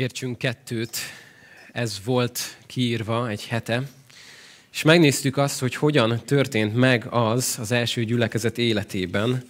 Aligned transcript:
értsünk 0.00 0.38
kettőt, 0.38 0.96
ez 1.72 2.00
volt 2.04 2.56
kiírva 2.66 3.28
egy 3.28 3.46
hete, 3.46 3.82
és 4.72 4.82
megnéztük 4.82 5.36
azt, 5.36 5.60
hogy 5.60 5.74
hogyan 5.74 6.20
történt 6.24 6.74
meg 6.74 7.06
az 7.10 7.56
az 7.60 7.72
első 7.72 8.04
gyülekezet 8.04 8.58
életében, 8.58 9.44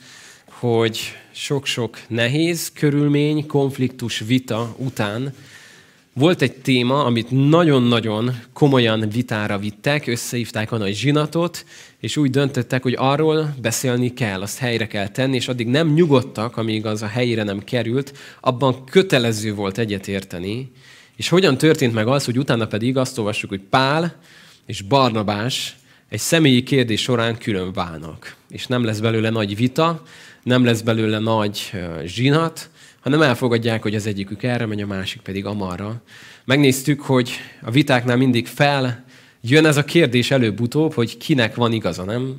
hogy 0.44 1.00
sok-sok 1.32 1.98
nehéz 2.08 2.72
körülmény, 2.72 3.46
konfliktus, 3.46 4.18
vita 4.18 4.74
után 4.78 5.35
volt 6.13 6.42
egy 6.42 6.53
téma, 6.53 7.04
amit 7.04 7.49
nagyon-nagyon 7.49 8.40
komolyan 8.53 9.09
vitára 9.09 9.59
vittek, 9.59 10.06
összehívták 10.06 10.72
a 10.72 10.77
nagy 10.77 10.95
zsinatot, 10.95 11.65
és 12.01 12.17
úgy 12.17 12.31
döntöttek, 12.31 12.83
hogy 12.83 12.95
arról 12.99 13.54
beszélni 13.60 14.15
kell, 14.15 14.41
azt 14.41 14.59
helyre 14.59 14.87
kell 14.87 15.09
tenni, 15.09 15.37
és 15.37 15.49
addig 15.49 15.67
nem 15.67 15.92
nyugodtak, 15.92 16.56
amíg 16.56 16.87
az 16.87 17.02
a 17.02 17.06
helyére 17.06 17.42
nem 17.42 17.65
került, 17.65 18.19
abban 18.41 18.84
kötelező 18.84 19.55
volt 19.55 19.78
egyetérteni. 19.78 20.73
És 21.16 21.28
hogyan 21.28 21.59
történt 21.59 21.95
meg 21.95 22.06
az, 22.06 22.24
hogy 22.24 22.38
utána 22.38 22.66
pedig 22.66 22.96
azt 22.96 23.18
olvassuk, 23.18 23.51
hogy 23.51 23.60
Pál 23.70 24.16
és 24.66 24.82
Barnabás 24.82 25.77
egy 26.09 26.18
személyi 26.18 26.62
kérdés 26.62 27.01
során 27.01 27.38
külön 27.38 27.73
válnak. 27.73 28.37
És 28.48 28.66
nem 28.66 28.84
lesz 28.84 29.01
belőle 29.01 29.30
nagy 29.30 29.56
vita, 29.56 30.02
nem 30.42 30.65
lesz 30.65 30.80
belőle 30.80 31.18
nagy 31.18 31.73
zsinat, 32.04 32.70
hanem 33.00 33.22
elfogadják, 33.22 33.82
hogy 33.82 33.95
az 33.95 34.06
egyikük 34.06 34.42
erre 34.42 34.66
megy, 34.66 34.80
a 34.80 34.86
másik 34.86 35.20
pedig 35.20 35.46
amarra. 35.46 36.02
Megnéztük, 36.45 37.00
hogy 37.00 37.30
a 37.62 37.70
vitáknál 37.70 38.16
mindig 38.16 38.46
fel 38.46 39.04
jön 39.40 39.66
ez 39.66 39.76
a 39.76 39.84
kérdés 39.84 40.30
előbb-utóbb, 40.30 40.92
hogy 40.92 41.16
kinek 41.16 41.54
van 41.54 41.73
igaza, 41.73 42.04
nem? 42.04 42.34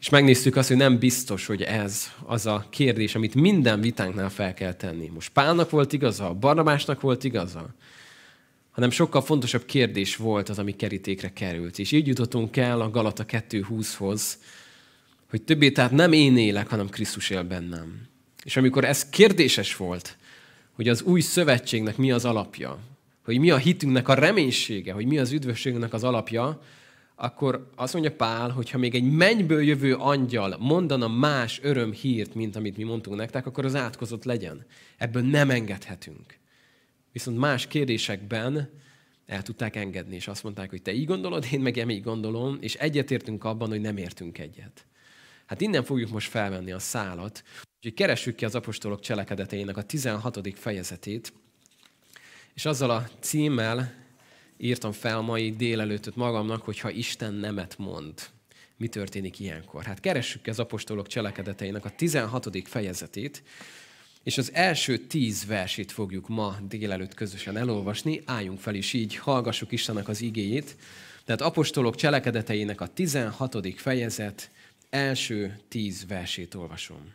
És 0.00 0.08
megnéztük 0.08 0.56
azt, 0.56 0.68
hogy 0.68 0.76
nem 0.76 0.98
biztos, 0.98 1.46
hogy 1.46 1.62
ez 1.62 2.10
az 2.26 2.46
a 2.46 2.66
kérdés, 2.70 3.14
amit 3.14 3.34
minden 3.34 3.80
vitánknál 3.80 4.30
fel 4.30 4.54
kell 4.54 4.72
tenni. 4.72 5.10
Most 5.14 5.32
Pálnak 5.32 5.70
volt 5.70 5.92
igaza, 5.92 6.34
Barnabásnak 6.34 7.00
volt 7.00 7.24
igaza, 7.24 7.74
hanem 8.70 8.90
sokkal 8.90 9.22
fontosabb 9.22 9.64
kérdés 9.64 10.16
volt 10.16 10.48
az, 10.48 10.58
ami 10.58 10.76
kerítékre 10.76 11.32
került. 11.32 11.78
És 11.78 11.92
így 11.92 12.06
jutottunk 12.06 12.56
el 12.56 12.80
a 12.80 12.90
Galata 12.90 13.24
2.20-hoz, 13.24 14.38
hogy 15.30 15.42
többé 15.42 15.70
tehát 15.70 15.90
nem 15.90 16.12
én 16.12 16.36
élek, 16.36 16.68
hanem 16.68 16.88
Krisztus 16.88 17.30
él 17.30 17.42
bennem. 17.42 18.09
És 18.44 18.56
amikor 18.56 18.84
ez 18.84 19.08
kérdéses 19.08 19.76
volt, 19.76 20.16
hogy 20.72 20.88
az 20.88 21.02
új 21.02 21.20
szövetségnek 21.20 21.96
mi 21.96 22.12
az 22.12 22.24
alapja, 22.24 22.78
hogy 23.24 23.38
mi 23.38 23.50
a 23.50 23.56
hitünknek 23.56 24.08
a 24.08 24.14
reménysége, 24.14 24.92
hogy 24.92 25.06
mi 25.06 25.18
az 25.18 25.32
üdvösségnek 25.32 25.92
az 25.92 26.04
alapja, 26.04 26.62
akkor 27.14 27.70
azt 27.76 27.92
mondja 27.92 28.12
Pál, 28.12 28.50
hogy 28.50 28.70
ha 28.70 28.78
még 28.78 28.94
egy 28.94 29.10
mennyből 29.10 29.62
jövő 29.62 29.94
angyal 29.94 30.56
mondana 30.58 31.08
más 31.08 31.60
öröm 31.62 31.92
hírt, 31.92 32.34
mint 32.34 32.56
amit 32.56 32.76
mi 32.76 32.82
mondtunk 32.82 33.16
nektek, 33.16 33.46
akkor 33.46 33.64
az 33.64 33.74
átkozott 33.74 34.24
legyen. 34.24 34.66
Ebből 34.96 35.22
nem 35.22 35.50
engedhetünk. 35.50 36.38
Viszont 37.12 37.38
más 37.38 37.66
kérdésekben 37.66 38.70
el 39.26 39.42
tudták 39.42 39.76
engedni, 39.76 40.14
és 40.14 40.28
azt 40.28 40.42
mondták, 40.42 40.70
hogy 40.70 40.82
te 40.82 40.92
így 40.92 41.06
gondolod, 41.06 41.46
én 41.52 41.60
meg 41.60 41.90
így 41.90 42.02
gondolom, 42.02 42.58
és 42.60 42.74
egyetértünk 42.74 43.44
abban, 43.44 43.68
hogy 43.68 43.80
nem 43.80 43.96
értünk 43.96 44.38
egyet. 44.38 44.84
Hát 45.50 45.60
innen 45.60 45.84
fogjuk 45.84 46.10
most 46.10 46.30
felvenni 46.30 46.72
a 46.72 46.78
szálat, 46.78 47.44
Úgyhogy 47.76 47.94
keressük 47.94 48.34
ki 48.34 48.44
az 48.44 48.54
apostolok 48.54 49.00
cselekedeteinek 49.00 49.76
a 49.76 49.82
16. 49.82 50.40
fejezetét, 50.54 51.32
és 52.54 52.64
azzal 52.64 52.90
a 52.90 53.08
címmel 53.20 53.94
írtam 54.56 54.92
fel 54.92 55.20
mai 55.20 55.50
délelőttöt 55.56 56.16
magamnak, 56.16 56.62
hogy 56.62 56.78
ha 56.78 56.90
Isten 56.90 57.34
nemet 57.34 57.78
mond, 57.78 58.14
mi 58.76 58.88
történik 58.88 59.38
ilyenkor. 59.38 59.84
Hát 59.84 60.00
keressük 60.00 60.42
ki 60.42 60.50
az 60.50 60.58
apostolok 60.58 61.06
cselekedeteinek 61.06 61.84
a 61.84 61.90
16. 61.90 62.48
fejezetét, 62.64 63.42
és 64.22 64.38
az 64.38 64.50
első 64.52 64.98
tíz 64.98 65.46
versét 65.46 65.92
fogjuk 65.92 66.28
ma 66.28 66.56
délelőtt 66.68 67.14
közösen 67.14 67.56
elolvasni. 67.56 68.22
Álljunk 68.24 68.58
fel 68.58 68.74
is 68.74 68.92
így, 68.92 69.16
hallgassuk 69.16 69.72
Istennek 69.72 70.08
az 70.08 70.20
igéjét. 70.20 70.76
Tehát 71.24 71.40
apostolok 71.40 71.94
cselekedeteinek 71.94 72.80
a 72.80 72.86
16. 72.86 73.80
fejezet 73.80 74.50
első 74.90 75.56
tíz 75.68 76.06
versét 76.06 76.54
olvasom. 76.54 77.12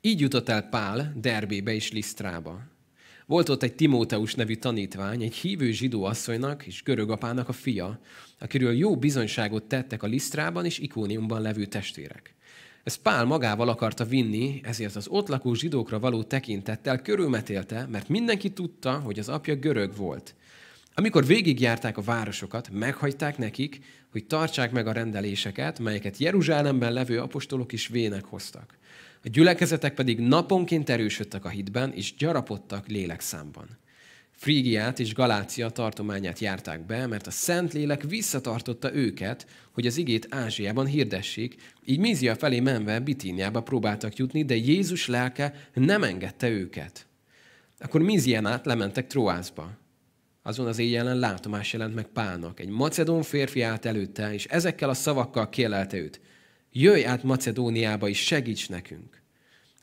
Így 0.00 0.20
jutott 0.20 0.48
el 0.48 0.62
Pál 0.62 1.12
Derbébe 1.16 1.74
és 1.74 1.92
Lisztrába. 1.92 2.62
Volt 3.26 3.48
ott 3.48 3.62
egy 3.62 3.74
Timóteus 3.74 4.34
nevű 4.34 4.54
tanítvány, 4.54 5.22
egy 5.22 5.34
hívő 5.34 5.70
zsidó 5.70 6.04
asszonynak 6.04 6.66
és 6.66 6.82
görög 6.82 7.10
apának 7.10 7.48
a 7.48 7.52
fia, 7.52 8.00
akiről 8.38 8.72
jó 8.72 8.96
bizonyságot 8.96 9.64
tettek 9.64 10.02
a 10.02 10.06
Lisztrában 10.06 10.64
és 10.64 10.78
Ikóniumban 10.78 11.42
levő 11.42 11.66
testvérek. 11.66 12.34
Ez 12.84 12.94
Pál 12.94 13.24
magával 13.24 13.68
akarta 13.68 14.04
vinni, 14.04 14.60
ezért 14.64 14.96
az 14.96 15.08
ott 15.08 15.28
lakó 15.28 15.54
zsidókra 15.54 15.98
való 15.98 16.22
tekintettel 16.22 17.02
körülmetélte, 17.02 17.86
mert 17.86 18.08
mindenki 18.08 18.50
tudta, 18.50 18.98
hogy 18.98 19.18
az 19.18 19.28
apja 19.28 19.54
görög 19.54 19.96
volt. 19.96 20.34
Amikor 20.94 21.26
végigjárták 21.26 21.96
a 21.96 22.02
városokat, 22.02 22.70
meghagyták 22.72 23.38
nekik, 23.38 23.80
hogy 24.12 24.26
tartsák 24.26 24.72
meg 24.72 24.86
a 24.86 24.92
rendeléseket, 24.92 25.78
melyeket 25.78 26.18
Jeruzsálemben 26.18 26.92
levő 26.92 27.20
apostolok 27.20 27.72
is 27.72 27.86
vének 27.86 28.24
hoztak. 28.24 28.78
A 29.24 29.28
gyülekezetek 29.28 29.94
pedig 29.94 30.20
naponként 30.20 30.90
erősödtek 30.90 31.44
a 31.44 31.48
hitben, 31.48 31.92
és 31.92 32.14
gyarapodtak 32.14 32.86
lélekszámban. 32.86 33.78
Frígiát 34.40 34.98
és 34.98 35.14
Galácia 35.14 35.70
tartományát 35.70 36.38
járták 36.38 36.86
be, 36.86 37.06
mert 37.06 37.26
a 37.26 37.30
Szent 37.30 37.72
Lélek 37.72 38.02
visszatartotta 38.02 38.94
őket, 38.94 39.46
hogy 39.70 39.86
az 39.86 39.96
igét 39.96 40.26
Ázsiában 40.30 40.86
hirdessék, 40.86 41.56
így 41.84 41.98
Mízia 41.98 42.36
felé 42.36 42.60
menve 42.60 43.00
Bitíniába 43.00 43.62
próbáltak 43.62 44.16
jutni, 44.16 44.44
de 44.44 44.56
Jézus 44.56 45.06
lelke 45.06 45.54
nem 45.74 46.02
engedte 46.02 46.48
őket. 46.48 47.06
Akkor 47.78 48.02
Mízián 48.02 48.46
át 48.46 48.66
lementek 48.66 49.06
Troászba. 49.06 49.78
Azon 50.42 50.66
az 50.66 50.78
éjjelen 50.78 51.18
látomás 51.18 51.72
jelent 51.72 51.94
meg 51.94 52.06
Pálnak. 52.06 52.60
Egy 52.60 52.68
macedón 52.68 53.22
férfi 53.22 53.62
állt 53.62 53.84
előtte, 53.84 54.32
és 54.32 54.46
ezekkel 54.46 54.88
a 54.88 54.94
szavakkal 54.94 55.48
kérlelte 55.48 55.96
őt 55.96 56.20
jöjj 56.72 57.04
át 57.04 57.22
Macedóniába 57.22 58.08
és 58.08 58.24
segíts 58.24 58.68
nekünk. 58.68 59.22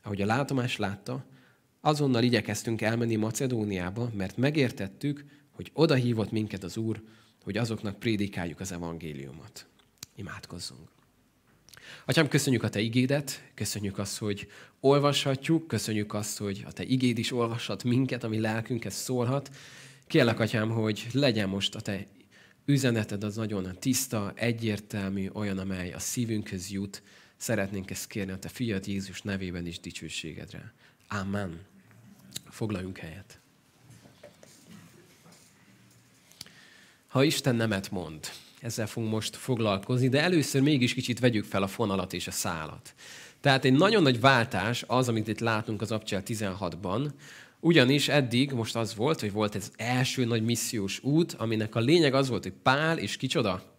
Ahogy 0.02 0.22
a 0.22 0.26
látomás 0.26 0.76
látta, 0.76 1.26
azonnal 1.80 2.22
igyekeztünk 2.22 2.82
elmenni 2.82 3.16
Macedóniába, 3.16 4.10
mert 4.14 4.36
megértettük, 4.36 5.24
hogy 5.50 5.70
oda 5.72 5.94
hívott 5.94 6.30
minket 6.30 6.64
az 6.64 6.76
Úr, 6.76 7.02
hogy 7.42 7.56
azoknak 7.56 7.98
prédikáljuk 7.98 8.60
az 8.60 8.72
evangéliumot. 8.72 9.66
Imádkozzunk. 10.14 10.88
Atyám, 12.04 12.28
köszönjük 12.28 12.62
a 12.62 12.68
Te 12.68 12.80
igédet, 12.80 13.50
köszönjük 13.54 13.98
azt, 13.98 14.18
hogy 14.18 14.48
olvashatjuk, 14.80 15.66
köszönjük 15.66 16.14
azt, 16.14 16.38
hogy 16.38 16.64
a 16.66 16.72
Te 16.72 16.84
igéd 16.84 17.18
is 17.18 17.32
olvashat 17.32 17.84
minket, 17.84 18.24
ami 18.24 18.38
lelkünkhez 18.38 18.94
szólhat. 18.94 19.50
Kérlek, 20.08 20.40
Atyám, 20.40 20.70
hogy 20.70 21.06
legyen 21.12 21.48
most 21.48 21.74
a 21.74 21.80
Te 21.80 22.06
üzeneted 22.64 23.24
az 23.24 23.36
nagyon 23.36 23.76
tiszta, 23.78 24.32
egyértelmű, 24.34 25.28
olyan, 25.32 25.58
amely 25.58 25.92
a 25.92 25.98
szívünkhöz 25.98 26.70
jut. 26.70 27.02
Szeretnénk 27.36 27.90
ezt 27.90 28.06
kérni 28.06 28.32
a 28.32 28.38
Te 28.38 28.48
fiat 28.48 28.86
Jézus 28.86 29.22
nevében 29.22 29.66
is 29.66 29.80
dicsőségedre. 29.80 30.72
Amen. 31.08 31.60
Foglaljunk 32.50 32.98
helyet. 32.98 33.40
Ha 37.08 37.24
Isten 37.24 37.54
nemet 37.54 37.90
mond, 37.90 38.26
ezzel 38.60 38.86
fogunk 38.86 39.12
most 39.12 39.36
foglalkozni, 39.36 40.08
de 40.08 40.22
először 40.22 40.62
mégis 40.62 40.94
kicsit 40.94 41.18
vegyük 41.18 41.44
fel 41.44 41.62
a 41.62 41.68
fonalat 41.68 42.12
és 42.12 42.26
a 42.26 42.30
szálat. 42.30 42.94
Tehát 43.40 43.64
egy 43.64 43.72
nagyon 43.72 44.02
nagy 44.02 44.20
váltás 44.20 44.84
az, 44.86 45.08
amit 45.08 45.28
itt 45.28 45.40
látunk 45.40 45.80
az 45.80 45.92
Abcsel 45.92 46.22
16-ban, 46.26 47.10
ugyanis 47.60 48.08
eddig 48.08 48.52
most 48.52 48.76
az 48.76 48.94
volt, 48.94 49.20
hogy 49.20 49.32
volt 49.32 49.54
ez 49.54 49.70
első 49.76 50.24
nagy 50.24 50.42
missziós 50.42 51.02
út, 51.02 51.32
aminek 51.32 51.74
a 51.74 51.80
lényeg 51.80 52.14
az 52.14 52.28
volt, 52.28 52.42
hogy 52.42 52.54
Pál 52.62 52.98
és 52.98 53.16
kicsoda? 53.16 53.76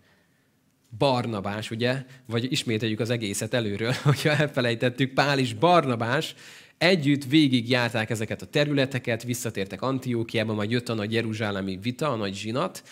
Barnabás, 0.98 1.72
ugye? 1.72 2.06
Vagy 2.26 2.52
ismételjük 2.52 3.00
az 3.00 3.10
egészet 3.10 3.54
előről, 3.54 3.94
hogyha 4.04 4.30
elfelejtettük, 4.30 5.14
Pál 5.14 5.40
és 5.40 5.54
Barnabás 5.54 6.36
együtt 6.78 7.26
végigjárták 7.26 8.10
ezeket 8.10 8.42
a 8.42 8.46
területeket, 8.46 9.24
visszatértek 9.24 9.82
Antiókiába, 9.82 10.54
majd 10.54 10.72
jött 10.72 10.90
a 10.90 10.94
nagy 10.94 11.14
jeruzsálemi 11.14 11.80
vita, 11.82 12.12
a 12.12 12.16
nagy 12.16 12.36
zsinat, 12.36 12.84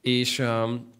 és 0.00 0.38
um, 0.38 0.92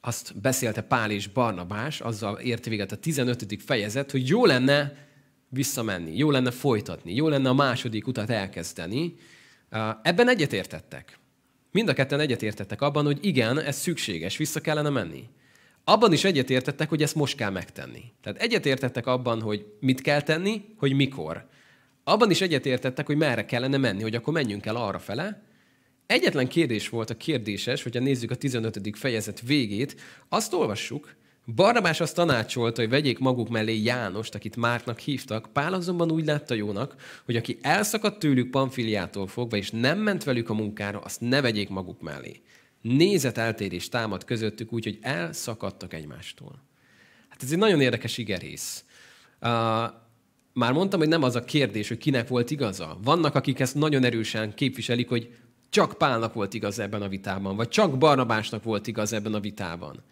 azt 0.00 0.40
beszélte 0.40 0.82
Pál 0.82 1.10
és 1.10 1.26
Barnabás, 1.26 2.00
azzal 2.00 2.38
ért 2.38 2.64
véget 2.64 2.92
a 2.92 2.96
15. 2.96 3.62
fejezet, 3.64 4.10
hogy 4.10 4.28
jó 4.28 4.46
lenne 4.46 5.07
visszamenni, 5.48 6.16
jó 6.16 6.30
lenne 6.30 6.50
folytatni, 6.50 7.14
jó 7.14 7.28
lenne 7.28 7.48
a 7.48 7.54
második 7.54 8.06
utat 8.06 8.30
elkezdeni. 8.30 9.14
Ebben 10.02 10.28
egyetértettek. 10.28 11.18
Mind 11.72 11.88
a 11.88 11.92
ketten 11.92 12.20
egyetértettek 12.20 12.80
abban, 12.82 13.04
hogy 13.04 13.18
igen, 13.20 13.60
ez 13.60 13.76
szükséges, 13.76 14.36
vissza 14.36 14.60
kellene 14.60 14.88
menni. 14.88 15.24
Abban 15.84 16.12
is 16.12 16.24
egyetértettek, 16.24 16.88
hogy 16.88 17.02
ezt 17.02 17.14
most 17.14 17.36
kell 17.36 17.50
megtenni. 17.50 18.02
Tehát 18.22 18.42
egyetértettek 18.42 19.06
abban, 19.06 19.42
hogy 19.42 19.66
mit 19.80 20.00
kell 20.00 20.22
tenni, 20.22 20.64
hogy 20.76 20.92
mikor. 20.92 21.48
Abban 22.04 22.30
is 22.30 22.40
egyetértettek, 22.40 23.06
hogy 23.06 23.16
merre 23.16 23.44
kellene 23.44 23.76
menni, 23.76 24.02
hogy 24.02 24.14
akkor 24.14 24.32
menjünk 24.32 24.66
el 24.66 24.76
arra 24.76 24.98
fele. 24.98 25.42
Egyetlen 26.06 26.48
kérdés 26.48 26.88
volt 26.88 27.10
a 27.10 27.16
kérdéses, 27.16 27.82
hogyha 27.82 28.00
nézzük 28.00 28.30
a 28.30 28.34
15. 28.34 28.80
fejezet 28.92 29.40
végét, 29.40 30.00
azt 30.28 30.52
olvassuk, 30.52 31.14
Barnabás 31.54 32.00
azt 32.00 32.14
tanácsolta, 32.14 32.80
hogy 32.80 32.90
vegyék 32.90 33.18
maguk 33.18 33.48
mellé 33.48 33.82
Jánost, 33.82 34.34
akit 34.34 34.56
Márknak 34.56 34.98
hívtak. 34.98 35.52
Pál 35.52 35.74
azonban 35.74 36.10
úgy 36.10 36.24
látta 36.24 36.54
jónak, 36.54 36.94
hogy 37.24 37.36
aki 37.36 37.58
elszakadt 37.62 38.18
tőlük 38.18 38.50
Pamfiliától 38.50 39.26
fogva, 39.26 39.56
és 39.56 39.70
nem 39.70 39.98
ment 39.98 40.24
velük 40.24 40.50
a 40.50 40.54
munkára, 40.54 40.98
azt 40.98 41.20
ne 41.20 41.40
vegyék 41.40 41.68
maguk 41.68 42.00
mellé. 42.00 42.40
Nézeteltérés 42.80 43.88
támad 43.88 44.24
közöttük, 44.24 44.72
úgyhogy 44.72 44.98
elszakadtak 45.00 45.94
egymástól. 45.94 46.62
Hát 47.28 47.42
ez 47.42 47.52
egy 47.52 47.58
nagyon 47.58 47.80
érdekes 47.80 48.18
igerész. 48.18 48.84
Uh, 49.40 49.48
már 50.52 50.72
mondtam, 50.72 50.98
hogy 50.98 51.08
nem 51.08 51.22
az 51.22 51.36
a 51.36 51.44
kérdés, 51.44 51.88
hogy 51.88 51.98
kinek 51.98 52.28
volt 52.28 52.50
igaza. 52.50 52.98
Vannak, 53.02 53.34
akik 53.34 53.60
ezt 53.60 53.74
nagyon 53.74 54.04
erősen 54.04 54.54
képviselik, 54.54 55.08
hogy 55.08 55.34
csak 55.70 55.98
Pálnak 55.98 56.34
volt 56.34 56.54
igaz 56.54 56.78
ebben 56.78 57.02
a 57.02 57.08
vitában, 57.08 57.56
vagy 57.56 57.68
csak 57.68 57.98
Barnabásnak 57.98 58.62
volt 58.62 58.86
igaz 58.86 59.12
ebben 59.12 59.34
a 59.34 59.40
vitában. 59.40 60.02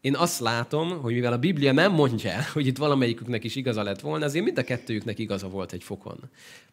Én 0.00 0.16
azt 0.16 0.40
látom, 0.40 1.00
hogy 1.00 1.14
mivel 1.14 1.32
a 1.32 1.38
Biblia 1.38 1.72
nem 1.72 1.92
mondja 1.92 2.42
hogy 2.52 2.66
itt 2.66 2.78
valamelyiküknek 2.78 3.44
is 3.44 3.56
igaza 3.56 3.82
lett 3.82 4.00
volna, 4.00 4.24
azért 4.24 4.44
mind 4.44 4.58
a 4.58 4.64
kettőjüknek 4.64 5.18
igaza 5.18 5.48
volt 5.48 5.72
egy 5.72 5.82
fokon. 5.82 6.20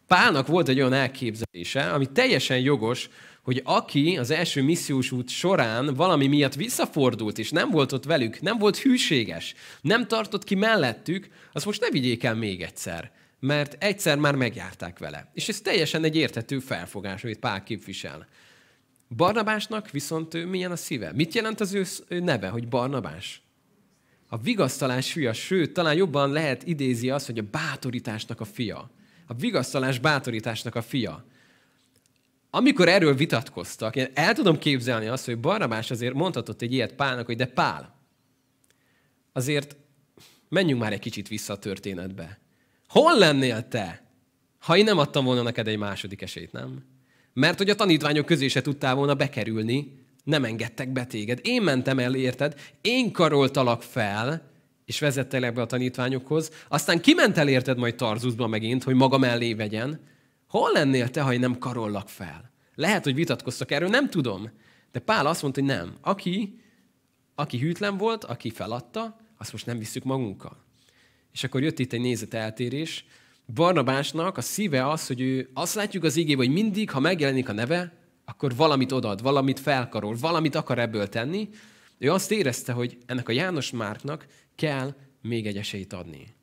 Pálnak 0.07 0.47
volt 0.47 0.67
egy 0.67 0.77
olyan 0.77 0.93
elképzelése, 0.93 1.91
ami 1.91 2.05
teljesen 2.11 2.59
jogos, 2.59 3.09
hogy 3.41 3.61
aki 3.63 4.17
az 4.17 4.31
első 4.31 4.63
missziós 4.63 5.11
út 5.11 5.29
során 5.29 5.93
valami 5.93 6.27
miatt 6.27 6.53
visszafordult, 6.53 7.37
és 7.37 7.51
nem 7.51 7.69
volt 7.69 7.91
ott 7.91 8.05
velük, 8.05 8.41
nem 8.41 8.57
volt 8.57 8.77
hűséges, 8.77 9.55
nem 9.81 10.07
tartott 10.07 10.43
ki 10.43 10.55
mellettük, 10.55 11.27
azt 11.53 11.65
most 11.65 11.81
ne 11.81 11.89
vigyék 11.89 12.23
el 12.23 12.35
még 12.35 12.61
egyszer, 12.61 13.11
mert 13.39 13.83
egyszer 13.83 14.17
már 14.17 14.35
megjárták 14.35 14.99
vele. 14.99 15.31
És 15.33 15.49
ez 15.49 15.61
teljesen 15.61 16.03
egy 16.03 16.15
értető 16.15 16.59
felfogás, 16.59 17.23
amit 17.23 17.39
Pál 17.39 17.63
képvisel. 17.63 18.27
Barnabásnak 19.15 19.91
viszont 19.91 20.45
milyen 20.45 20.71
a 20.71 20.75
szíve? 20.75 21.11
Mit 21.13 21.33
jelent 21.33 21.59
az 21.59 22.03
ő 22.07 22.19
neve, 22.19 22.47
hogy 22.47 22.67
Barnabás? 22.67 23.41
A 24.27 24.37
vigasztalás 24.37 25.11
fia, 25.11 25.33
sőt, 25.33 25.73
talán 25.73 25.95
jobban 25.95 26.31
lehet 26.31 26.63
idézi 26.63 27.09
azt, 27.09 27.25
hogy 27.25 27.37
a 27.37 27.43
bátorításnak 27.51 28.39
a 28.41 28.45
fia. 28.45 28.89
A 29.27 29.33
vigasztalás 29.33 29.99
bátorításnak 29.99 30.75
a 30.75 30.81
fia. 30.81 31.25
Amikor 32.49 32.87
erről 32.87 33.15
vitatkoztak, 33.15 33.95
én 33.95 34.07
el 34.13 34.33
tudom 34.33 34.57
képzelni 34.57 35.07
azt, 35.07 35.25
hogy 35.25 35.39
Barnabás 35.39 35.91
azért 35.91 36.13
mondhatott 36.13 36.61
egy 36.61 36.73
ilyet 36.73 36.93
Pálnak, 36.93 37.25
hogy 37.25 37.35
de 37.35 37.45
Pál, 37.45 37.95
azért 39.33 39.75
menjünk 40.49 40.81
már 40.81 40.93
egy 40.93 40.99
kicsit 40.99 41.27
vissza 41.27 41.53
a 41.53 41.59
történetbe. 41.59 42.39
Hol 42.87 43.17
lennél 43.17 43.67
te, 43.67 44.11
ha 44.59 44.77
én 44.77 44.83
nem 44.83 44.97
adtam 44.97 45.25
volna 45.25 45.41
neked 45.41 45.67
egy 45.67 45.77
második 45.77 46.21
esélyt, 46.21 46.51
nem? 46.51 46.96
Mert 47.39 47.57
hogy 47.57 47.69
a 47.69 47.75
tanítványok 47.75 48.25
közé 48.25 48.47
se 48.47 48.61
tudtál 48.61 48.95
volna 48.95 49.15
bekerülni, 49.15 50.05
nem 50.23 50.43
engedtek 50.43 50.91
be 50.91 51.05
téged. 51.05 51.39
Én 51.43 51.61
mentem 51.61 51.99
el, 51.99 52.15
érted? 52.15 52.59
Én 52.81 53.11
karoltalak 53.11 53.81
fel, 53.81 54.51
és 54.85 54.99
vezettelek 54.99 55.53
be 55.53 55.61
a 55.61 55.65
tanítványokhoz. 55.65 56.51
Aztán 56.67 57.01
kiment 57.01 57.37
el, 57.37 57.47
érted, 57.47 57.77
majd 57.77 57.95
Tarzuszba 57.95 58.47
megint, 58.47 58.83
hogy 58.83 58.95
maga 58.95 59.17
mellé 59.17 59.53
vegyen. 59.53 59.99
Hol 60.47 60.71
lennél 60.71 61.09
te, 61.09 61.21
ha 61.21 61.33
én 61.33 61.39
nem 61.39 61.57
karollak 61.57 62.09
fel? 62.09 62.51
Lehet, 62.75 63.03
hogy 63.03 63.15
vitatkoztak 63.15 63.71
erről, 63.71 63.89
nem 63.89 64.09
tudom. 64.09 64.49
De 64.91 64.99
Pál 64.99 65.25
azt 65.25 65.41
mondta, 65.41 65.61
hogy 65.61 65.69
nem. 65.69 65.95
Aki, 66.01 66.61
aki 67.35 67.57
hűtlen 67.57 67.97
volt, 67.97 68.23
aki 68.23 68.49
feladta, 68.49 69.19
azt 69.37 69.51
most 69.51 69.65
nem 69.65 69.77
visszük 69.77 70.03
magunkkal. 70.03 70.63
És 71.33 71.43
akkor 71.43 71.61
jött 71.61 71.79
itt 71.79 71.93
egy 71.93 72.01
nézeteltérés, 72.01 73.05
Barnabásnak 73.53 74.37
a 74.37 74.41
szíve 74.41 74.89
az, 74.89 75.07
hogy 75.07 75.21
ő 75.21 75.49
azt 75.53 75.75
látjuk 75.75 76.03
az 76.03 76.15
igébe, 76.15 76.43
hogy 76.43 76.53
mindig, 76.53 76.91
ha 76.91 76.99
megjelenik 76.99 77.49
a 77.49 77.53
neve, 77.53 77.93
akkor 78.25 78.55
valamit 78.55 78.91
odad, 78.91 79.21
valamit 79.21 79.59
felkarol, 79.59 80.15
valamit 80.19 80.55
akar 80.55 80.79
ebből 80.79 81.09
tenni. 81.09 81.49
Ő 81.97 82.11
azt 82.11 82.31
érezte, 82.31 82.71
hogy 82.71 82.97
ennek 83.05 83.29
a 83.29 83.31
János 83.31 83.71
Márknak 83.71 84.27
kell 84.55 84.95
még 85.21 85.45
egy 85.45 85.57
esélyt 85.57 85.93
adni. 85.93 86.35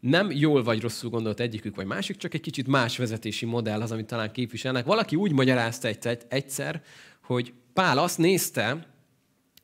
Nem 0.00 0.30
jól 0.30 0.62
vagy 0.62 0.80
rosszul 0.80 1.10
gondolt 1.10 1.40
egyikük 1.40 1.76
vagy 1.76 1.86
másik, 1.86 2.16
csak 2.16 2.34
egy 2.34 2.40
kicsit 2.40 2.66
más 2.66 2.96
vezetési 2.96 3.46
modell 3.46 3.80
az, 3.80 3.92
amit 3.92 4.06
talán 4.06 4.32
képviselnek. 4.32 4.84
Valaki 4.84 5.16
úgy 5.16 5.32
magyarázta 5.32 5.88
egyszer, 6.28 6.82
hogy 7.22 7.52
Pál 7.72 7.98
azt 7.98 8.18
nézte, 8.18 8.94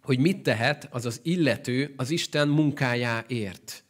hogy 0.02 0.19
mit 0.19 0.43
tehet 0.43 0.88
az 0.90 1.06
az 1.06 1.20
illető 1.22 1.94
az 1.96 2.10
Isten 2.10 2.49
munkájáért. 2.49 3.84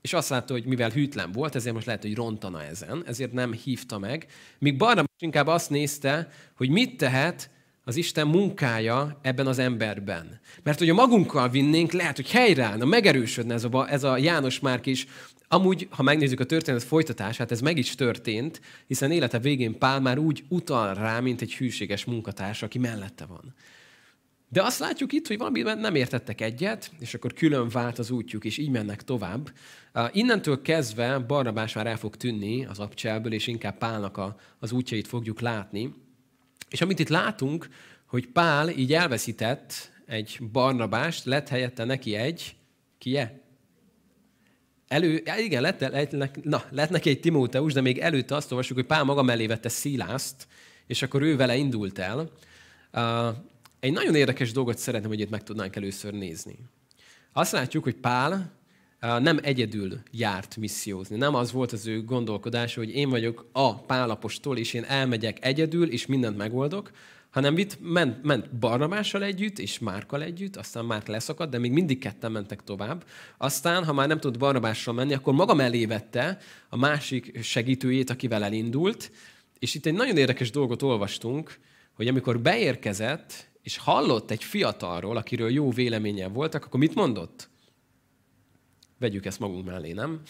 És 0.00 0.12
azt 0.12 0.28
látta, 0.28 0.52
hogy 0.52 0.64
mivel 0.64 0.90
hűtlen 0.90 1.32
volt, 1.32 1.54
ezért 1.54 1.74
most 1.74 1.86
lehet, 1.86 2.02
hogy 2.02 2.14
rontana 2.14 2.62
ezen, 2.62 3.02
ezért 3.06 3.32
nem 3.32 3.52
hívta 3.52 3.98
meg. 3.98 4.26
Míg 4.58 4.76
Barnabás 4.76 5.16
inkább 5.18 5.46
azt 5.46 5.70
nézte, 5.70 6.28
hogy 6.56 6.68
mit 6.68 6.96
tehet 6.96 7.50
az 7.84 7.96
Isten 7.96 8.26
munkája 8.26 9.18
ebben 9.22 9.46
az 9.46 9.58
emberben. 9.58 10.40
Mert 10.62 10.78
hogyha 10.78 10.94
magunkkal 10.94 11.48
vinnénk, 11.48 11.92
lehet, 11.92 12.16
hogy 12.16 12.30
helyreállna, 12.30 12.84
megerősödne 12.84 13.54
ez 13.54 13.64
a, 13.64 13.90
ez 13.90 14.04
a 14.04 14.16
János 14.16 14.60
Márk 14.60 14.86
is. 14.86 15.06
Amúgy, 15.48 15.88
ha 15.90 16.02
megnézzük 16.02 16.40
a 16.40 16.44
történet 16.44 16.82
folytatását, 16.82 17.50
ez 17.50 17.60
meg 17.60 17.78
is 17.78 17.94
történt, 17.94 18.60
hiszen 18.86 19.10
élete 19.10 19.38
végén 19.38 19.78
Pál 19.78 20.00
már 20.00 20.18
úgy 20.18 20.44
utal 20.48 20.94
rá, 20.94 21.20
mint 21.20 21.40
egy 21.40 21.54
hűséges 21.54 22.04
munkatárs, 22.04 22.62
aki 22.62 22.78
mellette 22.78 23.24
van. 23.26 23.54
De 24.48 24.62
azt 24.62 24.78
látjuk 24.78 25.12
itt, 25.12 25.26
hogy 25.26 25.38
valamiben 25.38 25.78
nem 25.78 25.94
értettek 25.94 26.40
egyet, 26.40 26.90
és 26.98 27.14
akkor 27.14 27.32
külön 27.32 27.68
vált 27.68 27.98
az 27.98 28.10
útjuk, 28.10 28.44
és 28.44 28.58
így 28.58 28.70
mennek 28.70 29.02
tovább. 29.02 29.52
Innentől 30.12 30.62
kezdve 30.62 31.18
Barnabás 31.18 31.74
már 31.74 31.86
el 31.86 31.96
fog 31.96 32.16
tűnni 32.16 32.66
az 32.66 32.78
abcselből, 32.78 33.32
és 33.32 33.46
inkább 33.46 33.78
Pálnak 33.78 34.16
a, 34.16 34.36
az 34.58 34.72
útjait 34.72 35.06
fogjuk 35.06 35.40
látni. 35.40 35.94
És 36.70 36.80
amit 36.80 36.98
itt 36.98 37.08
látunk, 37.08 37.68
hogy 38.06 38.26
Pál 38.26 38.68
így 38.68 38.92
elveszített 38.92 39.92
egy 40.06 40.38
Barnabást, 40.52 41.24
lett 41.24 41.48
helyette 41.48 41.84
neki 41.84 42.14
egy, 42.14 42.56
kie? 42.98 43.40
Elő, 44.88 45.22
igen, 45.38 45.62
lett, 45.62 45.80
lett, 45.80 46.44
na, 46.44 46.62
lett 46.70 46.90
neki 46.90 47.10
egy 47.10 47.20
Timóteus, 47.20 47.72
de 47.72 47.80
még 47.80 47.98
előtte 47.98 48.34
azt 48.34 48.50
olvassuk, 48.50 48.76
hogy 48.76 48.86
Pál 48.86 49.04
maga 49.04 49.22
mellé 49.22 49.46
vette 49.46 49.68
Szilászt, 49.68 50.46
és 50.86 51.02
akkor 51.02 51.22
ő 51.22 51.36
vele 51.36 51.56
indult 51.56 51.98
el. 51.98 52.30
Egy 53.80 53.92
nagyon 53.92 54.14
érdekes 54.14 54.52
dolgot 54.52 54.78
szeretném, 54.78 55.10
hogy 55.10 55.20
itt 55.20 55.30
meg 55.30 55.42
tudnánk 55.42 55.76
először 55.76 56.12
nézni. 56.12 56.58
Azt 57.32 57.52
látjuk, 57.52 57.84
hogy 57.84 57.94
Pál 57.94 58.56
nem 59.00 59.38
egyedül 59.42 59.98
járt 60.10 60.56
missziózni. 60.56 61.16
Nem 61.16 61.34
az 61.34 61.52
volt 61.52 61.72
az 61.72 61.86
ő 61.86 62.04
gondolkodása, 62.04 62.80
hogy 62.80 62.94
én 62.94 63.10
vagyok 63.10 63.48
a 63.52 63.74
pálapostól, 63.74 64.58
és 64.58 64.74
én 64.74 64.84
elmegyek 64.84 65.44
egyedül, 65.44 65.90
és 65.90 66.06
mindent 66.06 66.36
megoldok, 66.36 66.90
hanem 67.30 67.58
itt 67.58 67.78
ment, 67.80 68.22
ment 68.22 68.58
Barnabással 68.58 69.22
együtt, 69.22 69.58
és 69.58 69.78
Márkal 69.78 70.22
együtt, 70.22 70.56
aztán 70.56 70.84
Márk 70.84 71.06
leszakadt, 71.06 71.50
de 71.50 71.58
még 71.58 71.72
mindig 71.72 71.98
ketten 71.98 72.32
mentek 72.32 72.64
tovább. 72.64 73.04
Aztán, 73.36 73.84
ha 73.84 73.92
már 73.92 74.08
nem 74.08 74.20
tud 74.20 74.38
Barnabással 74.38 74.94
menni, 74.94 75.14
akkor 75.14 75.34
maga 75.34 75.54
mellé 75.54 75.86
vette 75.86 76.38
a 76.68 76.76
másik 76.76 77.42
segítőjét, 77.42 78.10
akivel 78.10 78.44
elindult, 78.44 79.10
és 79.58 79.74
itt 79.74 79.86
egy 79.86 79.94
nagyon 79.94 80.16
érdekes 80.16 80.50
dolgot 80.50 80.82
olvastunk, 80.82 81.58
hogy 81.94 82.08
amikor 82.08 82.40
beérkezett, 82.40 83.47
és 83.62 83.76
hallott 83.76 84.30
egy 84.30 84.44
fiatalról, 84.44 85.16
akiről 85.16 85.50
jó 85.50 85.70
véleménye 85.70 86.28
voltak, 86.28 86.64
akkor 86.64 86.80
mit 86.80 86.94
mondott? 86.94 87.48
Vegyük 88.98 89.26
ezt 89.26 89.38
magunk 89.38 89.64
mellé, 89.64 89.92
nem? 89.92 90.20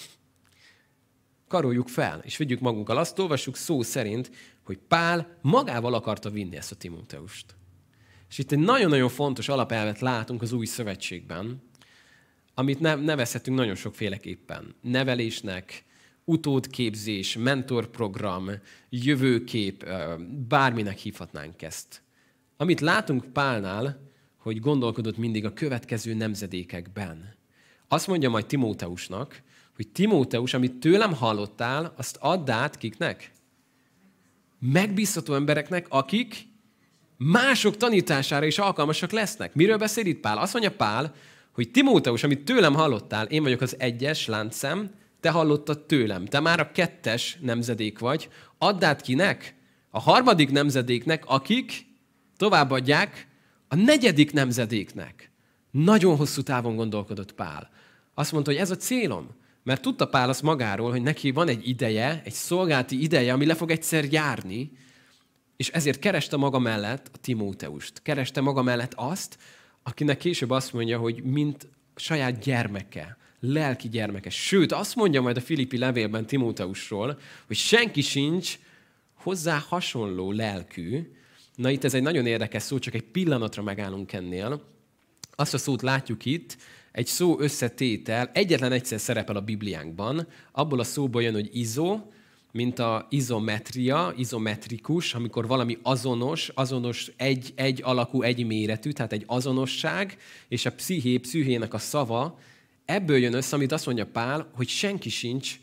Karoljuk 1.48 1.88
fel, 1.88 2.20
és 2.24 2.36
vigyük 2.36 2.60
magunkkal. 2.60 2.96
Azt 2.96 3.18
olvassuk 3.18 3.56
szó 3.56 3.82
szerint, 3.82 4.30
hogy 4.62 4.78
Pál 4.78 5.38
magával 5.42 5.94
akarta 5.94 6.30
vinni 6.30 6.56
ezt 6.56 6.72
a 6.72 6.76
Timóteust. 6.76 7.56
És 8.28 8.38
itt 8.38 8.52
egy 8.52 8.58
nagyon-nagyon 8.58 9.08
fontos 9.08 9.48
alapelvet 9.48 10.00
látunk 10.00 10.42
az 10.42 10.52
új 10.52 10.66
szövetségben, 10.66 11.62
amit 12.54 12.80
nevezhetünk 12.80 13.56
nagyon 13.56 13.74
sokféleképpen. 13.74 14.74
Nevelésnek, 14.80 15.84
utódképzés, 16.24 17.36
mentorprogram, 17.36 18.50
jövőkép, 18.88 19.88
bárminek 20.48 20.98
hívhatnánk 20.98 21.62
ezt. 21.62 22.02
Amit 22.60 22.80
látunk 22.80 23.24
Pálnál, 23.32 24.00
hogy 24.36 24.60
gondolkodott 24.60 25.16
mindig 25.16 25.44
a 25.44 25.52
következő 25.52 26.14
nemzedékekben. 26.14 27.34
Azt 27.88 28.06
mondja 28.06 28.30
majd 28.30 28.46
Timóteusnak, 28.46 29.42
hogy 29.74 29.88
Timóteus, 29.88 30.54
amit 30.54 30.74
tőlem 30.74 31.14
hallottál, 31.14 31.94
azt 31.96 32.16
add 32.20 32.50
át 32.50 32.76
kiknek? 32.76 33.32
Megbízható 34.58 35.34
embereknek, 35.34 35.86
akik 35.88 36.46
mások 37.16 37.76
tanítására 37.76 38.46
is 38.46 38.58
alkalmasak 38.58 39.10
lesznek. 39.10 39.54
Miről 39.54 39.78
beszél 39.78 40.06
itt 40.06 40.20
Pál? 40.20 40.38
Azt 40.38 40.52
mondja 40.52 40.72
Pál, 40.72 41.14
hogy 41.52 41.70
Timóteus, 41.70 42.22
amit 42.22 42.44
tőlem 42.44 42.74
hallottál, 42.74 43.26
én 43.26 43.42
vagyok 43.42 43.60
az 43.60 43.76
egyes 43.78 44.26
láncszem, 44.26 44.90
te 45.20 45.30
hallottad 45.30 45.86
tőlem. 45.86 46.24
Te 46.24 46.40
már 46.40 46.60
a 46.60 46.72
kettes 46.72 47.38
nemzedék 47.40 47.98
vagy. 47.98 48.28
Add 48.58 48.84
át 48.84 49.00
kinek? 49.00 49.54
A 49.90 50.00
harmadik 50.00 50.50
nemzedéknek, 50.50 51.24
akik 51.26 51.87
továbbadják 52.38 53.26
a 53.68 53.74
negyedik 53.74 54.32
nemzedéknek. 54.32 55.30
Nagyon 55.70 56.16
hosszú 56.16 56.42
távon 56.42 56.76
gondolkodott 56.76 57.32
Pál. 57.32 57.70
Azt 58.14 58.32
mondta, 58.32 58.50
hogy 58.50 58.60
ez 58.60 58.70
a 58.70 58.76
célom. 58.76 59.36
Mert 59.62 59.82
tudta 59.82 60.08
Pál 60.08 60.28
azt 60.28 60.42
magáról, 60.42 60.90
hogy 60.90 61.02
neki 61.02 61.30
van 61.30 61.48
egy 61.48 61.68
ideje, 61.68 62.22
egy 62.24 62.32
szolgálti 62.32 63.02
ideje, 63.02 63.32
ami 63.32 63.46
le 63.46 63.54
fog 63.54 63.70
egyszer 63.70 64.04
járni, 64.04 64.72
és 65.56 65.68
ezért 65.68 65.98
kereste 65.98 66.36
maga 66.36 66.58
mellett 66.58 67.10
a 67.12 67.16
Timóteust. 67.16 68.02
Kereste 68.02 68.40
maga 68.40 68.62
mellett 68.62 68.92
azt, 68.96 69.38
akinek 69.82 70.18
később 70.18 70.50
azt 70.50 70.72
mondja, 70.72 70.98
hogy 70.98 71.22
mint 71.22 71.68
saját 71.96 72.38
gyermeke, 72.38 73.16
lelki 73.40 73.88
gyermeke. 73.88 74.30
Sőt, 74.30 74.72
azt 74.72 74.96
mondja 74.96 75.20
majd 75.20 75.36
a 75.36 75.40
Filippi 75.40 75.78
levélben 75.78 76.26
Timóteusról, 76.26 77.18
hogy 77.46 77.56
senki 77.56 78.00
sincs 78.00 78.58
hozzá 79.14 79.64
hasonló 79.68 80.32
lelkű. 80.32 81.12
Na 81.58 81.70
itt 81.70 81.84
ez 81.84 81.94
egy 81.94 82.02
nagyon 82.02 82.26
érdekes 82.26 82.62
szó, 82.62 82.78
csak 82.78 82.94
egy 82.94 83.02
pillanatra 83.02 83.62
megállunk 83.62 84.12
ennél. 84.12 84.62
Azt 85.34 85.54
a 85.54 85.58
szót 85.58 85.82
látjuk 85.82 86.24
itt, 86.24 86.56
egy 86.92 87.06
szó 87.06 87.40
összetétel, 87.40 88.30
egyetlen 88.34 88.72
egyszer 88.72 89.00
szerepel 89.00 89.36
a 89.36 89.40
Bibliánkban, 89.40 90.26
abból 90.52 90.80
a 90.80 90.84
szóból 90.84 91.22
jön, 91.22 91.32
hogy 91.32 91.48
izó, 91.52 91.98
mint 92.52 92.78
a 92.78 93.06
izometria, 93.10 94.12
izometrikus, 94.16 95.14
amikor 95.14 95.46
valami 95.46 95.78
azonos, 95.82 96.48
azonos 96.48 97.10
egy, 97.16 97.52
egy 97.54 97.80
alakú, 97.84 98.22
egy 98.22 98.46
méretű, 98.46 98.90
tehát 98.90 99.12
egy 99.12 99.24
azonosság, 99.26 100.16
és 100.48 100.66
a 100.66 100.72
psziché, 100.72 101.16
pszichének 101.16 101.74
a 101.74 101.78
szava, 101.78 102.38
ebből 102.84 103.16
jön 103.16 103.34
össze, 103.34 103.56
amit 103.56 103.72
azt 103.72 103.86
mondja 103.86 104.06
Pál, 104.06 104.50
hogy 104.54 104.68
senki 104.68 105.08
sincs 105.08 105.60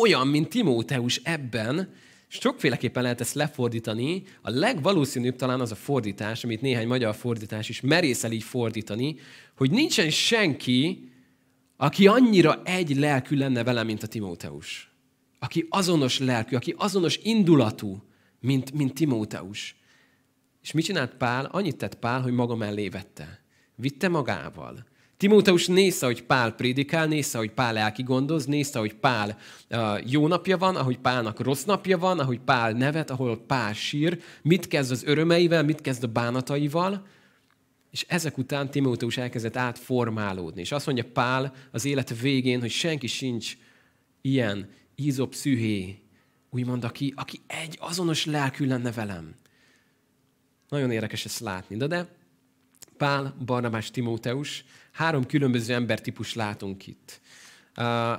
olyan, 0.00 0.28
mint 0.28 0.48
Timóteus 0.48 1.20
ebben, 1.24 1.94
Sokféleképpen 2.28 3.02
lehet 3.02 3.20
ezt 3.20 3.34
lefordítani. 3.34 4.22
A 4.42 4.50
legvalószínűbb 4.50 5.36
talán 5.36 5.60
az 5.60 5.70
a 5.70 5.74
fordítás, 5.74 6.44
amit 6.44 6.60
néhány 6.60 6.86
magyar 6.86 7.14
fordítás 7.14 7.68
is 7.68 7.80
merészel 7.80 8.32
így 8.32 8.42
fordítani, 8.42 9.16
hogy 9.56 9.70
nincsen 9.70 10.10
senki, 10.10 11.10
aki 11.76 12.06
annyira 12.06 12.62
egy 12.64 12.96
lelkű 12.96 13.36
lenne 13.36 13.64
vele, 13.64 13.82
mint 13.82 14.02
a 14.02 14.06
Timóteus. 14.06 14.90
Aki 15.38 15.66
azonos 15.68 16.18
lelkű, 16.18 16.56
aki 16.56 16.74
azonos 16.76 17.16
indulatú, 17.22 18.02
mint, 18.40 18.72
mint 18.72 18.94
Timóteus. 18.94 19.76
És 20.62 20.72
mit 20.72 20.84
csinált 20.84 21.14
Pál? 21.14 21.44
Annyit 21.44 21.76
tett 21.76 21.94
Pál, 21.94 22.20
hogy 22.20 22.32
maga 22.32 22.54
mellé 22.54 22.88
vette. 22.88 23.44
Vitte 23.74 24.08
magával. 24.08 24.86
Timóteus 25.16 25.66
nézte, 25.66 26.06
hogy 26.06 26.22
Pál 26.22 26.54
prédikál, 26.54 27.06
nézte, 27.06 27.38
hogy 27.38 27.50
Pál 27.50 27.72
lelki 27.72 28.02
gondoz, 28.02 28.44
nézte, 28.44 28.78
hogy 28.78 28.94
Pál 28.94 29.38
uh, 29.70 30.10
jó 30.10 30.26
napja 30.26 30.58
van, 30.58 30.76
ahogy 30.76 30.98
Pálnak 30.98 31.40
rossz 31.40 31.64
napja 31.64 31.98
van, 31.98 32.18
ahogy 32.18 32.40
Pál 32.40 32.72
nevet, 32.72 33.10
ahol 33.10 33.38
Pál 33.46 33.72
sír, 33.72 34.20
mit 34.42 34.68
kezd 34.68 34.90
az 34.90 35.04
örömeivel, 35.04 35.62
mit 35.62 35.80
kezd 35.80 36.04
a 36.04 36.06
bánataival, 36.06 37.06
és 37.90 38.04
ezek 38.08 38.38
után 38.38 38.70
Timóteus 38.70 39.16
elkezdett 39.16 39.56
átformálódni. 39.56 40.60
És 40.60 40.72
azt 40.72 40.86
mondja 40.86 41.04
Pál 41.12 41.54
az 41.70 41.84
élet 41.84 42.20
végén, 42.20 42.60
hogy 42.60 42.70
senki 42.70 43.06
sincs 43.06 43.56
ilyen 44.20 44.68
ízopszühé, 44.96 45.98
úgymond, 46.50 46.84
aki, 46.84 47.12
aki 47.16 47.40
egy 47.46 47.76
azonos 47.80 48.24
lelkű 48.24 48.66
lenne 48.66 48.92
velem. 48.92 49.34
Nagyon 50.68 50.90
érdekes 50.90 51.24
ezt 51.24 51.40
látni. 51.40 51.76
De, 51.76 51.86
de 51.86 52.08
Pál, 52.96 53.36
Barnabás, 53.46 53.90
Timóteus, 53.90 54.64
három 54.92 55.26
különböző 55.26 55.74
embertípus 55.74 56.34
látunk 56.34 56.86
itt. 56.86 57.20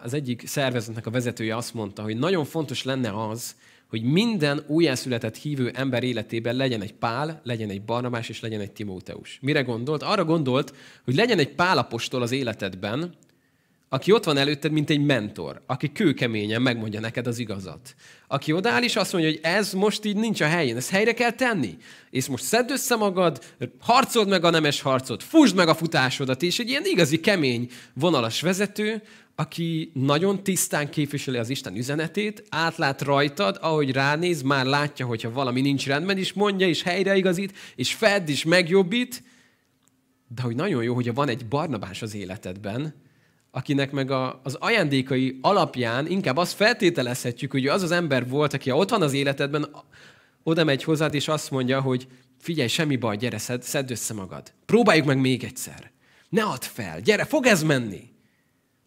Az 0.04 0.14
egyik 0.14 0.48
szervezetnek 0.48 1.06
a 1.06 1.12
vezetője 1.12 1.56
azt 1.56 1.74
mondta, 1.74 2.02
hogy 2.02 2.18
nagyon 2.18 2.46
fontos 2.46 2.84
lenne 2.84 3.28
az, 3.28 3.56
hogy 3.90 4.04
minden 4.04 4.64
újjászületett 4.68 5.36
hívő 5.36 5.72
ember 5.74 6.04
életében 6.04 6.56
legyen 6.56 6.82
egy 6.82 6.94
Pál, 6.94 7.42
legyen 7.44 7.70
egy 7.70 7.82
Barnabás 7.82 8.30
és 8.30 8.40
legyen 8.40 8.62
egy 8.62 8.72
Timóteus. 8.72 9.40
Mire 9.42 9.62
gondolt? 9.62 10.04
Arra 10.04 10.26
gondolt, 10.26 10.74
hogy 11.04 11.16
legyen 11.16 11.40
egy 11.40 11.56
Pálapostól 11.56 12.22
az 12.22 12.32
életedben, 12.32 13.14
aki 13.90 14.12
ott 14.12 14.24
van 14.24 14.38
előtted, 14.38 14.72
mint 14.72 14.90
egy 14.90 15.06
mentor, 15.06 15.62
aki 15.66 15.92
kőkeményen 15.92 16.62
megmondja 16.62 17.00
neked 17.00 17.28
az 17.28 17.40
igazat. 17.40 17.96
Aki 18.28 18.52
odáll 18.52 18.84
és 18.84 18.96
azt 18.96 19.14
mondja, 19.14 19.32
hogy 19.32 19.40
ez 19.44 19.74
most 19.74 20.06
így 20.06 20.16
nincs 20.16 20.42
a 20.42 20.46
helyén, 20.46 20.76
ezt 20.76 20.90
helyre 20.90 21.14
kell 21.14 21.32
tenni. 21.32 21.78
És 22.10 22.28
most 22.28 22.44
szedd 22.44 22.72
össze 22.72 22.96
magad, 22.96 23.44
harcold 23.80 24.28
meg 24.28 24.44
a 24.44 24.50
nemes 24.50 24.82
harcot, 24.82 25.24
fusd 25.24 25.56
meg 25.56 25.68
a 25.68 25.76
futásodat, 25.76 26.42
és 26.42 26.60
egy 26.60 26.70
ilyen 26.70 26.86
igazi 26.86 27.20
kemény 27.20 27.70
vonalas 27.94 28.42
vezető, 28.42 29.02
aki 29.36 29.92
nagyon 29.94 30.44
tisztán 30.44 30.90
képviseli 30.90 31.38
az 31.38 31.50
Isten 31.50 31.76
üzenetét, 31.76 32.44
átlát 32.50 33.02
rajtad, 33.02 33.58
ahogy 33.62 33.92
ránéz, 33.92 34.42
már 34.42 34.66
látja, 34.66 35.06
hogyha 35.06 35.32
valami 35.32 35.62
nincs 35.62 35.88
rendben, 35.88 36.18
és 36.18 36.34
mondja, 36.34 36.68
és 36.68 36.84
helyreigazít, 36.84 37.58
és 37.76 37.94
fedd, 37.94 38.28
és 38.28 38.44
megjobbít, 38.44 39.24
de 40.36 40.42
hogy 40.42 40.56
nagyon 40.56 40.84
jó, 40.84 40.94
hogyha 40.94 41.14
van 41.14 41.30
egy 41.30 41.46
Barnabás 41.46 42.02
az 42.02 42.16
életedben, 42.16 43.06
akinek 43.58 43.92
meg 43.92 44.12
a, 44.12 44.40
az 44.44 44.56
ajándékai 44.60 45.38
alapján 45.42 46.08
inkább 46.08 46.38
azt 46.38 46.54
feltételezhetjük, 46.54 47.52
hogy 47.52 47.68
az 47.68 47.84
az 47.84 47.92
ember 47.92 48.30
volt, 48.30 48.54
aki 48.54 48.72
ott 48.72 48.90
van 48.90 49.02
az 49.02 49.14
életedben, 49.14 49.70
oda 50.44 50.64
megy 50.64 50.84
hozzád, 50.84 51.14
és 51.14 51.28
azt 51.28 51.52
mondja, 51.52 51.82
hogy 51.82 52.08
figyelj, 52.40 52.68
semmi 52.68 52.96
baj, 52.96 53.18
gyere, 53.18 53.38
szed, 53.38 53.64
szedd 53.64 53.92
össze 53.92 54.14
magad. 54.14 54.54
Próbáljuk 54.66 55.06
meg 55.06 55.20
még 55.20 55.44
egyszer. 55.44 55.92
Ne 56.30 56.44
add 56.44 56.62
fel, 56.62 57.02
gyere, 57.02 57.26
fog 57.26 57.46
ez 57.46 57.64
menni. 57.64 58.10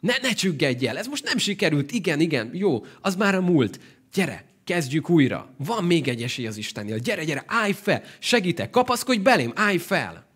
Ne, 0.00 0.14
ne 0.22 0.32
csüggedj 0.32 0.86
el, 0.86 0.98
ez 0.98 1.06
most 1.06 1.24
nem 1.24 1.38
sikerült, 1.38 1.92
igen, 1.92 2.20
igen, 2.20 2.50
jó, 2.52 2.84
az 3.00 3.16
már 3.16 3.34
a 3.34 3.40
múlt. 3.40 3.80
Gyere, 4.12 4.44
kezdjük 4.64 5.10
újra. 5.10 5.54
Van 5.56 5.84
még 5.84 6.08
egy 6.08 6.22
esély 6.22 6.46
az 6.46 6.56
Istennél. 6.56 6.98
Gyere, 6.98 7.24
gyere, 7.24 7.44
állj 7.46 7.72
fel, 7.72 8.02
segítek, 8.18 8.70
kapaszkodj 8.70 9.20
belém, 9.20 9.52
állj 9.54 9.78
fel. 9.78 10.26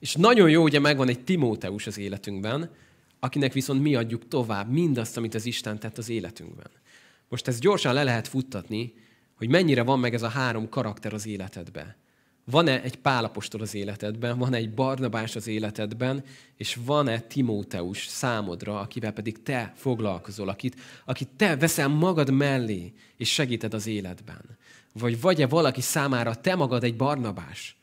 És 0.00 0.14
nagyon 0.14 0.50
jó, 0.50 0.62
hogy 0.62 0.80
megvan 0.80 1.08
egy 1.08 1.24
Timóteus 1.24 1.86
az 1.86 1.98
életünkben, 1.98 2.70
akinek 3.20 3.52
viszont 3.52 3.82
mi 3.82 3.94
adjuk 3.94 4.28
tovább 4.28 4.70
mindazt, 4.70 5.16
amit 5.16 5.34
az 5.34 5.46
Isten 5.46 5.78
tett 5.78 5.98
az 5.98 6.08
életünkben. 6.08 6.70
Most 7.28 7.48
ezt 7.48 7.60
gyorsan 7.60 7.94
le 7.94 8.02
lehet 8.02 8.28
futtatni, 8.28 8.94
hogy 9.36 9.48
mennyire 9.48 9.82
van 9.82 9.98
meg 9.98 10.14
ez 10.14 10.22
a 10.22 10.28
három 10.28 10.68
karakter 10.68 11.14
az 11.14 11.26
életedben. 11.26 11.94
Van-e 12.44 12.82
egy 12.82 12.96
Pálapostól 12.96 13.60
az 13.60 13.74
életedben, 13.74 14.38
van-e 14.38 14.56
egy 14.56 14.74
Barnabás 14.74 15.36
az 15.36 15.46
életedben, 15.46 16.24
és 16.56 16.78
van-e 16.84 17.20
Timóteus 17.20 18.06
számodra, 18.06 18.80
akivel 18.80 19.12
pedig 19.12 19.42
te 19.42 19.72
foglalkozol, 19.76 20.48
akit, 20.48 20.80
akit 21.04 21.28
te 21.36 21.56
veszel 21.56 21.88
magad 21.88 22.30
mellé, 22.30 22.92
és 23.16 23.32
segíted 23.32 23.74
az 23.74 23.86
életben. 23.86 24.58
Vagy 24.92 25.20
vagy-e 25.20 25.46
valaki 25.46 25.80
számára 25.80 26.34
te 26.34 26.54
magad 26.54 26.84
egy 26.84 26.96
Barnabás, 26.96 27.76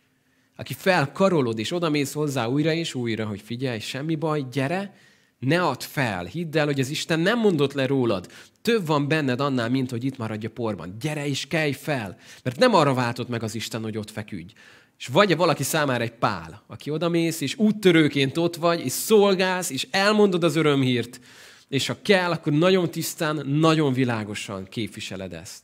aki 0.55 0.73
felkarolod, 0.73 1.59
és 1.59 1.71
odamész 1.71 2.13
hozzá 2.13 2.45
újra 2.45 2.73
és 2.73 2.93
újra, 2.93 3.25
hogy 3.25 3.41
figyelj, 3.41 3.79
semmi 3.79 4.15
baj, 4.15 4.45
gyere, 4.51 4.95
ne 5.39 5.61
add 5.61 5.79
fel, 5.79 6.25
hidd 6.25 6.57
el, 6.57 6.65
hogy 6.65 6.79
az 6.79 6.89
Isten 6.89 7.19
nem 7.19 7.39
mondott 7.39 7.73
le 7.73 7.85
rólad. 7.85 8.27
Több 8.61 8.85
van 8.85 9.07
benned 9.07 9.39
annál, 9.39 9.69
mint 9.69 9.89
hogy 9.89 10.03
itt 10.03 10.17
maradj 10.17 10.45
a 10.45 10.49
porban. 10.49 10.95
Gyere 10.99 11.27
és 11.27 11.47
kelj 11.47 11.71
fel, 11.71 12.17
mert 12.43 12.59
nem 12.59 12.73
arra 12.73 12.93
váltott 12.93 13.27
meg 13.27 13.43
az 13.43 13.55
Isten, 13.55 13.83
hogy 13.83 13.97
ott 13.97 14.11
feküdj. 14.11 14.53
És 14.97 15.07
vagy 15.07 15.35
valaki 15.35 15.63
számára 15.63 16.03
egy 16.03 16.13
pál, 16.13 16.63
aki 16.67 16.89
odamész, 16.89 17.41
és 17.41 17.57
úttörőként 17.57 18.37
ott 18.37 18.55
vagy, 18.55 18.85
és 18.85 18.91
szolgálsz, 18.91 19.69
és 19.69 19.87
elmondod 19.91 20.43
az 20.43 20.55
örömhírt, 20.55 21.19
és 21.67 21.87
ha 21.87 22.01
kell, 22.01 22.31
akkor 22.31 22.53
nagyon 22.53 22.91
tisztán, 22.91 23.47
nagyon 23.47 23.93
világosan 23.93 24.67
képviseled 24.69 25.33
ezt. 25.33 25.63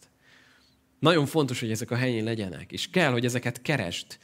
Nagyon 0.99 1.25
fontos, 1.25 1.59
hogy 1.59 1.71
ezek 1.71 1.91
a 1.91 1.95
helyén 1.95 2.23
legyenek, 2.23 2.71
és 2.71 2.89
kell, 2.89 3.11
hogy 3.11 3.25
ezeket 3.25 3.61
kerest 3.61 4.19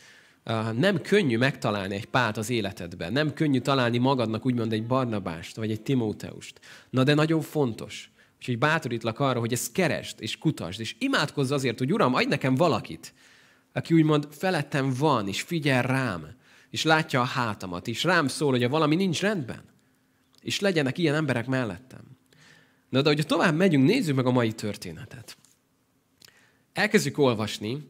nem 0.76 1.02
könnyű 1.02 1.38
megtalálni 1.38 1.96
egy 1.96 2.06
párt 2.06 2.38
az 2.38 2.50
életedben, 2.50 3.12
nem 3.12 3.34
könnyű 3.34 3.60
találni 3.60 3.98
magadnak 3.98 4.46
úgymond 4.46 4.74
egy 4.74 4.86
Barnabást, 4.86 5.56
vagy 5.56 5.72
egy 5.72 5.82
Timóteust. 5.82 6.60
Na 6.90 7.04
de 7.04 7.14
nagyon 7.14 7.42
fontos. 7.42 8.12
Úgyhogy 8.38 8.58
bátorítlak 8.58 9.20
arra, 9.20 9.40
hogy 9.40 9.54
ezt 9.54 9.72
kerest, 9.72 10.20
és 10.20 10.38
kutasd, 10.38 10.80
és 10.80 10.96
imádkozz 11.00 11.52
azért, 11.52 11.78
hogy 11.78 11.94
Uram, 11.94 12.14
adj 12.14 12.28
nekem 12.28 12.56
valakit, 12.56 13.14
aki 13.74 13.94
úgymond 13.94 14.28
felettem 14.32 14.94
van, 14.94 15.28
és 15.28 15.42
figyel 15.42 15.82
rám, 15.82 16.28
és 16.70 16.84
látja 16.84 17.22
a 17.22 17.24
hátamat, 17.24 17.88
és 17.88 18.04
rám 18.04 18.28
szól, 18.28 18.52
hogy 18.52 18.70
valami 18.70 18.96
nincs 18.96 19.22
rendben. 19.22 19.64
És 20.42 20.60
legyenek 20.60 20.98
ilyen 20.98 21.16
emberek 21.16 21.48
mellettem. 21.48 22.02
Na 22.90 23.02
de, 23.02 23.10
hogy 23.10 23.26
tovább 23.26 23.56
megyünk, 23.56 23.86
nézzük 23.86 24.16
meg 24.16 24.26
a 24.26 24.32
mai 24.32 24.52
történetet. 24.52 25.38
Elkezdjük 26.74 27.18
olvasni, 27.18 27.88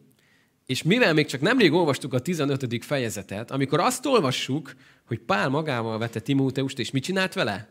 és 0.70 0.84
mivel 0.84 1.14
még 1.14 1.26
csak 1.26 1.42
nemrég 1.42 1.74
olvastuk 1.74 2.14
a 2.14 2.20
15. 2.20 2.86
fejezetet, 2.86 3.52
amikor 3.52 3.80
azt 3.80 4.06
olvassuk, 4.06 4.76
hogy 5.06 5.20
Pál 5.20 5.50
magával 5.50 5.98
vette 5.98 6.20
Timóteust, 6.20 6.80
és 6.80 6.92
mit 6.92 7.04
csinált 7.04 7.34
vele? 7.34 7.70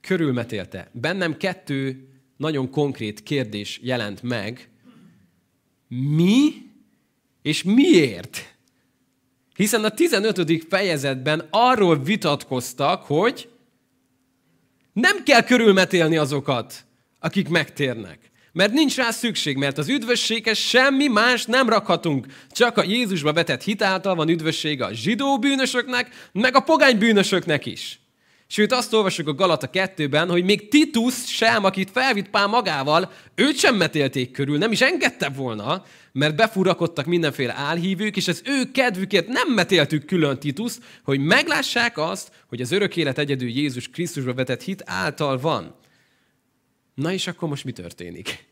Körülmetélte. 0.00 0.90
Bennem 0.92 1.36
kettő 1.36 2.08
nagyon 2.36 2.70
konkrét 2.70 3.22
kérdés 3.22 3.80
jelent 3.82 4.22
meg. 4.22 4.70
Mi 5.88 6.52
és 7.42 7.62
miért? 7.62 8.56
Hiszen 9.54 9.84
a 9.84 9.90
15. 9.90 10.66
fejezetben 10.68 11.48
arról 11.50 12.02
vitatkoztak, 12.02 13.02
hogy 13.02 13.48
nem 14.92 15.22
kell 15.22 15.42
körülmetélni 15.42 16.16
azokat, 16.16 16.84
akik 17.18 17.48
megtérnek. 17.48 18.29
Mert 18.60 18.72
nincs 18.72 18.96
rá 18.96 19.10
szükség, 19.10 19.56
mert 19.56 19.78
az 19.78 19.88
üdvösséghez 19.88 20.58
semmi 20.58 21.06
más 21.06 21.44
nem 21.44 21.68
rakhatunk. 21.68 22.26
Csak 22.50 22.76
a 22.76 22.84
Jézusba 22.84 23.32
vetett 23.32 23.62
hitáltal 23.62 24.14
van 24.14 24.28
üdvössége 24.28 24.84
a 24.84 24.92
zsidó 24.92 25.38
bűnösöknek, 25.38 26.28
meg 26.32 26.56
a 26.56 26.60
pogány 26.60 26.98
bűnösöknek 26.98 27.66
is. 27.66 28.00
Sőt, 28.46 28.72
azt 28.72 28.92
olvasjuk 28.92 29.28
a 29.28 29.34
Galata 29.34 29.70
2-ben, 29.72 30.28
hogy 30.28 30.44
még 30.44 30.68
Titus 30.68 31.14
sem, 31.26 31.64
akit 31.64 31.90
felvitt 31.90 32.28
Pál 32.28 32.46
magával, 32.46 33.12
őt 33.34 33.56
sem 33.58 33.76
metélték 33.76 34.30
körül, 34.30 34.58
nem 34.58 34.72
is 34.72 34.80
engedte 34.80 35.28
volna, 35.28 35.84
mert 36.12 36.36
befurakodtak 36.36 37.06
mindenféle 37.06 37.54
álhívők, 37.56 38.16
és 38.16 38.28
az 38.28 38.42
ő 38.44 38.70
kedvükért 38.72 39.26
nem 39.26 39.48
metéltük 39.48 40.04
külön 40.04 40.38
Titus, 40.38 40.72
hogy 41.04 41.20
meglássák 41.20 41.98
azt, 41.98 42.32
hogy 42.48 42.60
az 42.60 42.72
örök 42.72 42.96
élet 42.96 43.18
egyedül 43.18 43.48
Jézus 43.48 43.88
Krisztusba 43.88 44.34
vetett 44.34 44.62
hit 44.62 44.82
által 44.86 45.38
van. 45.38 45.74
Na 46.94 47.12
és 47.12 47.26
akkor 47.26 47.48
most 47.48 47.64
mi 47.64 47.72
történik? 47.72 48.49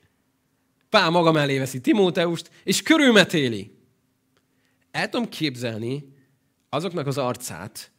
Pál 0.90 1.11
maga 1.11 1.33
mellé 1.33 1.59
veszi 1.59 1.80
Timóteust, 1.80 2.50
és 2.64 2.83
körülmetéli. 2.83 3.71
El 4.90 5.09
tudom 5.09 5.28
képzelni 5.28 6.12
azoknak 6.68 7.07
az 7.07 7.18
arcát, 7.18 7.90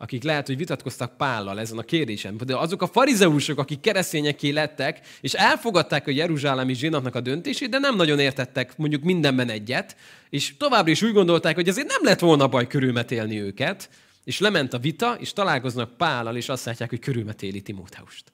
akik 0.00 0.22
lehet, 0.22 0.46
hogy 0.46 0.56
vitatkoztak 0.56 1.16
Pállal 1.16 1.60
ezen 1.60 1.78
a 1.78 1.82
kérdésen, 1.82 2.36
de 2.36 2.56
azok 2.56 2.82
a 2.82 2.86
farizeusok, 2.86 3.58
akik 3.58 3.80
keresztényeké 3.80 4.50
lettek, 4.50 5.00
és 5.20 5.32
elfogadták 5.32 6.06
a 6.06 6.10
jeruzsálemi 6.10 6.74
zsinatnak 6.74 7.14
a 7.14 7.20
döntését, 7.20 7.70
de 7.70 7.78
nem 7.78 7.96
nagyon 7.96 8.18
értettek 8.18 8.76
mondjuk 8.76 9.02
mindenben 9.02 9.50
egyet, 9.50 9.96
és 10.30 10.56
továbbra 10.56 10.90
is 10.90 11.02
úgy 11.02 11.12
gondolták, 11.12 11.54
hogy 11.54 11.68
azért 11.68 11.88
nem 11.88 12.04
lett 12.04 12.18
volna 12.18 12.48
baj 12.48 12.66
körülmetélni 12.66 13.40
őket, 13.40 13.90
és 14.24 14.38
lement 14.38 14.72
a 14.72 14.78
vita, 14.78 15.16
és 15.20 15.32
találkoznak 15.32 15.96
Pállal, 15.96 16.36
és 16.36 16.48
azt 16.48 16.64
látják, 16.64 16.90
hogy 16.90 16.98
körülmetéli 16.98 17.60
Timóteust. 17.60 18.32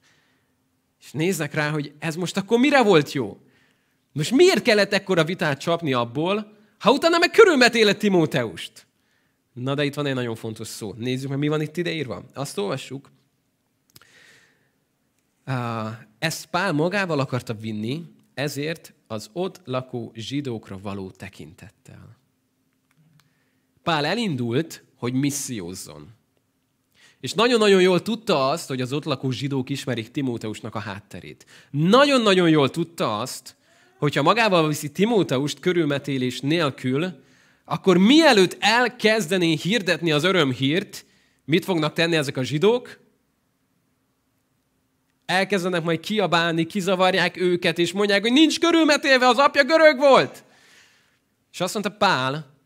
És 1.01 1.13
néznek 1.13 1.55
rá, 1.55 1.71
hogy 1.71 1.93
ez 1.99 2.17
most 2.17 2.37
akkor 2.37 2.59
mire 2.59 2.83
volt 2.83 3.13
jó? 3.13 3.39
Most 4.15 4.31
miért 4.31 4.63
kellett 4.63 4.93
ekkora 4.93 5.25
vitát 5.25 5.61
csapni 5.61 5.93
abból, 5.93 6.57
ha 6.79 6.93
utána 6.93 7.19
meg 7.19 7.31
körülmetélet 7.31 7.99
Timóteust? 7.99 8.87
Na 9.53 9.75
de 9.75 9.85
itt 9.85 9.95
van 9.95 10.07
egy 10.07 10.15
nagyon 10.15 10.35
fontos 10.35 10.69
szó. 10.69 10.93
Nézzük 10.97 11.29
meg, 11.29 11.39
mi 11.39 11.49
van 11.49 11.61
itt 11.61 11.77
ideírva. 11.77 12.25
Azt 12.35 12.59
olvassuk. 12.59 13.11
Ezt 16.19 16.47
Pál 16.47 16.73
magával 16.73 17.19
akarta 17.19 17.55
vinni, 17.55 18.05
ezért 18.35 18.95
az 19.07 19.31
ott 19.33 19.61
lakó 19.65 20.13
zsidókra 20.15 20.79
való 20.79 21.11
tekintettel. 21.11 22.17
Pál 23.83 24.05
elindult, 24.05 24.85
hogy 24.97 25.13
missziózzon. 25.13 26.09
És 27.21 27.33
nagyon-nagyon 27.33 27.81
jól 27.81 28.03
tudta 28.03 28.49
azt, 28.49 28.69
hogy 28.69 28.81
az 28.81 28.93
ott 28.93 29.05
lakó 29.05 29.31
zsidók 29.31 29.71
ismerik 29.71 30.11
Timóteusnak 30.11 30.75
a 30.75 30.79
hátterét. 30.79 31.47
Nagyon-nagyon 31.71 32.49
jól 32.49 32.71
tudta 32.71 33.19
azt, 33.19 33.57
hogyha 34.05 34.23
magával 34.23 34.69
viszi 34.69 34.91
Timóteust 34.91 35.61
körülmetélés 35.61 36.41
nélkül, 36.41 37.23
akkor 37.65 37.99
mielőtt 37.99 38.57
elkezdené 38.61 39.55
hirdetni 39.55 40.13
az 40.13 40.25
örömhírt, 40.25 41.05
mit 41.45 41.65
fognak 41.65 41.93
tenni 41.93 42.17
ezek 42.17 42.37
a 42.37 42.43
zsidók? 42.43 42.99
Elkezdenek 45.27 45.83
majd 45.83 46.01
kiabálni, 46.01 46.67
kizavarják 46.67 47.37
őket, 47.37 47.79
és 47.79 47.93
mondják, 47.93 48.23
hogy 48.23 48.33
nincs 48.33 48.59
körülmetélve, 48.61 49.27
az 49.27 49.39
apja 49.39 49.65
görög 49.65 49.99
volt. 49.99 50.45
És 51.53 51.61
azt 51.61 51.75
mondta 51.75 51.93
Pál, 51.93 52.57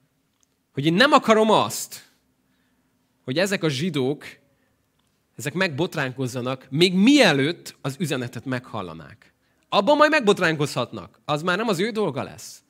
hogy 0.72 0.86
én 0.86 0.94
nem 0.94 1.12
akarom 1.12 1.50
azt, 1.50 2.02
hogy 3.24 3.38
ezek 3.38 3.62
a 3.62 3.68
zsidók, 3.68 4.24
ezek 5.36 5.54
megbotránkozzanak, 5.54 6.66
még 6.70 6.94
mielőtt 6.94 7.76
az 7.80 7.96
üzenetet 7.98 8.44
meghallanák. 8.44 9.27
Abban 9.68 9.96
majd 9.96 10.10
megbotránkozhatnak. 10.10 11.20
Az 11.24 11.42
már 11.42 11.56
nem 11.56 11.68
az 11.68 11.80
ő 11.80 11.90
dolga 11.90 12.22
lesz. 12.22 12.62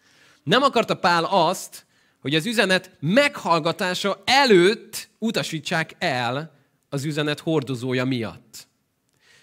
Nem 0.42 0.62
akarta 0.62 0.94
Pál 0.96 1.24
azt, 1.24 1.86
hogy 2.20 2.34
az 2.34 2.46
üzenet 2.46 2.90
meghallgatása 3.00 4.22
előtt 4.24 5.08
utasítsák 5.18 5.94
el 5.98 6.52
az 6.88 7.04
üzenet 7.04 7.40
hordozója 7.40 8.04
miatt. 8.04 8.66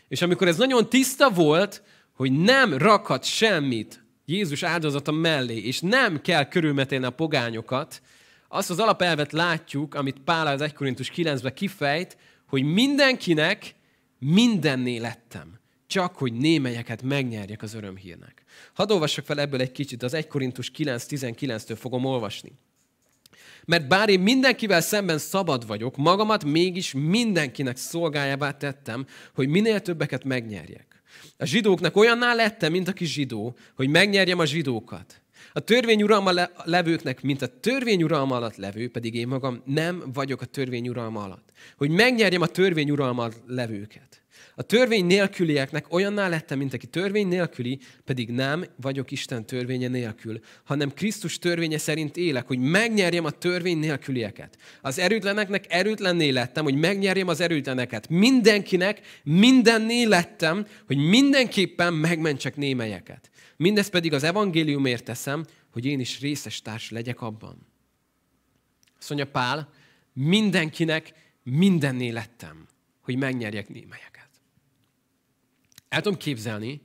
És 0.07 0.21
amikor 0.21 0.47
ez 0.47 0.57
nagyon 0.57 0.89
tiszta 0.89 1.29
volt, 1.29 1.83
hogy 2.15 2.31
nem 2.31 2.77
rakhat 2.77 3.24
semmit 3.24 4.03
Jézus 4.25 4.63
áldozata 4.63 5.12
mellé, 5.12 5.57
és 5.57 5.79
nem 5.79 6.21
kell 6.21 6.47
körülmetélni 6.47 7.05
a 7.05 7.09
pogányokat, 7.09 8.01
azt 8.47 8.69
az 8.69 8.79
alapelvet 8.79 9.31
látjuk, 9.31 9.95
amit 9.95 10.19
Pál 10.19 10.47
az 10.47 10.62
1 10.62 10.74
Korintus 10.74 11.12
9-ben 11.15 11.53
kifejt, 11.53 12.17
hogy 12.47 12.63
mindenkinek 12.63 13.75
mindenné 14.19 14.97
lettem, 14.97 15.59
csak 15.88 16.15
hogy 16.15 16.34
némelyeket 16.34 17.01
megnyerjek 17.01 17.62
az 17.62 17.74
örömhírnek. 17.74 18.44
Hadd 18.74 18.92
olvassak 18.92 19.25
fel 19.25 19.39
ebből 19.39 19.62
egy 19.62 19.72
kicsit, 19.72 20.04
az 20.04 20.13
1 20.13 20.27
Korintus 20.27 20.72
9.19-től 20.77 21.78
fogom 21.80 22.06
olvasni. 22.06 22.52
Mert 23.65 23.88
bár 23.88 24.10
én 24.10 24.19
mindenkivel 24.19 24.82
szemben 24.82 25.17
szabad 25.17 25.67
vagyok, 25.67 25.98
magamat 25.98 26.43
mégis 26.43 26.93
mindenkinek 26.93 27.78
szolgájává 27.78 28.52
tettem, 28.52 29.06
hogy 29.34 29.48
minél 29.48 29.80
többeket 29.82 30.24
megnyerjek. 30.24 31.02
A 31.38 31.45
zsidóknak 31.45 31.95
olyanná 31.95 32.34
lettem, 32.34 32.71
mint 32.71 32.88
aki 32.88 33.06
zsidó, 33.06 33.56
hogy 33.76 33.89
megnyerjem 33.89 34.39
a 34.39 34.45
zsidókat. 34.45 35.21
A 35.54 35.60
törvény 35.60 36.04
uralma 36.04 36.32
levőknek, 36.63 37.21
mint 37.21 37.41
a 37.41 37.60
törvény 37.60 38.04
uralma 38.04 38.36
alatt 38.36 38.56
levő, 38.56 38.89
pedig 38.89 39.15
én 39.15 39.28
magam 39.28 39.62
nem 39.65 40.04
vagyok 40.13 40.41
a 40.41 40.45
törvény 40.45 40.88
uralma 40.88 41.24
alatt. 41.24 41.50
Hogy 41.78 41.89
megnyerjem 41.89 42.41
a 42.41 42.48
törvény 42.48 42.91
uralma 42.91 43.30
levőket. 43.48 44.24
A 44.55 44.62
törvény 44.62 45.05
nélkülieknek 45.05 45.93
olyanná 45.93 46.27
lettem, 46.27 46.58
mint 46.58 46.73
aki 46.73 46.88
törvény 46.88 47.27
nélküli, 47.27 47.79
pedig 48.05 48.29
nem 48.29 48.65
vagyok 48.81 49.12
Isten 49.12 49.45
törvénye 49.45 49.88
nélkül, 49.88 50.39
hanem 50.63 50.93
Krisztus 50.93 51.39
törvénye 51.39 51.77
szerint 51.77 52.17
élek, 52.17 52.47
hogy 52.47 52.60
megnyerjem 52.60 53.25
a 53.25 53.29
törvény 53.29 53.77
nélkülieket. 53.77 54.58
Az 54.81 54.99
erőtleneknek 54.99 55.65
erőtlenné 55.69 56.29
lettem, 56.29 56.63
hogy 56.63 56.75
megnyerjem 56.75 57.27
az 57.27 57.39
erőtleneket. 57.39 58.10
Mindenkinek 58.10 59.01
mindenné 59.23 60.03
lettem, 60.03 60.65
hogy 60.88 60.97
mindenképpen 60.97 61.93
megmentsek 61.93 62.55
némelyeket. 62.55 63.29
Mindezt 63.58 63.89
pedig 63.89 64.13
az 64.13 64.23
evangéliumért 64.23 65.03
teszem, 65.03 65.45
hogy 65.71 65.86
én 65.86 65.99
is 65.99 66.19
részes 66.19 66.62
társ 66.62 66.91
legyek 66.91 67.21
abban. 67.21 67.67
Azt 68.99 69.10
mondja 69.10 69.31
Pál, 69.31 69.69
mindenkinek 70.13 71.13
mindenné 71.43 72.10
lettem, 72.10 72.67
hogy 73.01 73.17
megnyerjek 73.17 73.69
némelyeket. 73.69 74.14
El 75.89 76.02
tudom 76.02 76.17
képzelni, 76.17 76.82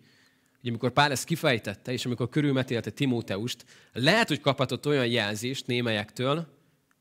hogy 0.60 0.68
amikor 0.68 0.90
Pál 0.90 1.10
ezt 1.10 1.24
kifejtette, 1.24 1.92
és 1.92 2.06
amikor 2.06 2.28
körülmetélte 2.28 2.90
Timóteust, 2.90 3.64
lehet, 3.92 4.28
hogy 4.28 4.40
kaphatott 4.40 4.86
olyan 4.86 5.06
jelzést 5.06 5.66
némelyektől, 5.66 6.46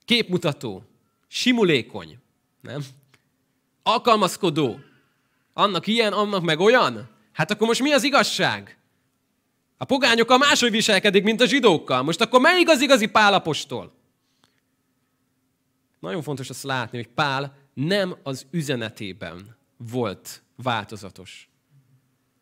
képmutató, 0.05 0.83
simulékony, 1.27 2.19
nem? 2.61 2.81
Alkalmazkodó. 3.83 4.79
Annak 5.53 5.87
ilyen, 5.87 6.13
annak 6.13 6.43
meg 6.43 6.59
olyan? 6.59 7.09
Hát 7.31 7.51
akkor 7.51 7.67
most 7.67 7.81
mi 7.81 7.91
az 7.91 8.03
igazság? 8.03 8.77
A 9.77 9.85
pogányokkal 9.85 10.37
máshogy 10.37 10.71
viselkedik, 10.71 11.23
mint 11.23 11.41
a 11.41 11.45
zsidókkal. 11.45 12.01
Most 12.01 12.21
akkor 12.21 12.39
melyik 12.39 12.69
az 12.69 12.81
igazi 12.81 13.07
Pálapostól? 13.07 13.93
Nagyon 15.99 16.21
fontos 16.21 16.49
azt 16.49 16.63
látni, 16.63 16.97
hogy 16.97 17.07
Pál 17.07 17.57
nem 17.73 18.15
az 18.23 18.45
üzenetében 18.51 19.57
volt 19.77 20.41
változatos 20.55 21.48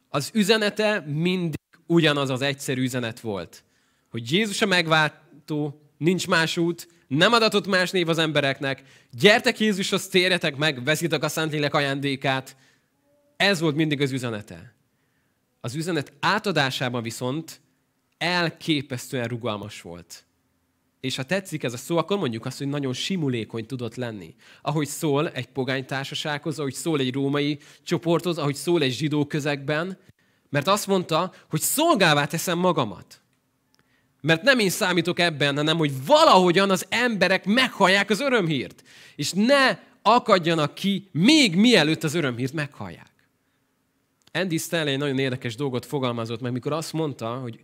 az 0.09 0.29
üzenete 0.33 0.99
mindig 0.99 1.59
ugyanaz 1.85 2.29
az 2.29 2.41
egyszerű 2.41 2.81
üzenet 2.81 3.19
volt. 3.19 3.63
Hogy 4.09 4.31
Jézus 4.31 4.61
a 4.61 4.65
megváltó, 4.65 5.81
nincs 5.97 6.27
más 6.27 6.57
út, 6.57 6.87
nem 7.07 7.33
adatott 7.33 7.67
más 7.67 7.91
név 7.91 8.09
az 8.09 8.17
embereknek, 8.17 8.83
gyertek 9.11 9.59
Jézushoz, 9.59 10.07
térjetek 10.07 10.55
meg, 10.55 10.83
veszitek 10.83 11.23
a 11.23 11.27
Szentlélek 11.27 11.73
ajándékát. 11.73 12.55
Ez 13.37 13.59
volt 13.59 13.75
mindig 13.75 14.01
az 14.01 14.11
üzenete. 14.11 14.75
Az 15.61 15.75
üzenet 15.75 16.13
átadásában 16.19 17.03
viszont 17.03 17.61
elképesztően 18.17 19.27
rugalmas 19.27 19.81
volt. 19.81 20.26
És 20.99 21.15
ha 21.15 21.23
tetszik 21.23 21.63
ez 21.63 21.73
a 21.73 21.77
szó, 21.77 21.97
akkor 21.97 22.17
mondjuk 22.17 22.45
azt, 22.45 22.57
hogy 22.57 22.67
nagyon 22.67 22.93
simulékony 22.93 23.65
tudott 23.65 23.95
lenni. 23.95 24.35
Ahogy 24.61 24.87
szól 24.87 25.29
egy 25.29 25.47
pogány 25.47 25.85
társasághoz, 25.85 26.59
ahogy 26.59 26.73
szól 26.73 26.99
egy 26.99 27.13
római 27.13 27.59
csoporthoz, 27.83 28.37
ahogy 28.37 28.55
szól 28.55 28.81
egy 28.81 28.93
zsidó 28.93 29.25
közegben, 29.25 29.97
mert 30.49 30.67
azt 30.67 30.87
mondta, 30.87 31.33
hogy 31.49 31.61
szolgává 31.61 32.25
teszem 32.25 32.57
magamat. 32.57 33.21
Mert 34.21 34.41
nem 34.41 34.59
én 34.59 34.69
számítok 34.69 35.19
ebben, 35.19 35.55
hanem 35.55 35.77
hogy 35.77 36.05
valahogyan 36.05 36.69
az 36.69 36.85
emberek 36.89 37.45
meghallják 37.45 38.09
az 38.09 38.19
örömhírt. 38.19 38.83
És 39.15 39.31
ne 39.31 39.79
akadjanak 40.01 40.73
ki, 40.73 41.09
még 41.11 41.55
mielőtt 41.55 42.03
az 42.03 42.13
örömhírt 42.13 42.53
meghallják. 42.53 43.11
Andy 44.31 44.57
Stanley 44.57 44.97
nagyon 44.97 45.19
érdekes 45.19 45.55
dolgot 45.55 45.85
fogalmazott 45.85 46.41
meg, 46.41 46.51
mikor 46.51 46.71
azt 46.71 46.93
mondta, 46.93 47.27
hogy 47.27 47.59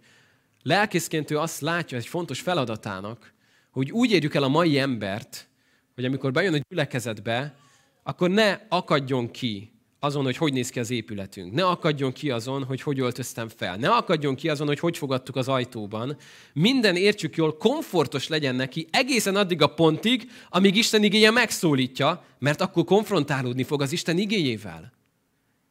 lelkészként 0.63 1.32
ő 1.32 1.39
azt 1.39 1.62
látja 1.62 1.97
egy 1.97 2.08
fontos 2.08 2.41
feladatának, 2.41 3.34
hogy 3.71 3.91
úgy 3.91 4.12
érjük 4.12 4.34
el 4.34 4.43
a 4.43 4.47
mai 4.47 4.80
embert, 4.80 5.47
hogy 5.95 6.06
amikor 6.06 6.32
bejön 6.32 6.54
a 6.54 6.60
gyülekezetbe, 6.69 7.56
akkor 8.04 8.30
ne 8.30 8.60
akadjon 8.69 9.32
ki 9.32 9.73
azon, 10.04 10.23
hogy 10.23 10.38
hogy 10.38 10.54
néz 10.54 10.69
ki 10.69 10.80
az 10.80 10.89
épületünk. 10.89 11.54
Ne 11.54 11.65
akadjon 11.65 12.12
ki 12.12 12.30
azon, 12.30 12.63
hogy 12.63 12.82
hogy 12.82 12.99
öltöztem 12.99 13.49
fel. 13.49 13.76
Ne 13.76 13.89
akadjon 13.89 14.36
ki 14.36 14.49
azon, 14.49 14.67
hogy 14.67 14.80
hogy 14.80 14.97
fogadtuk 14.97 15.36
az 15.36 15.47
ajtóban. 15.47 16.17
Minden 16.54 16.95
értsük 16.95 17.36
jól, 17.36 17.58
komfortos 17.58 18.28
legyen 18.28 18.56
neki 18.56 18.88
egészen 18.91 19.36
addig 19.36 19.62
a 19.62 19.73
pontig, 19.73 20.32
amíg 20.49 20.76
Isten 20.76 21.04
igéje 21.04 21.32
megszólítja, 21.32 22.23
mert 22.39 22.62
akkor 22.62 22.84
konfrontálódni 22.84 23.63
fog 23.63 23.82
az 23.82 23.91
Isten 23.91 24.17
igéjével. 24.17 24.93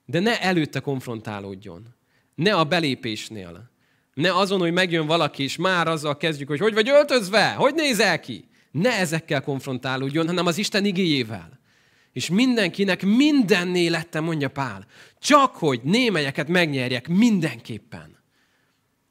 De 0.06 0.20
ne 0.20 0.40
előtte 0.40 0.80
konfrontálódjon. 0.80 1.94
Ne 2.34 2.54
a 2.54 2.64
belépésnél. 2.64 3.71
Ne 4.14 4.34
azon, 4.36 4.60
hogy 4.60 4.72
megjön 4.72 5.06
valaki, 5.06 5.42
és 5.42 5.56
már 5.56 5.88
azzal 5.88 6.16
kezdjük, 6.16 6.48
hogy 6.48 6.60
hogy 6.60 6.74
vagy 6.74 6.88
öltözve, 6.88 7.52
hogy 7.52 7.74
nézel 7.74 8.20
ki. 8.20 8.44
Ne 8.70 8.98
ezekkel 8.98 9.42
konfrontálódjon, 9.42 10.26
hanem 10.26 10.46
az 10.46 10.58
Isten 10.58 10.84
igéjével. 10.84 11.60
És 12.12 12.30
mindenkinek 12.30 13.02
mindenné 13.02 13.86
lettem, 13.86 14.24
mondja 14.24 14.48
Pál. 14.48 14.86
Csak 15.18 15.56
hogy 15.56 15.80
némelyeket 15.82 16.48
megnyerjek 16.48 17.08
mindenképpen. 17.08 18.18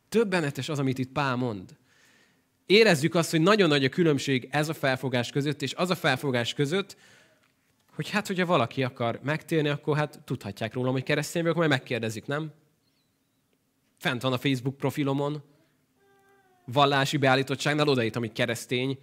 Többenetes 0.10 0.70
az, 0.70 0.80
amit 0.80 0.98
itt 0.98 1.12
Pál 1.12 1.36
mond. 1.36 1.78
Érezzük 2.66 3.16
azt, 3.16 3.32
hogy 3.32 3.42
nagyon 3.42 3.70
nagy 3.70 3.86
a 3.86 3.90
különbség 3.90 4.48
ez 4.52 4.70
a 4.70 4.74
felfogás 4.74 5.30
között, 5.30 5.62
és 5.62 5.74
az 5.74 5.90
a 5.90 5.96
felfogás 5.96 6.54
között, 6.54 6.98
hogy 7.96 8.10
hát, 8.10 8.28
hogyha 8.28 8.46
valaki 8.46 8.84
akar 8.84 9.20
megtérni, 9.24 9.70
akkor 9.70 9.98
hát 9.98 10.20
tudhatják 10.26 10.74
rólam, 10.74 10.92
hogy 10.92 11.04
keresztény 11.04 11.42
vagyok, 11.42 11.58
majd 11.58 11.70
megkérdezik, 11.70 12.26
nem? 12.26 12.52
Fent 14.02 14.22
van 14.22 14.34
a 14.34 14.38
Facebook 14.38 14.78
profilomon, 14.78 15.44
vallási 16.66 17.18
beállítottságnál 17.18 17.88
odaítom, 17.88 18.22
hogy 18.22 18.32
keresztény, 18.32 18.98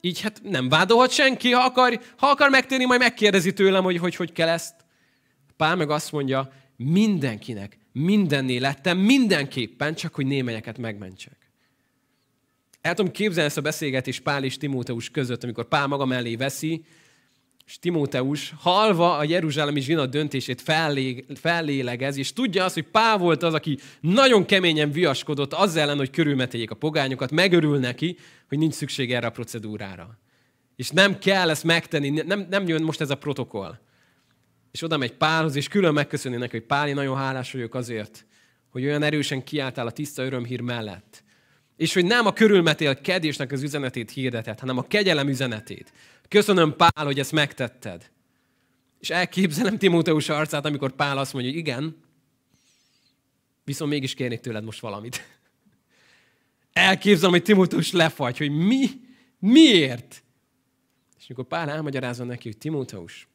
így 0.00 0.20
hát 0.20 0.40
nem 0.42 0.68
vádolhat 0.68 1.10
senki, 1.10 1.52
ha 1.52 1.64
akar, 1.64 2.00
ha 2.16 2.26
akar 2.26 2.50
megtérni, 2.50 2.84
majd 2.84 3.00
megkérdezi 3.00 3.52
tőlem, 3.52 3.84
hogy 3.84 3.96
hogy, 3.96 4.14
hogy 4.14 4.32
kell 4.32 4.48
ezt. 4.48 4.74
Pál 5.56 5.76
meg 5.76 5.90
azt 5.90 6.12
mondja, 6.12 6.52
mindenkinek, 6.76 7.78
mindenné 7.92 8.56
lettem, 8.56 8.98
mindenképpen, 8.98 9.94
csak 9.94 10.14
hogy 10.14 10.26
némelyeket 10.26 10.78
megmentsek. 10.78 11.52
El 12.80 12.94
tudom 12.94 13.12
képzelni 13.12 13.48
ezt 13.48 13.58
a 13.58 13.60
beszélgetést 13.60 14.22
Pál 14.22 14.44
és 14.44 14.56
Timóteus 14.56 15.10
között, 15.10 15.42
amikor 15.42 15.68
Pál 15.68 15.86
maga 15.86 16.04
mellé 16.04 16.36
veszi, 16.36 16.84
és 17.68 17.78
Timóteus 17.78 18.54
halva 18.58 19.16
a 19.16 19.24
jeruzsálemi 19.24 19.80
zsinat 19.80 20.10
döntését 20.10 20.60
fellé, 20.60 21.24
fellélegez, 21.34 22.16
és 22.16 22.32
tudja 22.32 22.64
azt, 22.64 22.74
hogy 22.74 22.86
Pál 22.86 23.18
volt 23.18 23.42
az, 23.42 23.54
aki 23.54 23.78
nagyon 24.00 24.44
keményen 24.44 24.90
viaskodott 24.90 25.52
az 25.52 25.76
ellen, 25.76 25.96
hogy 25.96 26.10
körülmeteljék 26.10 26.70
a 26.70 26.74
pogányokat, 26.74 27.30
megörül 27.30 27.78
neki, 27.78 28.16
hogy 28.48 28.58
nincs 28.58 28.74
szükség 28.74 29.12
erre 29.12 29.26
a 29.26 29.30
procedúrára. 29.30 30.18
És 30.76 30.90
nem 30.90 31.18
kell 31.18 31.50
ezt 31.50 31.64
megtenni, 31.64 32.08
nem, 32.08 32.46
nem 32.50 32.68
jön 32.68 32.82
most 32.82 33.00
ez 33.00 33.10
a 33.10 33.16
protokoll. 33.16 33.78
És 34.70 34.82
oda 34.82 34.96
megy 34.96 35.12
Pálhoz, 35.12 35.56
és 35.56 35.68
külön 35.68 35.92
megköszöni 35.92 36.36
neki, 36.36 36.56
hogy 36.56 36.66
Pál, 36.66 36.88
én 36.88 36.94
nagyon 36.94 37.16
hálás 37.16 37.52
vagyok 37.52 37.74
azért, 37.74 38.26
hogy 38.68 38.84
olyan 38.84 39.02
erősen 39.02 39.44
kiálltál 39.44 39.86
a 39.86 39.90
tiszta 39.90 40.22
örömhír 40.22 40.60
mellett. 40.60 41.24
És 41.78 41.94
hogy 41.94 42.04
nem 42.04 42.26
a 42.26 42.32
körülmetélkedésnek 42.32 43.52
az 43.52 43.62
üzenetét 43.62 44.10
hirdetett, 44.10 44.60
hanem 44.60 44.78
a 44.78 44.86
kegyelem 44.86 45.28
üzenetét. 45.28 45.92
Köszönöm, 46.28 46.76
Pál, 46.76 47.04
hogy 47.04 47.18
ezt 47.18 47.32
megtetted. 47.32 48.10
És 49.00 49.10
elképzelem 49.10 49.78
Timóteus 49.78 50.28
arcát, 50.28 50.64
amikor 50.64 50.92
Pál 50.92 51.18
azt 51.18 51.32
mondja, 51.32 51.50
hogy 51.50 51.60
igen, 51.60 51.96
viszont 53.64 53.90
mégis 53.90 54.14
kérnék 54.14 54.40
tőled 54.40 54.64
most 54.64 54.80
valamit. 54.80 55.22
Elképzelem, 56.72 57.30
hogy 57.30 57.42
Timóteus 57.42 57.92
lefagy, 57.92 58.38
hogy 58.38 58.50
mi, 58.50 58.86
miért? 59.38 60.22
És 61.18 61.24
amikor 61.28 61.46
Pál 61.46 61.70
elmagyarázza 61.70 62.24
neki, 62.24 62.48
hogy 62.48 62.58
Timóteus, 62.58 63.28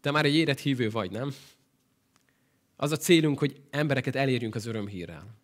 te 0.00 0.10
már 0.10 0.24
egy 0.24 0.34
érett 0.34 0.60
hívő 0.60 0.90
vagy, 0.90 1.10
nem? 1.10 1.34
Az 2.76 2.92
a 2.92 2.96
célunk, 2.96 3.38
hogy 3.38 3.60
embereket 3.70 4.16
elérjünk 4.16 4.54
az 4.54 4.66
örömhírrel. 4.66 5.36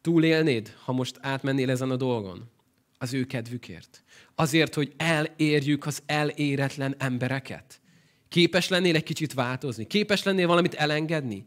Túlélnéd, 0.00 0.74
ha 0.84 0.92
most 0.92 1.18
átmennél 1.20 1.70
ezen 1.70 1.90
a 1.90 1.96
dolgon? 1.96 2.50
Az 2.98 3.14
ő 3.14 3.24
kedvükért. 3.24 4.04
Azért, 4.34 4.74
hogy 4.74 4.92
elérjük 4.96 5.86
az 5.86 6.02
eléretlen 6.06 6.94
embereket. 6.98 7.80
Képes 8.28 8.68
lennél 8.68 8.94
egy 8.94 9.02
kicsit 9.02 9.32
változni? 9.32 9.86
Képes 9.86 10.22
lennél 10.22 10.46
valamit 10.46 10.74
elengedni? 10.74 11.46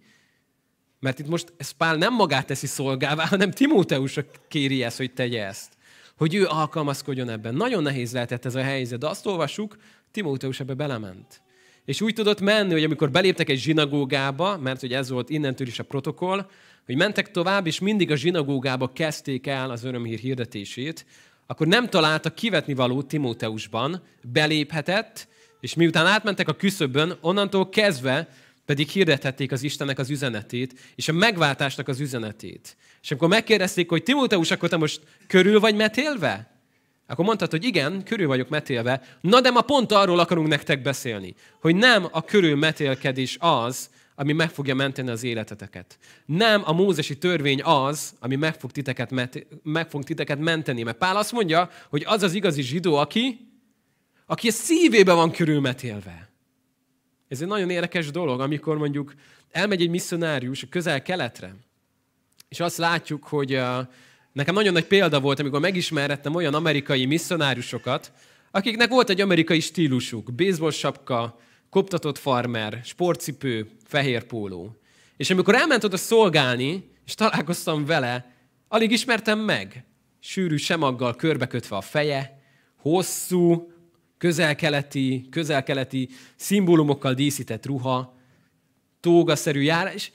Mert 0.99 1.19
itt 1.19 1.27
most 1.27 1.53
ez 1.57 1.71
Pál 1.71 1.95
nem 1.95 2.13
magát 2.13 2.45
teszi 2.45 2.67
szolgává, 2.67 3.25
hanem 3.25 3.51
Timóteus 3.51 4.19
kéri 4.47 4.83
ezt, 4.83 4.97
hogy 4.97 5.13
tegye 5.13 5.45
ezt. 5.45 5.73
Hogy 6.17 6.35
ő 6.35 6.45
alkalmazkodjon 6.45 7.29
ebben. 7.29 7.55
Nagyon 7.55 7.83
nehéz 7.83 8.13
lehetett 8.13 8.45
ez 8.45 8.55
a 8.55 8.61
helyzet, 8.61 8.99
de 8.99 9.07
azt 9.07 9.25
olvassuk, 9.25 9.77
Timóteus 10.11 10.59
ebbe 10.59 10.73
belement. 10.73 11.41
És 11.85 12.01
úgy 12.01 12.13
tudott 12.13 12.41
menni, 12.41 12.71
hogy 12.71 12.83
amikor 12.83 13.11
beléptek 13.11 13.49
egy 13.49 13.59
zsinagógába, 13.59 14.57
mert 14.57 14.79
hogy 14.79 14.93
ez 14.93 15.09
volt 15.09 15.29
innentől 15.29 15.67
is 15.67 15.79
a 15.79 15.83
protokoll, 15.83 16.49
hogy 16.85 16.95
mentek 16.95 17.31
tovább, 17.31 17.67
és 17.67 17.79
mindig 17.79 18.11
a 18.11 18.15
zsinagógába 18.15 18.91
kezdték 18.93 19.47
el 19.47 19.69
az 19.69 19.83
örömhír 19.83 20.19
hirdetését, 20.19 21.05
akkor 21.47 21.67
nem 21.67 21.89
találtak 21.89 22.35
kivetni 22.35 22.73
valót 22.73 23.07
Timóteusban, 23.07 24.03
beléphetett, 24.21 25.27
és 25.59 25.73
miután 25.73 26.05
átmentek 26.05 26.47
a 26.47 26.55
küszöbön, 26.55 27.17
onnantól 27.21 27.69
kezdve 27.69 28.27
pedig 28.65 28.87
hirdethették 28.87 29.51
az 29.51 29.63
Istennek 29.63 29.99
az 29.99 30.09
üzenetét, 30.09 30.79
és 30.95 31.07
a 31.07 31.13
megváltásnak 31.13 31.87
az 31.87 31.99
üzenetét. 31.99 32.77
És 33.01 33.11
amikor 33.11 33.27
megkérdezték, 33.27 33.89
hogy 33.89 34.03
Timóteus, 34.03 34.51
akkor 34.51 34.69
te 34.69 34.77
most 34.77 35.01
körül 35.27 35.59
vagy 35.59 35.75
metélve? 35.75 36.51
Akkor 37.07 37.25
mondtad, 37.25 37.51
hogy 37.51 37.63
igen, 37.63 38.03
körül 38.03 38.27
vagyok 38.27 38.49
metélve. 38.49 39.01
Na 39.21 39.41
de 39.41 39.51
ma 39.51 39.61
pont 39.61 39.91
arról 39.91 40.19
akarunk 40.19 40.47
nektek 40.47 40.81
beszélni, 40.81 41.35
hogy 41.61 41.75
nem 41.75 42.07
a 42.11 42.23
körül 42.23 42.55
metélkedés 42.55 43.37
az, 43.39 43.89
ami 44.15 44.33
meg 44.33 44.49
fogja 44.49 44.75
menteni 44.75 45.09
az 45.09 45.23
életeteket. 45.23 45.97
Nem 46.25 46.61
a 46.65 46.73
mózesi 46.73 47.17
törvény 47.17 47.61
az, 47.61 48.13
ami 48.19 48.35
meg 48.35 48.59
fog, 48.59 48.71
titeket, 48.71 49.11
meg 49.63 49.89
fog 49.89 50.03
titeket 50.03 50.39
menteni. 50.39 50.83
Mert 50.83 50.97
Pál 50.97 51.17
azt 51.17 51.31
mondja, 51.31 51.69
hogy 51.89 52.03
az 52.05 52.23
az 52.23 52.33
igazi 52.33 52.61
zsidó, 52.61 52.95
aki, 52.95 53.39
aki 54.25 54.47
a 54.47 54.51
szívébe 54.51 55.13
van 55.13 55.31
körülmetélve. 55.31 56.29
Ez 57.27 57.41
egy 57.41 57.47
nagyon 57.47 57.69
érdekes 57.69 58.11
dolog, 58.11 58.39
amikor 58.39 58.77
mondjuk 58.77 59.13
elmegy 59.51 59.81
egy 59.81 59.89
misszionárius 59.89 60.63
a 60.63 60.67
közel-keletre, 60.69 61.55
és 62.49 62.59
azt 62.59 62.77
látjuk, 62.77 63.23
hogy 63.23 63.59
nekem 64.31 64.53
nagyon 64.53 64.73
nagy 64.73 64.87
példa 64.87 65.19
volt, 65.19 65.39
amikor 65.39 65.59
megismerettem 65.59 66.35
olyan 66.35 66.53
amerikai 66.53 67.05
misszionáriusokat, 67.05 68.11
akiknek 68.51 68.89
volt 68.89 69.09
egy 69.09 69.21
amerikai 69.21 69.59
stílusuk, 69.59 70.33
baseball 70.33 70.71
sapka, 70.71 71.39
koptatott 71.73 72.17
farmer, 72.17 72.79
sportcipő, 72.83 73.69
fehér 73.85 74.23
póló. 74.23 74.75
És 75.17 75.29
amikor 75.29 75.55
elment 75.55 75.83
oda 75.83 75.97
szolgálni, 75.97 76.91
és 77.05 77.15
találkoztam 77.15 77.85
vele, 77.85 78.35
alig 78.67 78.91
ismertem 78.91 79.39
meg. 79.39 79.85
Sűrű 80.19 80.55
semaggal 80.55 81.15
körbekötve 81.15 81.75
a 81.75 81.81
feje, 81.81 82.41
hosszú, 82.77 83.71
közelkeleti, 84.17 85.27
közelkeleti 85.31 86.09
szimbólumokkal 86.35 87.13
díszített 87.13 87.65
ruha, 87.65 88.17
tógaszerű 88.99 89.61
jár, 89.61 89.93
és 89.93 90.11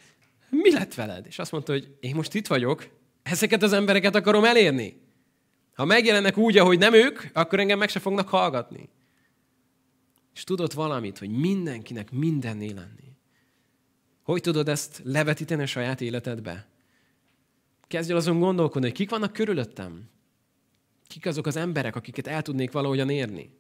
mi 0.50 0.72
lett 0.72 0.94
veled? 0.94 1.26
És 1.26 1.38
azt 1.38 1.52
mondta, 1.52 1.72
hogy 1.72 1.96
én 2.00 2.14
most 2.14 2.34
itt 2.34 2.46
vagyok, 2.46 2.88
ezeket 3.22 3.62
az 3.62 3.72
embereket 3.72 4.14
akarom 4.14 4.44
elérni. 4.44 5.00
Ha 5.74 5.84
megjelennek 5.84 6.36
úgy, 6.36 6.58
ahogy 6.58 6.78
nem 6.78 6.94
ők, 6.94 7.20
akkor 7.32 7.60
engem 7.60 7.78
meg 7.78 7.88
se 7.88 8.00
fognak 8.00 8.28
hallgatni. 8.28 8.88
És 10.38 10.44
tudod 10.44 10.74
valamit, 10.74 11.18
hogy 11.18 11.30
mindenkinek 11.30 12.10
mindenné 12.10 12.70
lenni. 12.70 13.16
Hogy 14.22 14.40
tudod 14.40 14.68
ezt 14.68 15.00
levetíteni 15.04 15.62
a 15.62 15.66
saját 15.66 16.00
életedbe? 16.00 16.68
Kezdj 17.86 18.10
el 18.10 18.16
azon 18.16 18.38
gondolkodni, 18.38 18.88
hogy 18.88 18.96
kik 18.96 19.10
vannak 19.10 19.32
körülöttem. 19.32 20.10
Kik 21.06 21.26
azok 21.26 21.46
az 21.46 21.56
emberek, 21.56 21.96
akiket 21.96 22.26
el 22.26 22.42
tudnék 22.42 22.72
valahogyan 22.72 23.10
érni. 23.10 23.50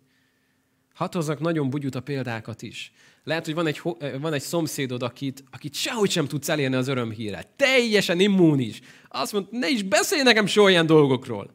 Hadd 0.94 1.14
hozzak 1.14 1.40
nagyon 1.40 1.70
bugyuta 1.70 2.00
példákat 2.00 2.62
is. 2.62 2.92
Lehet, 3.24 3.44
hogy 3.44 3.54
van 3.54 3.66
egy, 3.66 3.80
van 4.20 4.32
egy 4.32 4.42
szomszédod, 4.42 5.02
akit, 5.02 5.44
akit 5.50 5.74
sehogy 5.74 6.10
sem 6.10 6.26
tudsz 6.26 6.48
elérni 6.48 6.76
az 6.76 6.88
örömhíre. 6.88 7.52
Teljesen 7.56 8.20
immunis. 8.20 8.80
Azt 9.08 9.32
mondta, 9.32 9.58
ne 9.58 9.68
is 9.68 9.82
beszélj 9.82 10.22
nekem 10.22 10.46
soha 10.46 10.70
ilyen 10.70 10.86
dolgokról. 10.86 11.50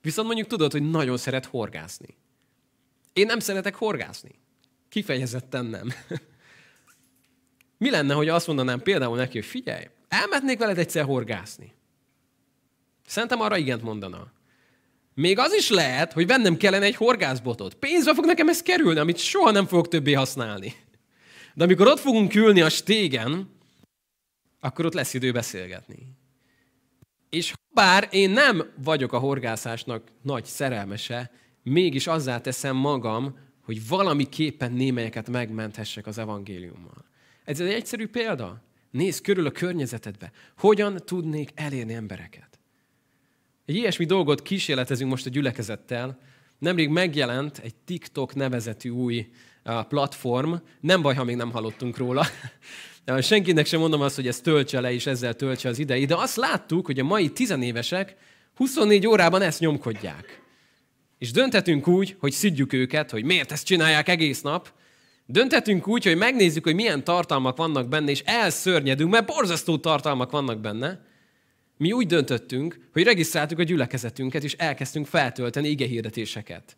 Viszont 0.00 0.26
mondjuk 0.26 0.48
tudod, 0.48 0.72
hogy 0.72 0.90
nagyon 0.90 1.16
szeret 1.16 1.46
horgászni. 1.46 2.16
Én 3.12 3.26
nem 3.26 3.38
szeretek 3.38 3.74
horgászni. 3.74 4.30
Kifejezetten 4.88 5.64
nem. 5.64 5.92
Mi 7.78 7.90
lenne, 7.90 8.14
hogy 8.14 8.28
azt 8.28 8.46
mondanám 8.46 8.82
például 8.82 9.16
neki, 9.16 9.38
hogy 9.38 9.46
figyelj, 9.46 9.84
elmetnék 10.08 10.58
veled 10.58 10.78
egyszer 10.78 11.04
horgászni. 11.04 11.72
Szerintem 13.06 13.40
arra 13.40 13.56
igent 13.56 13.82
mondana. 13.82 14.32
Még 15.14 15.38
az 15.38 15.52
is 15.52 15.68
lehet, 15.70 16.12
hogy 16.12 16.26
vennem 16.26 16.56
kellene 16.56 16.84
egy 16.84 16.96
horgászbotot. 16.96 17.74
Pénzbe 17.74 18.14
fog 18.14 18.24
nekem 18.24 18.48
ez 18.48 18.62
kerülni, 18.62 18.98
amit 18.98 19.16
soha 19.16 19.50
nem 19.50 19.66
fogok 19.66 19.88
többé 19.88 20.12
használni. 20.12 20.74
De 21.54 21.64
amikor 21.64 21.86
ott 21.86 21.98
fogunk 21.98 22.34
ülni 22.34 22.60
a 22.60 22.68
stégen, 22.68 23.56
akkor 24.60 24.86
ott 24.86 24.94
lesz 24.94 25.14
idő 25.14 25.32
beszélgetni. 25.32 26.16
És 27.30 27.54
bár 27.74 28.08
én 28.10 28.30
nem 28.30 28.72
vagyok 28.82 29.12
a 29.12 29.18
horgászásnak 29.18 30.02
nagy 30.22 30.44
szerelmese, 30.44 31.30
mégis 31.62 32.06
azzá 32.06 32.40
teszem 32.40 32.76
magam, 32.76 33.38
hogy 33.68 33.88
valamiképpen 33.88 34.72
némelyeket 34.72 35.28
megmenthessek 35.28 36.06
az 36.06 36.18
evangéliummal. 36.18 37.04
Ez 37.44 37.60
egy 37.60 37.72
egyszerű 37.72 38.06
példa. 38.06 38.62
Nézd 38.90 39.22
körül 39.22 39.46
a 39.46 39.50
környezetedbe. 39.50 40.30
Hogyan 40.58 40.96
tudnék 41.04 41.50
elérni 41.54 41.94
embereket? 41.94 42.58
Egy 43.64 43.74
ilyesmi 43.74 44.04
dolgot 44.04 44.42
kísérletezünk 44.42 45.10
most 45.10 45.26
a 45.26 45.30
gyülekezettel. 45.30 46.18
Nemrég 46.58 46.88
megjelent 46.88 47.58
egy 47.58 47.74
TikTok 47.74 48.34
nevezetű 48.34 48.90
új 48.90 49.30
platform. 49.88 50.54
Nem 50.80 51.02
baj, 51.02 51.14
ha 51.14 51.24
még 51.24 51.36
nem 51.36 51.50
hallottunk 51.50 51.96
róla. 51.96 52.26
Senkinek 53.20 53.66
sem 53.66 53.80
mondom 53.80 54.00
azt, 54.00 54.16
hogy 54.16 54.26
ez 54.26 54.40
töltse 54.40 54.80
le, 54.80 54.92
és 54.92 55.06
ezzel 55.06 55.34
töltse 55.34 55.68
az 55.68 55.78
idei, 55.78 56.04
de 56.04 56.16
azt 56.16 56.36
láttuk, 56.36 56.86
hogy 56.86 56.98
a 56.98 57.04
mai 57.04 57.30
tizenévesek 57.30 58.16
24 58.54 59.06
órában 59.06 59.42
ezt 59.42 59.60
nyomkodják. 59.60 60.46
És 61.18 61.30
döntetünk 61.30 61.88
úgy, 61.88 62.16
hogy 62.18 62.32
szidjuk 62.32 62.72
őket, 62.72 63.10
hogy 63.10 63.24
miért 63.24 63.52
ezt 63.52 63.66
csinálják 63.66 64.08
egész 64.08 64.40
nap. 64.40 64.72
Döntetünk 65.26 65.88
úgy, 65.88 66.04
hogy 66.04 66.16
megnézzük, 66.16 66.64
hogy 66.64 66.74
milyen 66.74 67.04
tartalmak 67.04 67.56
vannak 67.56 67.88
benne, 67.88 68.10
és 68.10 68.20
elszörnyedünk, 68.20 69.10
mert 69.10 69.26
borzasztó 69.26 69.78
tartalmak 69.78 70.30
vannak 70.30 70.60
benne. 70.60 71.06
Mi 71.76 71.92
úgy 71.92 72.06
döntöttünk, 72.06 72.88
hogy 72.92 73.02
regisztráltuk 73.02 73.58
a 73.58 73.62
gyülekezetünket, 73.62 74.44
és 74.44 74.54
elkezdtünk 74.54 75.06
feltölteni 75.06 75.68
igehirdetéseket. 75.68 76.76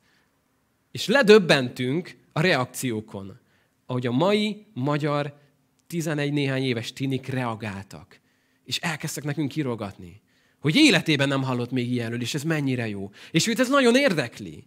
És 0.90 1.07
ledöbbentünk 1.07 2.16
a 2.33 2.40
reakciókon, 2.40 3.40
ahogy 3.87 4.07
a 4.07 4.12
mai 4.12 4.66
magyar 4.72 5.38
11 5.87 6.33
néhány 6.33 6.62
éves 6.62 6.92
tinik 6.92 7.26
reagáltak, 7.26 8.20
és 8.64 8.79
elkezdtek 8.79 9.24
nekünk 9.24 9.48
kirogatni, 9.48 10.20
hogy 10.61 10.77
életében 10.77 11.29
nem 11.29 11.42
hallott 11.42 11.70
még 11.70 11.92
ilyenről, 11.92 12.20
és 12.20 12.35
ez 12.35 12.42
mennyire 12.42 12.88
jó. 12.88 13.11
És 13.31 13.46
őt 13.46 13.61
ez 13.61 13.68
nagyon 13.68 13.96
érdekli. 13.96 14.64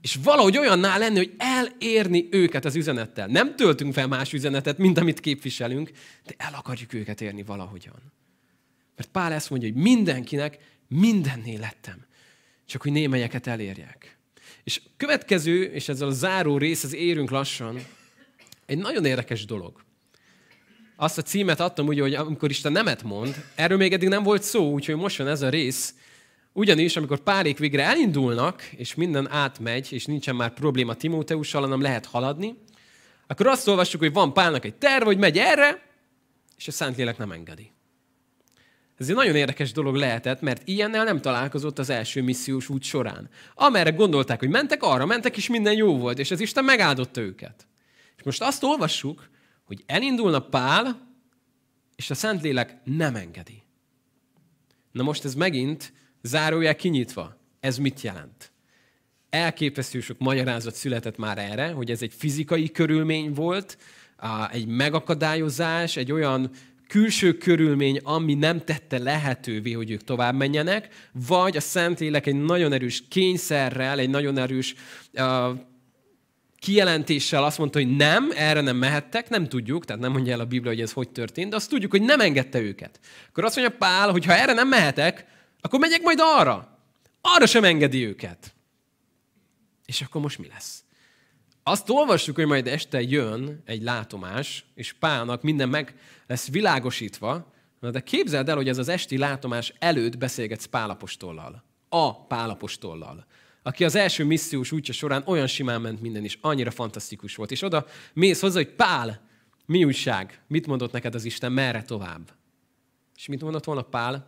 És 0.00 0.18
valahogy 0.22 0.58
olyanná 0.58 0.98
lenni, 0.98 1.16
hogy 1.16 1.34
elérni 1.36 2.28
őket 2.30 2.64
az 2.64 2.76
üzenettel. 2.76 3.26
Nem 3.26 3.56
töltünk 3.56 3.92
fel 3.92 4.06
más 4.06 4.32
üzenetet, 4.32 4.78
mint 4.78 4.98
amit 4.98 5.20
képviselünk, 5.20 5.90
de 6.24 6.34
el 6.36 6.54
akarjuk 6.54 6.92
őket 6.92 7.20
érni 7.20 7.42
valahogyan. 7.42 8.12
Mert 8.96 9.08
Pál 9.08 9.32
ezt 9.32 9.50
mondja, 9.50 9.72
hogy 9.72 9.82
mindenkinek 9.82 10.58
mindennél 10.88 11.58
lettem. 11.58 12.06
Csak 12.66 12.82
hogy 12.82 12.92
némelyeket 12.92 13.46
elérjek. 13.46 14.18
És 14.64 14.80
következő, 14.96 15.64
és 15.64 15.88
ezzel 15.88 16.08
a 16.08 16.12
záró 16.12 16.58
rész, 16.58 16.84
az 16.84 16.94
érünk 16.94 17.30
lassan, 17.30 17.82
egy 18.66 18.78
nagyon 18.78 19.04
érdekes 19.04 19.44
dolog. 19.44 19.84
Azt 21.02 21.18
a 21.18 21.22
címet 21.22 21.60
adtam 21.60 21.86
ugye, 21.86 22.02
hogy 22.02 22.14
amikor 22.14 22.50
Isten 22.50 22.72
nemet 22.72 23.02
mond, 23.02 23.44
erről 23.54 23.76
még 23.76 23.92
eddig 23.92 24.08
nem 24.08 24.22
volt 24.22 24.42
szó, 24.42 24.70
úgyhogy 24.70 24.96
most 24.96 25.18
van 25.18 25.28
ez 25.28 25.42
a 25.42 25.48
rész. 25.48 25.94
Ugyanis, 26.52 26.96
amikor 26.96 27.18
párék 27.18 27.58
végre 27.58 27.84
elindulnak, 27.84 28.62
és 28.62 28.94
minden 28.94 29.30
átmegy, 29.30 29.92
és 29.92 30.04
nincsen 30.04 30.36
már 30.36 30.54
probléma 30.54 30.94
Timóteussal, 30.94 31.60
hanem 31.60 31.80
lehet 31.80 32.06
haladni, 32.06 32.54
akkor 33.26 33.46
azt 33.46 33.68
olvassuk, 33.68 34.00
hogy 34.00 34.12
van 34.12 34.32
Pálnak 34.32 34.64
egy 34.64 34.74
terv, 34.74 35.04
hogy 35.04 35.18
megy 35.18 35.38
erre, 35.38 35.82
és 36.56 36.68
a 36.68 36.72
Szentlélek 36.72 37.18
nem 37.18 37.32
engedi. 37.32 37.72
Ez 38.98 39.08
egy 39.08 39.14
nagyon 39.14 39.36
érdekes 39.36 39.72
dolog 39.72 39.94
lehetett, 39.94 40.40
mert 40.40 40.68
ilyennel 40.68 41.04
nem 41.04 41.20
találkozott 41.20 41.78
az 41.78 41.90
első 41.90 42.22
missziós 42.22 42.68
út 42.68 42.82
során. 42.82 43.28
Amerre 43.54 43.90
gondolták, 43.90 44.38
hogy 44.38 44.50
mentek, 44.50 44.82
arra 44.82 45.06
mentek, 45.06 45.36
és 45.36 45.48
minden 45.48 45.74
jó 45.74 45.98
volt, 45.98 46.18
és 46.18 46.30
az 46.30 46.40
Isten 46.40 46.64
megáldotta 46.64 47.20
őket. 47.20 47.66
És 48.16 48.22
most 48.22 48.42
azt 48.42 48.62
olvassuk, 48.64 49.30
hogy 49.72 49.82
elindulna 49.86 50.40
Pál, 50.40 51.08
és 51.96 52.10
a 52.10 52.14
Szentlélek 52.14 52.76
nem 52.84 53.14
engedi. 53.14 53.62
Na 54.90 55.02
most 55.02 55.24
ez 55.24 55.34
megint 55.34 55.92
zárójel 56.22 56.76
kinyitva. 56.76 57.36
Ez 57.60 57.78
mit 57.78 58.00
jelent? 58.00 58.52
Elképesztő 59.30 60.00
sok 60.00 60.18
magyarázat 60.18 60.74
született 60.74 61.16
már 61.16 61.38
erre, 61.38 61.70
hogy 61.70 61.90
ez 61.90 62.02
egy 62.02 62.12
fizikai 62.14 62.70
körülmény 62.70 63.32
volt, 63.32 63.78
egy 64.50 64.66
megakadályozás, 64.66 65.96
egy 65.96 66.12
olyan 66.12 66.50
külső 66.88 67.36
körülmény, 67.36 67.98
ami 68.02 68.34
nem 68.34 68.64
tette 68.64 68.98
lehetővé, 68.98 69.72
hogy 69.72 69.90
ők 69.90 70.04
tovább 70.04 70.34
menjenek, 70.34 71.10
vagy 71.12 71.56
a 71.56 71.60
Szentlélek 71.60 72.26
egy 72.26 72.42
nagyon 72.42 72.72
erős 72.72 73.04
kényszerrel, 73.08 73.98
egy 73.98 74.10
nagyon 74.10 74.38
erős 74.38 74.74
kijelentéssel 76.62 77.44
azt 77.44 77.58
mondta, 77.58 77.78
hogy 77.78 77.96
nem, 77.96 78.30
erre 78.34 78.60
nem 78.60 78.76
mehettek, 78.76 79.28
nem 79.28 79.48
tudjuk, 79.48 79.84
tehát 79.84 80.02
nem 80.02 80.12
mondja 80.12 80.32
el 80.32 80.40
a 80.40 80.44
Biblia, 80.44 80.70
hogy 80.70 80.80
ez 80.80 80.92
hogy 80.92 81.08
történt, 81.08 81.50
de 81.50 81.56
azt 81.56 81.70
tudjuk, 81.70 81.90
hogy 81.90 82.02
nem 82.02 82.20
engedte 82.20 82.60
őket. 82.60 83.00
Akkor 83.28 83.44
azt 83.44 83.56
mondja 83.56 83.76
Pál, 83.76 84.10
hogy 84.10 84.24
ha 84.24 84.34
erre 84.34 84.52
nem 84.52 84.68
mehetek, 84.68 85.26
akkor 85.60 85.78
megyek 85.78 86.02
majd 86.02 86.18
arra. 86.20 86.78
Arra 87.20 87.46
sem 87.46 87.64
engedi 87.64 88.06
őket. 88.06 88.54
És 89.86 90.00
akkor 90.00 90.20
most 90.20 90.38
mi 90.38 90.46
lesz? 90.46 90.84
Azt 91.62 91.90
olvassuk, 91.90 92.36
hogy 92.36 92.46
majd 92.46 92.66
este 92.66 93.02
jön 93.02 93.62
egy 93.64 93.82
látomás, 93.82 94.64
és 94.74 94.92
Pálnak 94.92 95.42
minden 95.42 95.68
meg 95.68 95.94
lesz 96.26 96.48
világosítva, 96.48 97.52
de 97.80 98.00
képzeld 98.00 98.48
el, 98.48 98.56
hogy 98.56 98.68
ez 98.68 98.78
az 98.78 98.88
esti 98.88 99.18
látomás 99.18 99.72
előtt 99.78 100.18
beszélgetsz 100.18 100.64
Pálapostollal. 100.64 101.64
A 101.88 102.26
Pálapostollal 102.26 103.26
aki 103.62 103.84
az 103.84 103.94
első 103.94 104.24
missziós 104.24 104.72
útja 104.72 104.94
során 104.94 105.22
olyan 105.26 105.46
simán 105.46 105.80
ment 105.80 106.00
minden, 106.00 106.24
és 106.24 106.38
annyira 106.40 106.70
fantasztikus 106.70 107.34
volt. 107.34 107.50
És 107.50 107.62
oda 107.62 107.86
mész 108.12 108.40
hozzá, 108.40 108.56
hogy 108.56 108.74
Pál, 108.74 109.28
mi 109.66 109.84
újság? 109.84 110.42
Mit 110.46 110.66
mondott 110.66 110.92
neked 110.92 111.14
az 111.14 111.24
Isten, 111.24 111.52
merre 111.52 111.82
tovább? 111.82 112.32
És 113.16 113.26
mit 113.26 113.42
mondott 113.42 113.64
volna 113.64 113.82
Pál? 113.82 114.26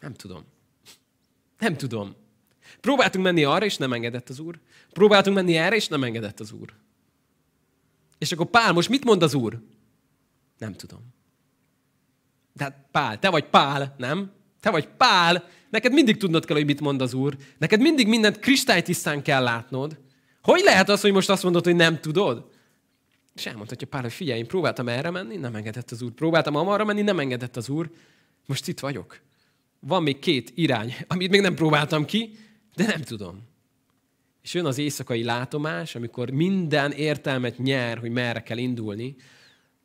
Nem 0.00 0.14
tudom. 0.14 0.44
Nem 1.58 1.76
tudom. 1.76 2.14
Próbáltunk 2.80 3.24
menni 3.24 3.44
arra, 3.44 3.64
és 3.64 3.76
nem 3.76 3.92
engedett 3.92 4.28
az 4.28 4.38
Úr. 4.38 4.60
Próbáltunk 4.92 5.36
menni 5.36 5.56
erre, 5.56 5.76
és 5.76 5.88
nem 5.88 6.04
engedett 6.04 6.40
az 6.40 6.52
Úr. 6.52 6.74
És 8.18 8.32
akkor 8.32 8.46
Pál, 8.46 8.72
most 8.72 8.88
mit 8.88 9.04
mond 9.04 9.22
az 9.22 9.34
Úr? 9.34 9.62
Nem 10.58 10.74
tudom. 10.74 11.14
De 12.52 12.64
hát 12.64 12.86
Pál, 12.90 13.18
te 13.18 13.30
vagy 13.30 13.44
Pál, 13.44 13.94
nem? 13.98 14.32
Te 14.60 14.70
vagy 14.70 14.88
Pál, 14.88 15.48
neked 15.70 15.92
mindig 15.92 16.16
tudnod 16.16 16.44
kell, 16.44 16.56
hogy 16.56 16.64
mit 16.66 16.80
mond 16.80 17.00
az 17.00 17.14
Úr. 17.14 17.36
Neked 17.58 17.80
mindig 17.80 18.08
mindent 18.08 18.38
kristálytisztán 18.38 19.22
kell 19.22 19.42
látnod. 19.42 19.98
Hogy 20.42 20.60
lehet 20.64 20.88
az, 20.88 21.00
hogy 21.00 21.12
most 21.12 21.30
azt 21.30 21.42
mondod, 21.42 21.64
hogy 21.64 21.76
nem 21.76 22.00
tudod? 22.00 22.50
És 23.34 23.46
elmondhatja 23.46 23.86
Pál, 23.86 24.02
hogy 24.02 24.12
figyelj, 24.12 24.38
én 24.38 24.46
próbáltam 24.46 24.88
erre 24.88 25.10
menni, 25.10 25.36
nem 25.36 25.54
engedett 25.54 25.90
az 25.90 26.02
Úr. 26.02 26.10
Próbáltam 26.10 26.56
amarra 26.56 26.84
menni, 26.84 27.02
nem 27.02 27.18
engedett 27.18 27.56
az 27.56 27.68
Úr. 27.68 27.90
Most 28.46 28.68
itt 28.68 28.80
vagyok. 28.80 29.20
Van 29.80 30.02
még 30.02 30.18
két 30.18 30.52
irány, 30.54 30.94
amit 31.06 31.30
még 31.30 31.40
nem 31.40 31.54
próbáltam 31.54 32.04
ki, 32.04 32.38
de 32.74 32.86
nem 32.86 33.00
tudom. 33.00 33.42
És 34.42 34.54
jön 34.54 34.66
az 34.66 34.78
éjszakai 34.78 35.24
látomás, 35.24 35.94
amikor 35.94 36.30
minden 36.30 36.92
értelmet 36.92 37.58
nyer, 37.58 37.98
hogy 37.98 38.10
merre 38.10 38.42
kell 38.42 38.58
indulni. 38.58 39.16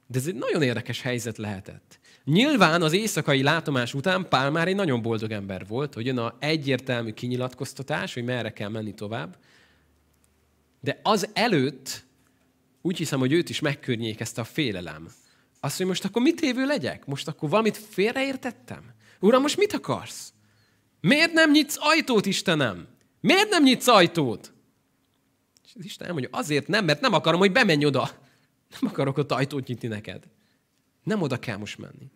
De 0.08 0.18
ez 0.18 0.28
egy 0.28 0.36
nagyon 0.36 0.62
érdekes 0.62 1.02
helyzet 1.02 1.38
lehetett. 1.38 2.00
Nyilván 2.24 2.82
az 2.82 2.94
éjszakai 2.94 3.44
látomás 3.44 3.94
után 3.94 4.30
Pál 4.30 4.52
már 4.52 4.68
egy 4.68 4.76
nagyon 4.76 5.02
boldog 5.02 5.32
ember 5.32 5.68
volt, 5.68 5.94
hogy 5.94 6.06
jön 6.06 6.18
a 6.18 6.36
egyértelmű 6.40 7.12
kinyilatkoztatás, 7.12 8.14
hogy 8.14 8.24
merre 8.24 8.54
kell 8.54 8.70
menni 8.70 8.94
tovább. 8.94 9.38
De 10.80 11.00
az 11.04 11.30
előtt 11.34 12.04
úgy 12.82 12.98
hiszem, 12.98 13.20
hogy 13.20 13.32
őt 13.32 13.50
is 13.50 13.60
megkörnyékezte 13.60 14.42
a 14.42 14.44
félelem. 14.44 15.12
Azt, 15.60 15.78
hogy 15.78 15.86
most 15.86 16.06
akkor 16.06 16.22
mit 16.22 16.42
évő 16.42 16.66
legyek? 16.66 17.06
Most 17.06 17.28
akkor 17.28 17.50
valamit 17.50 17.78
félreértettem? 17.78 18.84
Uram, 19.20 19.42
most 19.42 19.58
mit 19.58 19.74
akarsz? 19.74 20.34
Miért 21.02 21.34
nem 21.34 21.52
nyitsz 21.52 21.78
ajtót, 21.80 22.26
Istenem? 22.26 22.88
Miért 23.22 23.50
nem 23.50 23.64
nyitsz 23.64 23.88
ajtót? 23.88 24.54
És 25.66 25.72
az 25.78 25.86
Isten 25.86 26.12
mondja, 26.12 26.30
azért 26.32 26.68
nem, 26.68 26.86
mert 26.86 27.02
nem 27.02 27.14
akarom, 27.14 27.40
hogy 27.40 27.52
bemenj 27.52 27.86
oda. 27.86 28.10
Nem 28.80 28.92
akarok 28.92 29.18
ott 29.18 29.32
ajtót 29.32 29.68
nyitni 29.68 29.88
neked. 29.88 30.24
Nem 31.04 31.22
oda 31.22 31.38
kell 31.38 31.58
most 31.58 31.78
menni. 31.78 32.12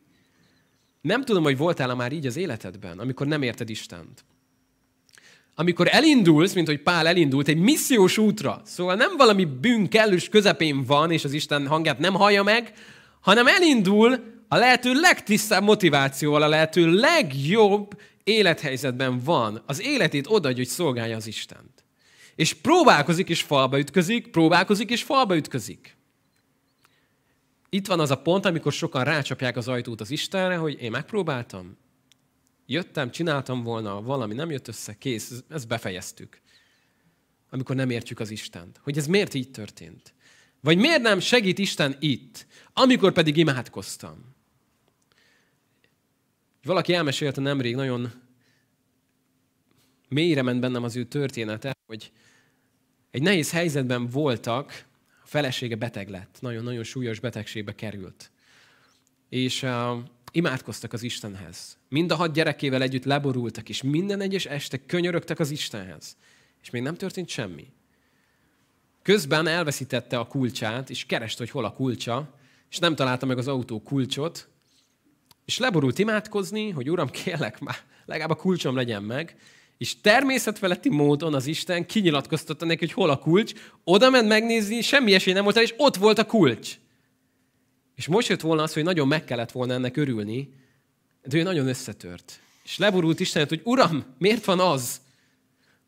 Nem 1.01 1.23
tudom, 1.23 1.43
hogy 1.43 1.57
voltál-e 1.57 1.93
már 1.93 2.11
így 2.11 2.25
az 2.25 2.37
életedben, 2.37 2.99
amikor 2.99 3.27
nem 3.27 3.41
érted 3.41 3.69
Istent. 3.69 4.25
Amikor 5.55 5.87
elindulsz, 5.91 6.53
mint 6.53 6.67
hogy 6.67 6.81
Pál 6.81 7.07
elindult 7.07 7.47
egy 7.47 7.57
missziós 7.57 8.17
útra, 8.17 8.61
szóval 8.63 8.95
nem 8.95 9.17
valami 9.17 9.45
bűn 9.45 9.89
kellős 9.89 10.29
közepén 10.29 10.83
van, 10.83 11.11
és 11.11 11.23
az 11.23 11.33
Isten 11.33 11.67
hangját 11.67 11.99
nem 11.99 12.13
hallja 12.13 12.43
meg, 12.43 12.73
hanem 13.21 13.47
elindul 13.47 14.23
a 14.47 14.55
lehető 14.55 14.93
legtisztább 14.93 15.63
motivációval, 15.63 16.41
a 16.41 16.47
lehető 16.47 16.91
legjobb 16.91 18.01
élethelyzetben 18.23 19.19
van. 19.23 19.63
Az 19.65 19.81
életét 19.81 20.27
odaadja, 20.27 20.63
hogy 20.63 20.71
szolgálja 20.71 21.15
az 21.15 21.27
Istent. 21.27 21.83
És 22.35 22.53
próbálkozik, 22.53 23.29
és 23.29 23.41
falba 23.41 23.79
ütközik, 23.79 24.27
próbálkozik, 24.27 24.89
és 24.89 25.03
falba 25.03 25.35
ütközik 25.35 25.94
itt 27.75 27.87
van 27.87 27.99
az 27.99 28.11
a 28.11 28.21
pont, 28.21 28.45
amikor 28.45 28.71
sokan 28.71 29.03
rácsapják 29.03 29.57
az 29.57 29.67
ajtót 29.67 30.01
az 30.01 30.11
Istenre, 30.11 30.55
hogy 30.55 30.81
én 30.81 30.91
megpróbáltam, 30.91 31.77
jöttem, 32.65 33.11
csináltam 33.11 33.63
volna, 33.63 34.01
valami 34.01 34.33
nem 34.33 34.51
jött 34.51 34.67
össze, 34.67 34.97
kész, 34.97 35.43
ezt 35.49 35.67
befejeztük. 35.67 36.41
Amikor 37.49 37.75
nem 37.75 37.89
értjük 37.89 38.19
az 38.19 38.29
Istent. 38.29 38.79
Hogy 38.83 38.97
ez 38.97 39.07
miért 39.07 39.33
így 39.33 39.51
történt? 39.51 40.13
Vagy 40.61 40.77
miért 40.77 41.01
nem 41.01 41.19
segít 41.19 41.59
Isten 41.59 41.95
itt, 41.99 42.47
amikor 42.73 43.11
pedig 43.11 43.37
imádkoztam? 43.37 44.35
Valaki 46.63 46.93
elmesélte 46.93 47.41
nemrég, 47.41 47.75
nagyon 47.75 48.11
mélyre 50.09 50.41
ment 50.41 50.59
bennem 50.59 50.83
az 50.83 50.95
ő 50.95 51.03
története, 51.03 51.77
hogy 51.85 52.11
egy 53.11 53.21
nehéz 53.21 53.51
helyzetben 53.51 54.07
voltak, 54.07 54.85
a 55.25 55.27
felesége 55.27 55.75
beteg 55.75 56.09
lett, 56.09 56.37
nagyon-nagyon 56.39 56.83
súlyos 56.83 57.19
betegségbe 57.19 57.75
került. 57.75 58.31
És 59.29 59.63
uh, 59.63 59.97
imádkoztak 60.31 60.93
az 60.93 61.03
Istenhez. 61.03 61.77
Mind 61.89 62.11
a 62.11 62.15
hat 62.15 62.33
gyerekével 62.33 62.81
együtt 62.81 63.03
leborultak, 63.03 63.69
és 63.69 63.81
minden 63.81 64.21
egyes 64.21 64.45
este 64.45 64.85
könyörögtek 64.85 65.39
az 65.39 65.51
Istenhez. 65.51 66.17
És 66.61 66.69
még 66.69 66.81
nem 66.81 66.95
történt 66.95 67.29
semmi. 67.29 67.67
Közben 69.01 69.47
elveszítette 69.47 70.19
a 70.19 70.27
kulcsát, 70.27 70.89
és 70.89 71.05
kereste, 71.05 71.43
hogy 71.43 71.49
hol 71.49 71.65
a 71.65 71.73
kulcsa, 71.73 72.33
és 72.69 72.77
nem 72.77 72.95
találta 72.95 73.25
meg 73.25 73.37
az 73.37 73.47
autó 73.47 73.81
kulcsot, 73.81 74.47
és 75.45 75.57
leborult 75.57 75.99
imádkozni, 75.99 76.69
hogy 76.69 76.89
Uram, 76.89 77.09
kérlek 77.09 77.59
már, 77.59 77.77
legalább 78.05 78.37
a 78.37 78.41
kulcsom 78.41 78.75
legyen 78.75 79.03
meg, 79.03 79.37
és 79.77 80.01
természetfeletti 80.01 80.89
módon 80.89 81.33
az 81.33 81.45
Isten 81.45 81.85
kinyilatkoztatta 81.85 82.65
neki, 82.65 82.79
hogy 82.79 82.93
hol 82.93 83.09
a 83.09 83.17
kulcs, 83.17 83.53
oda 83.83 84.09
ment 84.09 84.27
megnézni, 84.27 84.81
semmi 84.81 85.13
esély 85.13 85.33
nem 85.33 85.43
volt 85.43 85.57
és 85.57 85.73
ott 85.77 85.95
volt 85.95 86.17
a 86.17 86.25
kulcs. 86.25 86.77
És 87.95 88.07
most 88.07 88.27
jött 88.27 88.41
volna 88.41 88.63
az, 88.63 88.73
hogy 88.73 88.83
nagyon 88.83 89.07
meg 89.07 89.23
kellett 89.23 89.51
volna 89.51 89.73
ennek 89.73 89.97
örülni, 89.97 90.49
de 91.23 91.37
ő 91.37 91.43
nagyon 91.43 91.67
összetört. 91.67 92.39
És 92.63 92.77
leborult 92.77 93.19
Istenet, 93.19 93.49
hogy 93.49 93.61
Uram, 93.63 94.05
miért 94.17 94.45
van 94.45 94.59
az, 94.59 95.01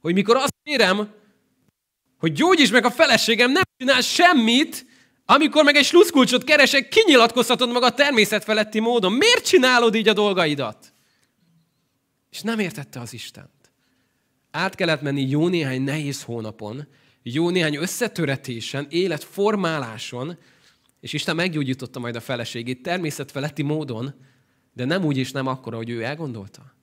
hogy 0.02 0.14
mikor 0.14 0.36
azt 0.36 0.56
kérem, 0.64 1.10
hogy 2.18 2.32
gyógyíts 2.32 2.72
meg 2.72 2.86
a 2.86 2.92
feleségem, 2.92 3.52
nem 3.52 3.64
csinál 3.78 4.02
semmit, 4.02 4.86
amikor 5.26 5.64
meg 5.64 5.76
egy 5.76 5.86
sluszkulcsot 5.86 6.44
keresek, 6.44 6.90
kinyilatkoztatod 6.90 7.72
magad 7.72 7.94
természetfeletti 7.94 8.80
módon. 8.80 9.14
Miért 9.14 9.46
csinálod 9.46 9.96
így 9.96 10.08
a 10.08 10.14
dolgaidat? 10.14 10.94
És 12.30 12.42
nem 12.42 12.60
értette 12.60 13.00
az 13.00 13.14
Istent. 13.14 13.57
Át 14.58 14.76
kellett 14.76 15.02
menni 15.02 15.30
jó 15.30 15.48
néhány 15.48 15.82
nehéz 15.82 16.24
hónapon, 16.24 16.88
jó 17.24 17.50
néhány 17.50 17.76
összetöretésen, 17.76 18.88
életformáláson, 18.90 20.38
és 21.00 21.14
Isten 21.14 21.36
meggyógyította 21.36 22.00
majd 22.00 22.16
a 22.16 22.20
feleségét 22.20 22.82
természetfeletti 22.82 23.64
módon, 23.64 24.14
de 24.74 24.86
nem 24.86 25.04
úgy 25.04 25.18
és 25.18 25.32
nem 25.32 25.48
akkor, 25.48 25.74
ahogy 25.74 25.90
ő 25.90 26.04
elgondolta. 26.04 26.74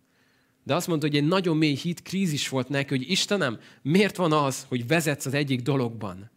De 0.62 0.74
azt 0.74 0.86
mondta, 0.86 1.06
hogy 1.06 1.16
egy 1.16 1.26
nagyon 1.26 1.56
mély 1.56 1.74
hit 1.74 2.02
krízis 2.02 2.48
volt 2.48 2.68
neki, 2.68 2.88
hogy 2.88 3.10
Istenem, 3.10 3.58
miért 3.82 4.16
van 4.16 4.32
az, 4.32 4.64
hogy 4.68 4.86
vezetsz 4.86 5.26
az 5.26 5.34
egyik 5.34 5.60
dologban, 5.60 6.30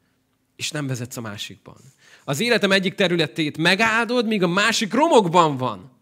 és 0.56 0.72
nem 0.72 0.88
vezetsz 0.88 1.18
a 1.18 1.22
másikban? 1.22 1.78
Az 2.24 2.40
életem 2.40 2.72
egyik 2.72 2.96
területét 2.96 3.58
megáldod, 3.58 4.28
míg 4.28 4.44
a 4.44 4.48
másik 4.48 4.94
romokban 4.94 5.58
van. 5.58 5.97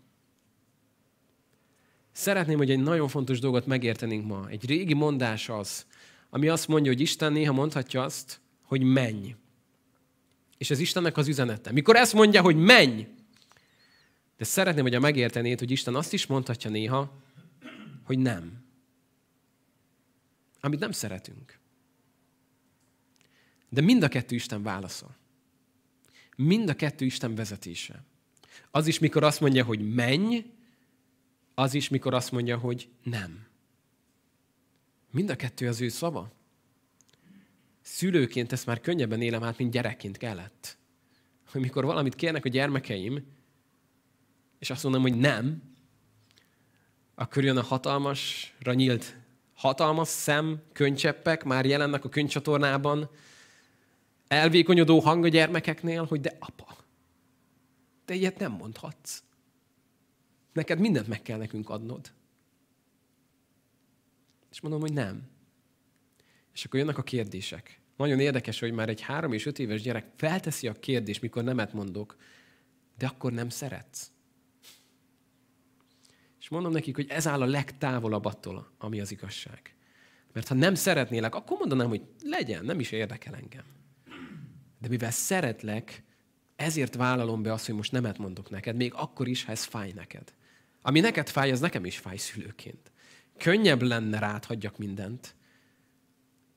Szeretném, 2.18 2.58
hogy 2.58 2.72
egy 2.72 2.80
nagyon 2.80 3.08
fontos 3.08 3.40
dolgot 3.40 3.66
megértenénk 3.66 4.26
ma. 4.26 4.48
Egy 4.50 4.66
régi 4.66 4.94
mondás 4.94 5.50
az, 5.50 5.86
ami 6.30 6.48
azt 6.48 6.68
mondja, 6.68 6.92
hogy 6.92 7.02
Isten 7.02 7.32
néha 7.32 7.54
mondhatja 7.54 8.04
azt, 8.04 8.40
hogy 8.62 8.82
menj. 8.82 9.36
És 10.58 10.70
ez 10.70 10.80
Istennek 10.80 11.18
az 11.18 11.28
üzenete. 11.28 11.72
Mikor 11.72 11.96
ezt 11.96 12.14
mondja, 12.14 12.42
hogy 12.42 12.56
menj, 12.56 13.08
de 14.38 14.44
szeretném, 14.44 14.84
hogy 14.84 14.96
a 14.96 15.00
megértenéd, 15.00 15.60
hogy 15.60 15.72
Isten 15.72 15.96
azt 15.96 16.14
is 16.14 16.26
mondhatja 16.26 16.70
néha, 16.70 17.22
hogy 18.04 18.20
nem. 18.20 18.66
Amit 20.60 20.80
nem 20.80 20.92
szeretünk. 20.92 21.60
De 23.70 23.82
mind 23.82 24.04
a 24.04 24.08
kettő 24.08 24.36
Isten 24.36 24.64
válasza. 24.64 25.16
Mind 26.36 26.70
a 26.70 26.76
kettő 26.76 27.06
Isten 27.06 27.36
vezetése. 27.36 28.04
Az 28.72 28.88
is, 28.88 29.00
mikor 29.00 29.24
azt 29.24 29.40
mondja, 29.40 29.64
hogy 29.64 29.94
menj, 29.94 30.55
az 31.56 31.74
is, 31.74 31.90
mikor 31.90 32.14
azt 32.14 32.32
mondja, 32.32 32.58
hogy 32.58 32.90
nem. 33.04 33.48
Mind 35.12 35.30
a 35.30 35.36
kettő 35.36 35.68
az 35.68 35.82
ő 35.82 35.88
szava. 35.88 36.32
Szülőként 37.82 38.52
ezt 38.52 38.66
már 38.66 38.82
könnyebben 38.82 39.22
élem 39.22 39.44
át, 39.44 39.58
mint 39.58 39.72
gyerekként 39.72 40.18
kellett. 40.18 40.78
Hogy 41.52 41.62
mikor 41.62 41.86
valamit 41.86 42.16
kérnek 42.16 42.46
a 42.46 42.50
gyermekeim, 42.50 43.26
és 44.60 44.70
azt 44.70 44.84
mondom, 44.84 45.02
hogy 45.02 45.18
nem, 45.18 45.64
akkor 47.16 47.44
jön 47.44 47.58
a 47.58 47.62
hatalmasra 47.62 48.74
nyílt 48.74 49.18
hatalmas 49.56 50.08
szem, 50.08 50.62
könycseppek 50.74 51.44
már 51.44 51.66
jelennek 51.66 52.06
a 52.06 52.10
könycsatornában, 52.10 53.10
elvékonyodó 54.28 55.00
hang 55.00 55.24
a 55.24 55.28
gyermekeknél, 55.28 56.04
hogy 56.04 56.22
de 56.22 56.36
apa, 56.40 56.78
te 58.06 58.14
ilyet 58.14 58.40
nem 58.40 58.52
mondhatsz. 58.52 59.24
Neked 60.56 60.80
mindent 60.80 61.08
meg 61.08 61.22
kell 61.22 61.38
nekünk 61.38 61.70
adnod. 61.70 62.12
És 64.52 64.62
mondom, 64.62 64.82
hogy 64.82 64.94
nem. 64.94 65.30
És 66.54 66.66
akkor 66.66 66.80
jönnek 66.80 66.98
a 66.98 67.04
kérdések. 67.04 67.82
Nagyon 67.98 68.20
érdekes, 68.20 68.60
hogy 68.60 68.72
már 68.72 68.90
egy 68.90 69.02
három 69.02 69.34
és 69.34 69.46
öt 69.46 69.60
éves 69.60 69.82
gyerek 69.82 70.06
felteszi 70.16 70.68
a 70.68 70.74
kérdést, 70.74 71.22
mikor 71.22 71.44
nemet 71.44 71.74
mondok, 71.74 72.18
de 72.98 73.06
akkor 73.06 73.32
nem 73.32 73.50
szeretsz. 73.50 74.12
És 76.40 76.50
mondom 76.50 76.72
nekik, 76.72 76.96
hogy 76.96 77.10
ez 77.10 77.28
áll 77.28 77.42
a 77.42 77.46
legtávolabb 77.46 78.26
attól, 78.26 78.72
ami 78.78 79.00
az 79.00 79.12
igazság. 79.12 79.76
Mert 80.34 80.48
ha 80.48 80.56
nem 80.56 80.76
szeretnélek, 80.76 81.36
akkor 81.36 81.58
mondanám, 81.58 81.88
hogy 81.88 82.02
legyen, 82.24 82.66
nem 82.66 82.80
is 82.80 82.92
érdekel 82.92 83.36
engem. 83.36 83.66
De 84.80 84.88
mivel 84.88 85.12
szeretlek, 85.12 86.04
ezért 86.56 86.96
vállalom 86.96 87.42
be 87.42 87.54
azt, 87.54 87.66
hogy 87.66 87.76
most 87.76 87.92
nemet 87.92 88.18
mondok 88.18 88.50
neked, 88.50 88.76
még 88.76 88.94
akkor 88.94 89.28
is, 89.28 89.44
ha 89.44 89.52
ez 89.52 89.64
fáj 89.64 89.92
neked. 89.92 90.34
Ami 90.88 91.00
neked 91.00 91.30
fáj, 91.30 91.52
az 91.52 91.60
nekem 91.60 91.86
is 91.86 91.98
fáj 91.98 92.18
szülőként. 92.18 92.92
Könnyebb 93.38 93.82
lenne 93.82 94.20
rád 94.20 94.46
hagyjak 94.46 94.78
mindent, 94.78 95.36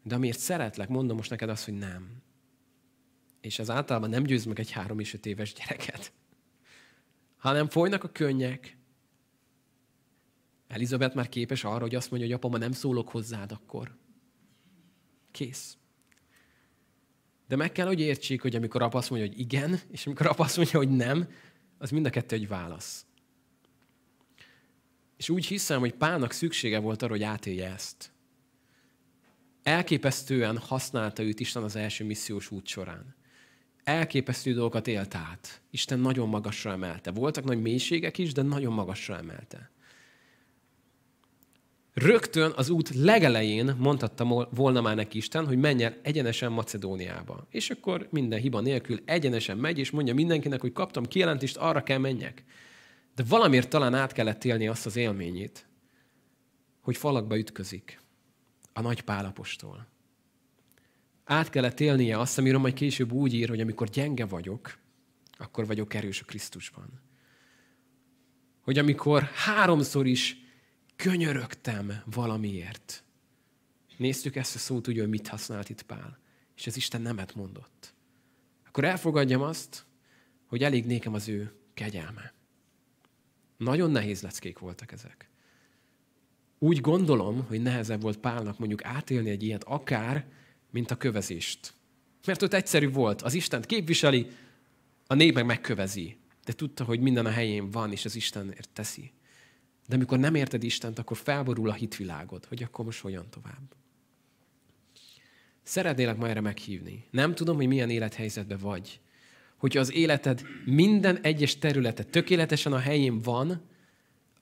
de 0.03 0.15
amiért 0.15 0.39
szeretlek, 0.39 0.89
mondom 0.89 1.17
most 1.17 1.31
neked 1.31 1.49
azt, 1.49 1.65
hogy 1.65 1.75
nem. 1.75 2.23
És 3.41 3.59
ez 3.59 3.71
általában 3.71 4.11
nem 4.11 4.23
győz 4.23 4.45
meg 4.45 4.59
egy 4.59 4.71
három 4.71 4.99
és 4.99 5.15
öt 5.15 5.27
éves 5.27 5.53
gyereket. 5.53 6.13
Hanem 7.37 7.69
folynak 7.69 8.05
a 8.05 8.09
könnyek. 8.09 8.77
Elizabeth 10.67 11.15
már 11.15 11.29
képes 11.29 11.65
arra, 11.65 11.81
hogy 11.81 11.95
azt 11.95 12.11
mondja, 12.11 12.29
hogy 12.29 12.37
apa, 12.37 12.49
ma 12.49 12.59
nem 12.59 12.73
szólok 12.73 13.09
hozzád 13.09 13.53
akkor. 13.53 13.97
Kész. 15.31 15.77
De 17.47 17.57
meg 17.57 17.73
kell, 17.73 17.87
hogy 17.87 18.01
értsék, 18.01 18.43
hogy 18.43 18.57
amikor 18.57 18.83
apa 18.83 18.99
azt 18.99 19.11
mondja, 19.11 19.29
hogy 19.29 19.39
igen, 19.39 19.81
és 19.91 20.07
amikor 20.07 20.27
apa 20.27 20.45
azt 20.45 20.57
mondja, 20.57 20.79
hogy 20.79 20.91
nem, 20.91 21.29
az 21.79 21.91
mind 21.91 22.07
a 22.07 22.11
kettő 22.11 22.37
egy 22.37 22.49
válasz. 22.49 23.08
És 25.19 25.29
úgy 25.29 25.47
hiszem, 25.47 25.81
hogy 25.81 25.95
Pálnak 25.95 26.33
szüksége 26.33 26.79
volt 26.79 27.03
arra, 27.03 27.13
hogy 27.13 27.23
átélje 27.23 27.73
ezt. 27.73 28.13
Elképesztően 29.63 30.59
használta 30.59 31.23
őt 31.23 31.41
Isten 31.41 31.63
az 31.63 31.77
első 31.77 32.05
missziós 32.05 32.51
út 32.51 32.67
során. 32.67 33.17
Elképesztő 33.85 34.53
dolgokat 34.53 34.87
élt 34.87 35.15
át. 35.15 35.61
Isten 35.71 35.99
nagyon 35.99 36.29
magasra 36.29 36.73
emelte. 36.73 37.11
Voltak 37.11 37.45
nagy 37.45 37.61
mélységek 37.61 38.19
is, 38.19 38.33
de 38.33 38.43
nagyon 38.43 38.73
magasra 38.73 39.17
emelte. 39.17 39.71
Rögtön 41.95 42.53
az 42.57 42.69
út 42.69 42.95
legelején 42.95 43.75
mondhatta 43.79 44.49
volna 44.51 44.81
már 44.81 44.97
neki 44.97 45.17
Isten, 45.17 45.47
hogy 45.47 45.59
menj 45.59 45.85
el 45.85 45.97
egyenesen 46.03 46.53
Macedóniába. 46.53 47.47
És 47.51 47.71
akkor 47.71 48.09
minden 48.11 48.41
hiba 48.41 48.61
nélkül 48.61 49.01
egyenesen 49.05 49.57
megy, 49.57 49.79
és 49.79 49.91
mondja 49.91 50.15
mindenkinek, 50.15 50.61
hogy 50.61 50.73
kaptam 50.73 51.05
kijelentést, 51.05 51.57
arra 51.57 51.83
kell 51.83 51.99
menjek. 51.99 52.45
De 53.19 53.25
valamiért 53.25 53.69
talán 53.69 53.95
át 53.95 54.13
kellett 54.13 54.45
élni 54.45 54.69
azt 54.69 54.87
az 54.87 54.97
élményét, 54.97 55.67
hogy 56.81 56.97
falakba 56.97 57.39
ütközik 57.39 58.01
a 58.73 58.81
nagy 58.81 59.01
pálapostól. 59.01 59.89
Át 61.25 61.51
kellett 61.51 61.81
élnie 61.81 62.19
azt, 62.19 62.39
amiről 62.39 62.59
majd 62.59 62.75
később 62.75 63.13
úgy 63.13 63.35
ír, 63.35 63.49
hogy 63.49 63.61
amikor 63.61 63.89
gyenge 63.89 64.25
vagyok, 64.25 64.79
akkor 65.39 65.67
vagyok 65.67 65.95
erős 65.95 66.21
a 66.21 66.25
Krisztusban. 66.25 67.01
Hogy 68.61 68.79
amikor 68.79 69.23
háromszor 69.23 70.07
is 70.07 70.37
könyörögtem 70.97 72.03
valamiért. 72.05 73.05
Néztük 73.97 74.37
ezt 74.37 74.55
a 74.55 74.59
szót 74.59 74.89
úgy, 74.89 74.99
hogy 74.99 75.09
mit 75.09 75.29
használt 75.29 75.69
itt 75.69 75.83
Pál. 75.83 76.19
És 76.57 76.67
ez 76.67 76.77
Isten 76.77 77.03
nemet 77.03 77.35
mondott. 77.35 77.95
Akkor 78.67 78.85
elfogadjam 78.85 79.43
azt, 79.43 79.87
hogy 80.47 80.63
elég 80.63 80.87
nékem 80.87 81.15
az 81.15 81.29
ő 81.29 81.53
kegyelme. 81.75 82.37
Nagyon 83.59 83.91
nehéz 83.91 84.23
leckék 84.23 84.59
voltak 84.59 84.93
ezek. 84.93 85.29
Úgy 86.59 86.81
gondolom, 86.81 87.45
hogy 87.49 87.63
nehezebb 87.63 88.01
volt 88.01 88.19
Pálnak 88.19 88.59
mondjuk 88.59 88.85
átélni 88.85 89.31
egy 89.31 89.43
ilyet 89.43 89.65
akár, 89.65 90.27
mint 90.71 90.91
a 90.91 90.97
kövezést. 90.97 91.75
Mert 92.27 92.43
ott 92.43 92.53
egyszerű 92.53 92.91
volt, 92.91 93.23
az 93.23 93.35
Istent 93.35 93.67
képviseli, 93.67 94.27
a 95.07 95.15
nép 95.15 95.35
meg 95.35 95.45
megkövezi. 95.45 96.17
De 96.45 96.53
tudta, 96.53 96.85
hogy 96.85 97.01
minden 97.01 97.27
a 97.27 97.31
helyén 97.31 97.71
van, 97.71 97.93
és 97.93 98.05
az 98.05 98.17
Istenért 98.17 98.71
teszi. 98.73 99.13
De 99.87 99.95
amikor 99.95 100.19
nem 100.19 100.35
érted 100.35 100.63
Istent, 100.63 100.99
akkor 100.99 101.17
felborul 101.17 101.71
a 101.71 101.73
hitvilágod, 101.73 102.45
hogy 102.45 102.63
akkor 102.63 102.85
most 102.85 103.01
hogyan 103.01 103.31
tovább. 103.31 103.75
Szeretnélek 105.63 106.17
ma 106.17 106.29
erre 106.29 106.41
meghívni. 106.41 107.05
Nem 107.11 107.35
tudom, 107.35 107.57
hogy 107.57 107.67
milyen 107.67 107.91
élethelyzetben 107.91 108.59
vagy 108.59 109.01
hogyha 109.59 109.81
az 109.81 109.93
életed 109.93 110.43
minden 110.65 111.19
egyes 111.21 111.59
területe 111.59 112.03
tökéletesen 112.03 112.73
a 112.73 112.79
helyén 112.79 113.21
van, 113.21 113.63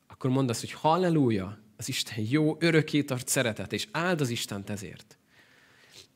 akkor 0.06 0.30
mondd 0.30 0.48
azt, 0.48 0.60
hogy 0.60 0.72
halleluja, 0.72 1.58
az 1.76 1.88
Isten 1.88 2.24
jó, 2.28 2.56
örökké 2.60 3.02
tart 3.02 3.28
szeretet, 3.28 3.72
és 3.72 3.88
áld 3.90 4.20
az 4.20 4.28
Istent 4.28 4.70
ezért. 4.70 5.18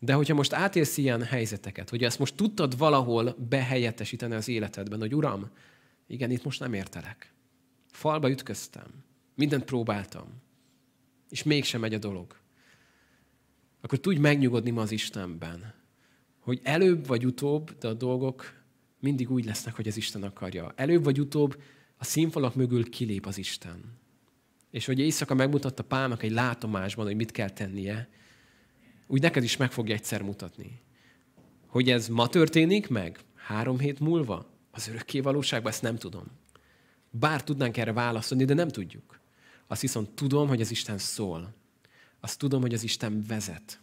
De 0.00 0.12
hogyha 0.12 0.34
most 0.34 0.52
átélsz 0.52 0.96
ilyen 0.96 1.22
helyzeteket, 1.22 1.90
hogy 1.90 2.04
ezt 2.04 2.18
most 2.18 2.34
tudtad 2.34 2.78
valahol 2.78 3.36
behelyettesíteni 3.48 4.34
az 4.34 4.48
életedben, 4.48 4.98
hogy 5.00 5.14
Uram, 5.14 5.50
igen, 6.06 6.30
itt 6.30 6.44
most 6.44 6.60
nem 6.60 6.72
értelek. 6.72 7.32
Falba 7.90 8.30
ütköztem. 8.30 9.04
Mindent 9.34 9.64
próbáltam. 9.64 10.26
És 11.28 11.42
mégsem 11.42 11.80
megy 11.80 11.94
a 11.94 11.98
dolog. 11.98 12.36
Akkor 13.80 13.98
tudj 13.98 14.18
megnyugodni 14.18 14.70
ma 14.70 14.80
az 14.80 14.90
Istenben, 14.90 15.74
hogy 16.38 16.60
előbb 16.62 17.06
vagy 17.06 17.26
utóbb, 17.26 17.78
de 17.78 17.88
a 17.88 17.94
dolgok 17.94 18.59
mindig 19.00 19.30
úgy 19.30 19.44
lesznek, 19.44 19.74
hogy 19.74 19.88
az 19.88 19.96
Isten 19.96 20.22
akarja. 20.22 20.72
Előbb 20.76 21.04
vagy 21.04 21.20
utóbb 21.20 21.62
a 21.96 22.04
színfalak 22.04 22.54
mögül 22.54 22.90
kilép 22.90 23.26
az 23.26 23.38
Isten. 23.38 23.98
És 24.70 24.86
hogy 24.86 24.98
éjszaka 24.98 25.34
megmutatta 25.34 25.84
Pálnak 25.84 26.22
egy 26.22 26.30
látomásban, 26.30 27.06
hogy 27.06 27.16
mit 27.16 27.30
kell 27.30 27.50
tennie, 27.50 28.08
úgy 29.06 29.22
neked 29.22 29.42
is 29.42 29.56
meg 29.56 29.72
fogja 29.72 29.94
egyszer 29.94 30.22
mutatni. 30.22 30.80
Hogy 31.66 31.90
ez 31.90 32.08
ma 32.08 32.28
történik 32.28 32.88
meg, 32.88 33.18
három 33.34 33.78
hét 33.78 34.00
múlva, 34.00 34.50
az 34.70 34.88
örökké 34.88 35.20
valóságban, 35.20 35.72
ezt 35.72 35.82
nem 35.82 35.96
tudom. 35.96 36.24
Bár 37.10 37.44
tudnánk 37.44 37.76
erre 37.76 37.92
válaszolni, 37.92 38.44
de 38.44 38.54
nem 38.54 38.68
tudjuk. 38.68 39.20
Azt 39.66 39.80
viszont 39.80 40.10
tudom, 40.10 40.48
hogy 40.48 40.60
az 40.60 40.70
Isten 40.70 40.98
szól. 40.98 41.54
Azt 42.20 42.38
tudom, 42.38 42.60
hogy 42.60 42.74
az 42.74 42.82
Isten 42.82 43.24
vezet. 43.28 43.80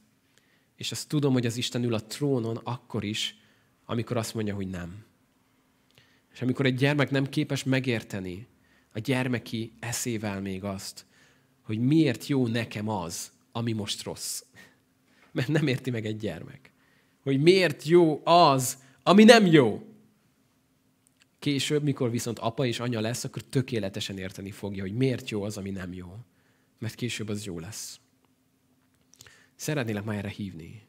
És 0.76 0.91
azt 0.91 1.07
tudom, 1.07 1.34
hogy 1.34 1.45
az 1.45 1.57
Isten 1.57 1.84
ül 1.84 1.93
a 1.93 2.03
trónon 2.03 2.57
akkor 2.63 3.03
is, 3.03 3.38
amikor 3.86 4.18
azt 4.18 4.34
mondja, 4.34 4.55
hogy 4.55 4.68
nem. 4.68 5.05
És 6.38 6.43
amikor 6.43 6.65
egy 6.65 6.75
gyermek 6.75 7.09
nem 7.09 7.29
képes 7.29 7.63
megérteni 7.63 8.47
a 8.91 8.99
gyermeki 8.99 9.71
eszével 9.79 10.41
még 10.41 10.63
azt, 10.63 11.05
hogy 11.61 11.79
miért 11.79 12.27
jó 12.27 12.47
nekem 12.47 12.89
az, 12.89 13.31
ami 13.51 13.71
most 13.71 14.03
rossz. 14.03 14.43
Mert 15.31 15.47
nem 15.47 15.67
érti 15.67 15.89
meg 15.89 16.05
egy 16.05 16.17
gyermek. 16.17 16.71
Hogy 17.23 17.41
miért 17.41 17.83
jó 17.83 18.21
az, 18.23 18.77
ami 19.03 19.23
nem 19.23 19.45
jó. 19.45 19.83
Később, 21.39 21.83
mikor 21.83 22.11
viszont 22.11 22.39
apa 22.39 22.65
és 22.65 22.79
anya 22.79 22.99
lesz, 22.99 23.23
akkor 23.23 23.41
tökéletesen 23.41 24.17
érteni 24.17 24.51
fogja, 24.51 24.81
hogy 24.81 24.95
miért 24.95 25.29
jó 25.29 25.43
az, 25.43 25.57
ami 25.57 25.69
nem 25.69 25.93
jó. 25.93 26.15
Mert 26.79 26.95
később 26.95 27.29
az 27.29 27.45
jó 27.45 27.59
lesz. 27.59 27.99
Szeretnélek 29.55 30.03
már 30.03 30.17
erre 30.17 30.29
hívni. 30.29 30.88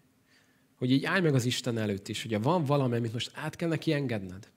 Hogy 0.75 0.91
így 0.91 1.05
állj 1.05 1.21
meg 1.21 1.35
az 1.35 1.45
Isten 1.45 1.79
előtt 1.79 2.09
is, 2.09 2.23
hogyha 2.23 2.41
van 2.41 2.65
valami, 2.65 2.97
amit 2.97 3.13
most 3.13 3.31
át 3.35 3.57
kell 3.57 3.69
neki 3.69 3.93
engedned. 3.93 4.51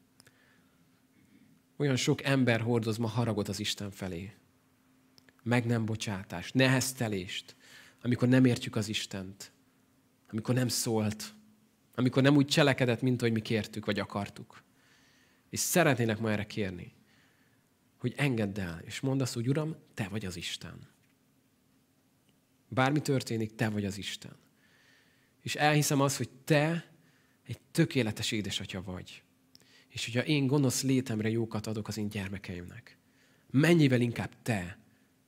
Olyan 1.81 1.95
sok 1.95 2.23
ember 2.23 2.61
hordoz 2.61 2.97
ma 2.97 3.07
haragot 3.07 3.47
az 3.47 3.59
Isten 3.59 3.91
felé. 3.91 4.33
Meg 5.43 5.65
nem 5.65 5.85
bocsátást, 5.85 6.53
neheztelést, 6.53 7.55
amikor 8.01 8.27
nem 8.27 8.45
értjük 8.45 8.75
az 8.75 8.87
Istent, 8.87 9.51
amikor 10.29 10.55
nem 10.55 10.67
szólt, 10.67 11.33
amikor 11.95 12.23
nem 12.23 12.35
úgy 12.35 12.45
cselekedett, 12.45 13.01
mint 13.01 13.21
ahogy 13.21 13.33
mi 13.33 13.41
kértük, 13.41 13.85
vagy 13.85 13.99
akartuk. 13.99 14.63
És 15.49 15.59
szeretnének 15.59 16.19
ma 16.19 16.31
erre 16.31 16.45
kérni, 16.45 16.93
hogy 17.97 18.13
engedd 18.17 18.59
el, 18.59 18.81
és 18.85 18.99
mondd 18.99 19.21
azt, 19.21 19.33
hogy 19.33 19.47
Uram, 19.47 19.75
Te 19.93 20.07
vagy 20.07 20.25
az 20.25 20.35
Isten. 20.35 20.87
Bármi 22.67 23.01
történik, 23.01 23.55
Te 23.55 23.69
vagy 23.69 23.85
az 23.85 23.97
Isten. 23.97 24.35
És 25.41 25.55
elhiszem 25.55 26.01
azt, 26.01 26.17
hogy 26.17 26.29
Te 26.29 26.91
egy 27.43 27.59
tökéletes 27.71 28.31
édesatya 28.31 28.81
vagy. 28.81 29.23
És 29.91 30.05
hogyha 30.05 30.25
én 30.25 30.47
gonosz 30.47 30.83
létemre 30.83 31.29
jókat 31.29 31.67
adok 31.67 31.87
az 31.87 31.97
én 31.97 32.09
gyermekeimnek, 32.09 32.97
mennyivel 33.49 34.01
inkább 34.01 34.31
Te 34.43 34.77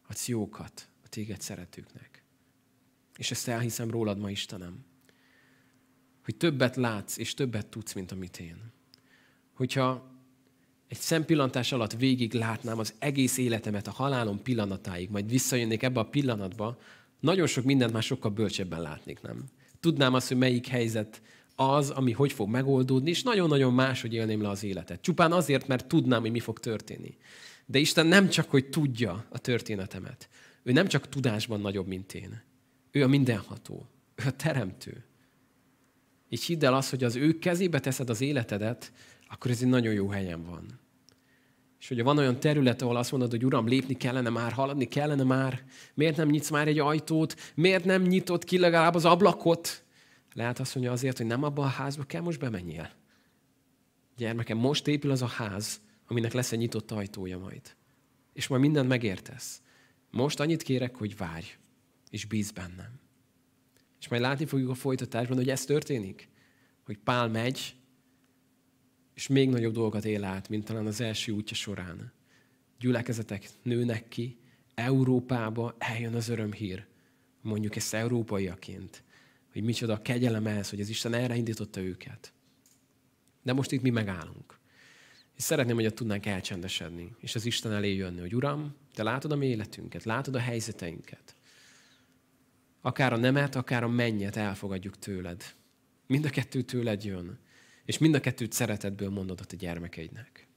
adsz 0.08 0.28
jókat 0.28 0.90
a 1.04 1.10
Téged 1.10 1.42
szeretőknek. 1.42 2.24
És 3.18 3.32
ezt 3.32 3.48
elhiszem 3.48 3.92
rólad 3.92 4.20
ma, 4.20 4.30
Istenem. 4.30 4.86
Hogy 6.24 6.36
többet 6.36 6.76
látsz, 6.76 7.18
és 7.18 7.34
többet 7.34 7.68
tudsz, 7.68 7.94
mint 7.94 8.12
amit 8.12 8.40
én. 8.40 8.72
Hogyha 9.54 10.12
egy 10.88 10.98
szempillantás 10.98 11.72
alatt 11.72 11.94
végig 11.94 12.34
látnám 12.34 12.80
az 12.80 12.94
egész 13.00 13.38
életemet 13.38 13.88
a 13.88 13.92
halálom 13.92 14.42
pillanatáig, 14.42 15.10
majd 15.10 15.30
visszajönnék 15.30 15.84
ebbe 15.84 16.00
a 16.00 16.10
pillanatba, 16.10 16.80
nagyon 17.20 17.48
sok 17.48 17.64
mindent 17.64 17.94
már 17.94 18.04
sokkal 18.04 18.32
bölcsebben 18.32 18.82
látnék, 18.82 19.22
nem? 19.22 19.44
Tudnám 19.80 20.14
azt, 20.14 20.28
hogy 20.28 20.38
melyik 20.38 20.68
helyzet 20.68 21.22
az, 21.56 21.90
ami 21.90 22.12
hogy 22.12 22.32
fog 22.32 22.50
megoldódni, 22.50 23.10
és 23.10 23.24
nagyon-nagyon 23.24 23.74
máshogy 23.74 24.14
élném 24.14 24.42
le 24.42 24.50
az 24.50 24.64
életet. 24.64 25.02
Csupán 25.02 25.32
azért, 25.32 25.68
mert 25.68 25.88
tudnám, 25.88 26.22
hogy 26.22 26.32
mi 26.32 26.40
fog 26.40 26.60
történni. 26.60 27.18
De 27.66 27.80
Isten 27.80 28.06
nem 28.06 28.30
csak, 28.30 28.50
hogy 28.50 28.70
tudja 28.70 29.26
a 29.30 29.38
történetemet. 29.38 30.30
Ő 30.64 30.72
nem 30.72 30.88
csak 30.88 31.10
tudásban 31.10 31.62
nagyobb, 31.62 31.88
mint 31.88 32.14
én. 32.14 32.42
Ő 32.92 33.04
a 33.04 33.08
mindenható. 33.08 33.88
Ő 34.16 34.24
a 34.28 34.32
teremtő. 34.32 35.06
Így 36.30 36.44
hidd 36.44 36.66
el 36.66 36.74
azt, 36.74 36.90
hogy 36.90 37.04
az 37.04 37.16
ő 37.16 37.40
kezébe 37.40 37.80
teszed 37.80 38.10
az 38.10 38.22
életedet, 38.22 38.92
akkor 39.28 39.52
ez 39.52 39.62
egy 39.62 39.68
nagyon 39.68 39.94
jó 39.94 40.08
helyen 40.08 40.46
van. 40.46 40.80
És 41.80 41.88
hogyha 41.88 42.04
van 42.04 42.18
olyan 42.18 42.40
terület, 42.40 42.82
ahol 42.82 42.96
azt 42.96 43.12
mondod, 43.12 43.30
hogy 43.32 43.46
Uram, 43.46 43.68
lépni 43.68 43.94
kellene 43.94 44.30
már, 44.30 44.52
haladni 44.52 44.88
kellene 44.88 45.24
már, 45.24 45.64
miért 45.94 46.18
nem 46.18 46.30
nyitsz 46.30 46.50
már 46.50 46.68
egy 46.68 46.80
ajtót, 46.80 47.36
miért 47.56 47.86
nem 47.86 48.02
nyitott 48.02 48.44
ki 48.44 48.58
legalább 48.58 48.96
az 48.96 49.06
ablakot? 49.06 49.84
Lehet 50.34 50.60
azt 50.60 50.76
mondja 50.76 50.92
azért, 50.94 51.18
hogy 51.18 51.26
nem 51.26 51.44
abba 51.44 51.64
a 51.64 51.68
házba 51.68 52.04
kell 52.04 52.22
most 52.22 52.40
bemenjél. 52.40 52.92
Gyermekem, 54.16 54.58
most 54.58 54.88
épül 54.88 55.12
az 55.12 55.22
a 55.22 55.28
ház, 55.28 55.82
aminek 56.08 56.34
lesz 56.34 56.52
egy 56.52 56.60
nyitott 56.60 56.92
ajtója 56.92 57.38
majd. 57.38 57.76
És 58.34 58.48
majd 58.48 58.62
mindent 58.62 58.88
megértesz. 58.88 59.62
Most 60.12 60.40
annyit 60.40 60.64
kérek, 60.64 60.96
hogy 60.96 61.18
várj, 61.18 61.48
és 62.10 62.26
bíz 62.26 62.52
bennem. 62.52 63.00
És 64.00 64.08
majd 64.08 64.22
látni 64.22 64.46
fogjuk 64.46 64.70
a 64.70 64.74
folytatásban, 64.74 65.38
hogy 65.38 65.50
ez 65.50 65.66
történik. 65.66 66.30
Hogy 66.86 66.98
Pál 66.98 67.28
megy, 67.28 67.76
és 69.14 69.28
még 69.28 69.50
nagyobb 69.50 69.74
dolgokat 69.74 70.06
él 70.06 70.24
át, 70.24 70.50
mint 70.50 70.66
talán 70.66 70.86
az 70.86 71.02
első 71.02 71.32
útja 71.32 71.56
során. 71.56 72.14
Gyülekezetek 72.80 73.50
nőnek 73.62 74.08
ki, 74.08 74.38
Európába 74.76 75.76
eljön 75.78 76.14
az 76.14 76.28
örömhír. 76.28 76.86
Mondjuk 77.42 77.76
ezt 77.76 77.94
európaiaként, 77.94 79.04
hogy 79.54 79.64
micsoda 79.64 80.02
kegyelem 80.02 80.48
ez, 80.48 80.70
hogy 80.70 80.82
az 80.82 80.90
Isten 80.90 81.14
erre 81.14 81.36
indította 81.36 81.82
őket. 81.82 82.34
De 83.42 83.54
most 83.54 83.72
itt 83.72 83.82
mi 83.82 83.90
megállunk. 83.90 84.60
És 85.38 85.44
szeretném, 85.44 85.76
hogy 85.76 85.94
tudnánk 85.94 86.26
elcsendesedni, 86.26 87.16
és 87.20 87.36
az 87.36 87.46
Isten 87.46 87.72
elé 87.72 87.96
jönni, 87.96 88.20
hogy 88.20 88.36
Uram, 88.36 88.76
Te 88.94 89.04
látod 89.04 89.32
a 89.32 89.36
mi 89.36 89.46
életünket, 89.46 90.04
látod 90.04 90.36
a 90.36 90.40
helyzeteinket. 90.40 91.36
Akár 92.82 93.14
a 93.14 93.18
nemet, 93.18 93.56
akár 93.56 93.84
a 93.84 93.88
mennyet 93.88 94.36
elfogadjuk 94.36 95.00
tőled. 95.00 95.44
Mind 96.08 96.26
a 96.26 96.30
kettő 96.30 96.62
tőled 96.62 97.04
jön. 97.04 97.40
És 97.86 97.98
mind 97.98 98.16
a 98.16 98.20
kettőt 98.20 98.52
szeretetből 98.52 99.10
mondod 99.10 99.40
a 99.40 99.56
gyermekeidnek. 99.56 100.48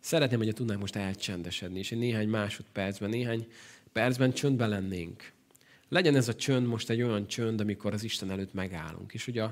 Szeretném, 0.00 0.38
hogy 0.38 0.54
tudnánk 0.54 0.80
most 0.80 0.96
elcsendesedni, 0.96 1.78
és 1.78 1.92
egy 1.92 1.98
néhány 1.98 2.28
másodpercben, 2.28 3.10
néhány 3.10 3.46
percben 3.92 4.32
csöndben 4.32 4.68
lennénk. 4.68 5.32
Legyen 5.88 6.16
ez 6.16 6.28
a 6.28 6.34
csönd 6.34 6.66
most 6.66 6.90
egy 6.90 7.02
olyan 7.02 7.26
csönd, 7.26 7.60
amikor 7.60 7.92
az 7.92 8.02
Isten 8.02 8.30
előtt 8.30 8.52
megállunk. 8.52 9.14
És 9.14 9.26
ugye 9.26 9.46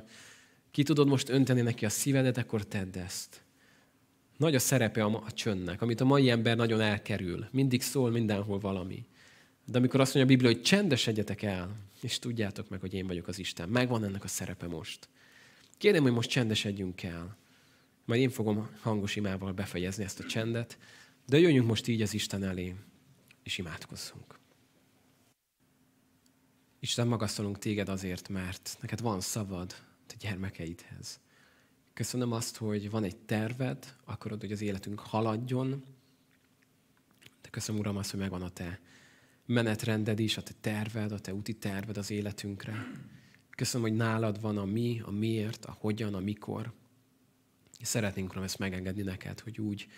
ki 0.71 0.83
tudod 0.83 1.09
most 1.09 1.29
önteni 1.29 1.61
neki 1.61 1.85
a 1.85 1.89
szívedet, 1.89 2.37
akkor 2.37 2.65
tedd 2.65 2.99
ezt. 2.99 3.43
Nagy 4.37 4.55
a 4.55 4.59
szerepe 4.59 5.05
a, 5.05 5.23
a 5.27 5.33
csöndnek, 5.33 5.83
amit 5.83 6.01
a 6.01 6.05
mai 6.05 6.31
ember 6.31 6.57
nagyon 6.57 6.81
elkerül. 6.81 7.47
Mindig 7.51 7.83
szól 7.83 8.11
mindenhol 8.11 8.59
valami. 8.59 9.07
De 9.65 9.79
amikor 9.79 10.01
azt 10.01 10.15
mondja 10.15 10.35
a 10.35 10.37
Biblia, 10.37 10.55
hogy 10.55 10.63
csendesedjetek 10.63 11.43
el, 11.43 11.77
és 12.01 12.19
tudjátok 12.19 12.69
meg, 12.69 12.81
hogy 12.81 12.95
én 12.95 13.07
vagyok 13.07 13.29
az 13.29 13.39
Isten, 13.39 13.69
megvan 13.69 14.05
ennek 14.05 14.25
a 14.25 14.29
szerepe 14.29 14.67
most. 14.67 15.09
Kérem, 15.79 16.03
hogy 16.03 16.13
most 16.13 16.31
csendesedjünk 16.31 17.03
el. 17.03 17.37
Majd 18.05 18.21
én 18.21 18.31
fogom 18.31 18.69
hangos 18.81 19.17
imával 19.17 19.53
befejezni 19.53 20.05
ezt 20.05 20.21
a 20.21 20.25
csendet, 20.25 20.79
de 21.27 21.39
jöjjünk 21.39 21.67
most 21.67 21.89
így 21.89 22.03
az 22.03 22.15
Isten 22.15 22.43
elé, 22.43 22.75
és 23.43 23.59
imádkozzunk. 23.59 24.39
Isten, 26.85 27.07
magasztalunk 27.07 27.59
téged 27.59 27.89
azért, 27.89 28.29
mert 28.29 28.77
neked 28.81 29.01
van 29.01 29.21
szavad 29.21 29.75
a 30.09 30.15
gyermekeidhez. 30.19 31.21
Köszönöm 31.95 32.33
azt, 32.33 32.57
hogy 32.57 32.91
van 32.91 33.05
egy 33.05 33.17
terved, 33.17 33.97
akarod, 34.05 34.41
hogy 34.41 34.53
az 34.53 34.61
életünk 34.61 35.01
haladjon. 35.01 35.85
De 37.43 37.49
köszönöm, 37.49 37.81
Uram, 37.81 37.97
azt, 37.97 38.11
hogy 38.11 38.21
megvan 38.21 38.43
a 38.43 38.51
te 38.51 38.81
menetrended 39.47 40.19
is, 40.19 40.37
a 40.37 40.43
te 40.43 40.53
terved, 40.61 41.13
a 41.13 41.19
te 41.19 41.35
úti 41.35 41.55
terved 41.55 41.97
az 41.97 42.11
életünkre. 42.11 42.87
Köszönöm, 43.51 43.89
hogy 43.89 43.97
nálad 43.97 44.41
van 44.41 44.59
a 44.59 44.65
mi, 44.65 45.01
a 45.05 45.11
miért, 45.11 45.65
a 45.65 45.77
hogyan, 45.79 46.15
a 46.15 46.21
mikor. 46.21 46.73
És 47.79 47.89
szeretnénk, 47.89 48.31
Uram, 48.31 48.43
ezt 48.43 48.59
megengedni 48.59 49.03
neked, 49.03 49.41
hogy 49.41 49.61
úgy 49.61 49.89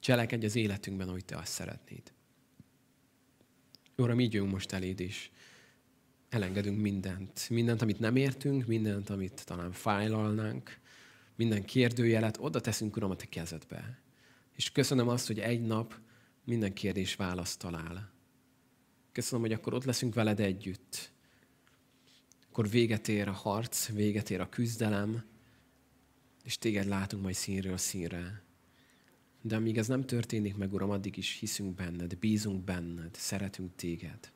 cselekedj 0.00 0.46
az 0.46 0.56
életünkben, 0.56 1.08
ahogy 1.08 1.24
te 1.24 1.36
azt 1.36 1.52
szeretnéd. 1.52 2.12
Uram, 3.96 4.20
így 4.20 4.32
jövünk 4.32 4.52
most 4.52 4.72
eléd 4.72 5.00
is. 5.00 5.32
Elengedünk 6.34 6.80
mindent. 6.80 7.46
Mindent, 7.50 7.82
amit 7.82 7.98
nem 7.98 8.16
értünk, 8.16 8.66
mindent, 8.66 9.10
amit 9.10 9.42
talán 9.44 9.72
fájlalnánk, 9.72 10.78
minden 11.36 11.64
kérdőjelet, 11.64 12.36
oda 12.40 12.60
teszünk, 12.60 12.96
Uram, 12.96 13.10
a 13.10 13.16
te 13.16 13.24
kezedbe. 13.24 13.98
És 14.56 14.72
köszönöm 14.72 15.08
azt, 15.08 15.26
hogy 15.26 15.38
egy 15.38 15.62
nap 15.62 15.94
minden 16.44 16.72
kérdés 16.72 17.16
választ 17.16 17.58
talál. 17.58 18.12
Köszönöm, 19.12 19.44
hogy 19.44 19.52
akkor 19.52 19.74
ott 19.74 19.84
leszünk 19.84 20.14
veled 20.14 20.40
együtt 20.40 21.12
akkor 22.54 22.68
véget 22.68 23.08
ér 23.08 23.28
a 23.28 23.32
harc, 23.32 23.88
véget 23.88 24.30
ér 24.30 24.40
a 24.40 24.48
küzdelem, 24.48 25.24
és 26.44 26.58
téged 26.58 26.86
látunk 26.86 27.22
majd 27.22 27.34
színről 27.34 27.76
színre. 27.76 28.42
De 29.40 29.56
amíg 29.56 29.78
ez 29.78 29.86
nem 29.86 30.06
történik 30.06 30.56
meg, 30.56 30.72
Uram, 30.72 30.90
addig 30.90 31.16
is 31.16 31.38
hiszünk 31.38 31.74
benned, 31.74 32.16
bízunk 32.16 32.64
benned, 32.64 33.14
szeretünk 33.14 33.74
téged. 33.76 34.32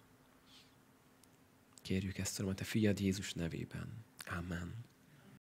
Kérjük 1.82 2.18
ezt, 2.18 2.38
Uram, 2.38 2.50
a 2.50 2.54
te 2.54 2.64
fiad 2.64 3.00
Jézus 3.00 3.32
nevében. 3.32 4.04
Amen. 4.38 4.87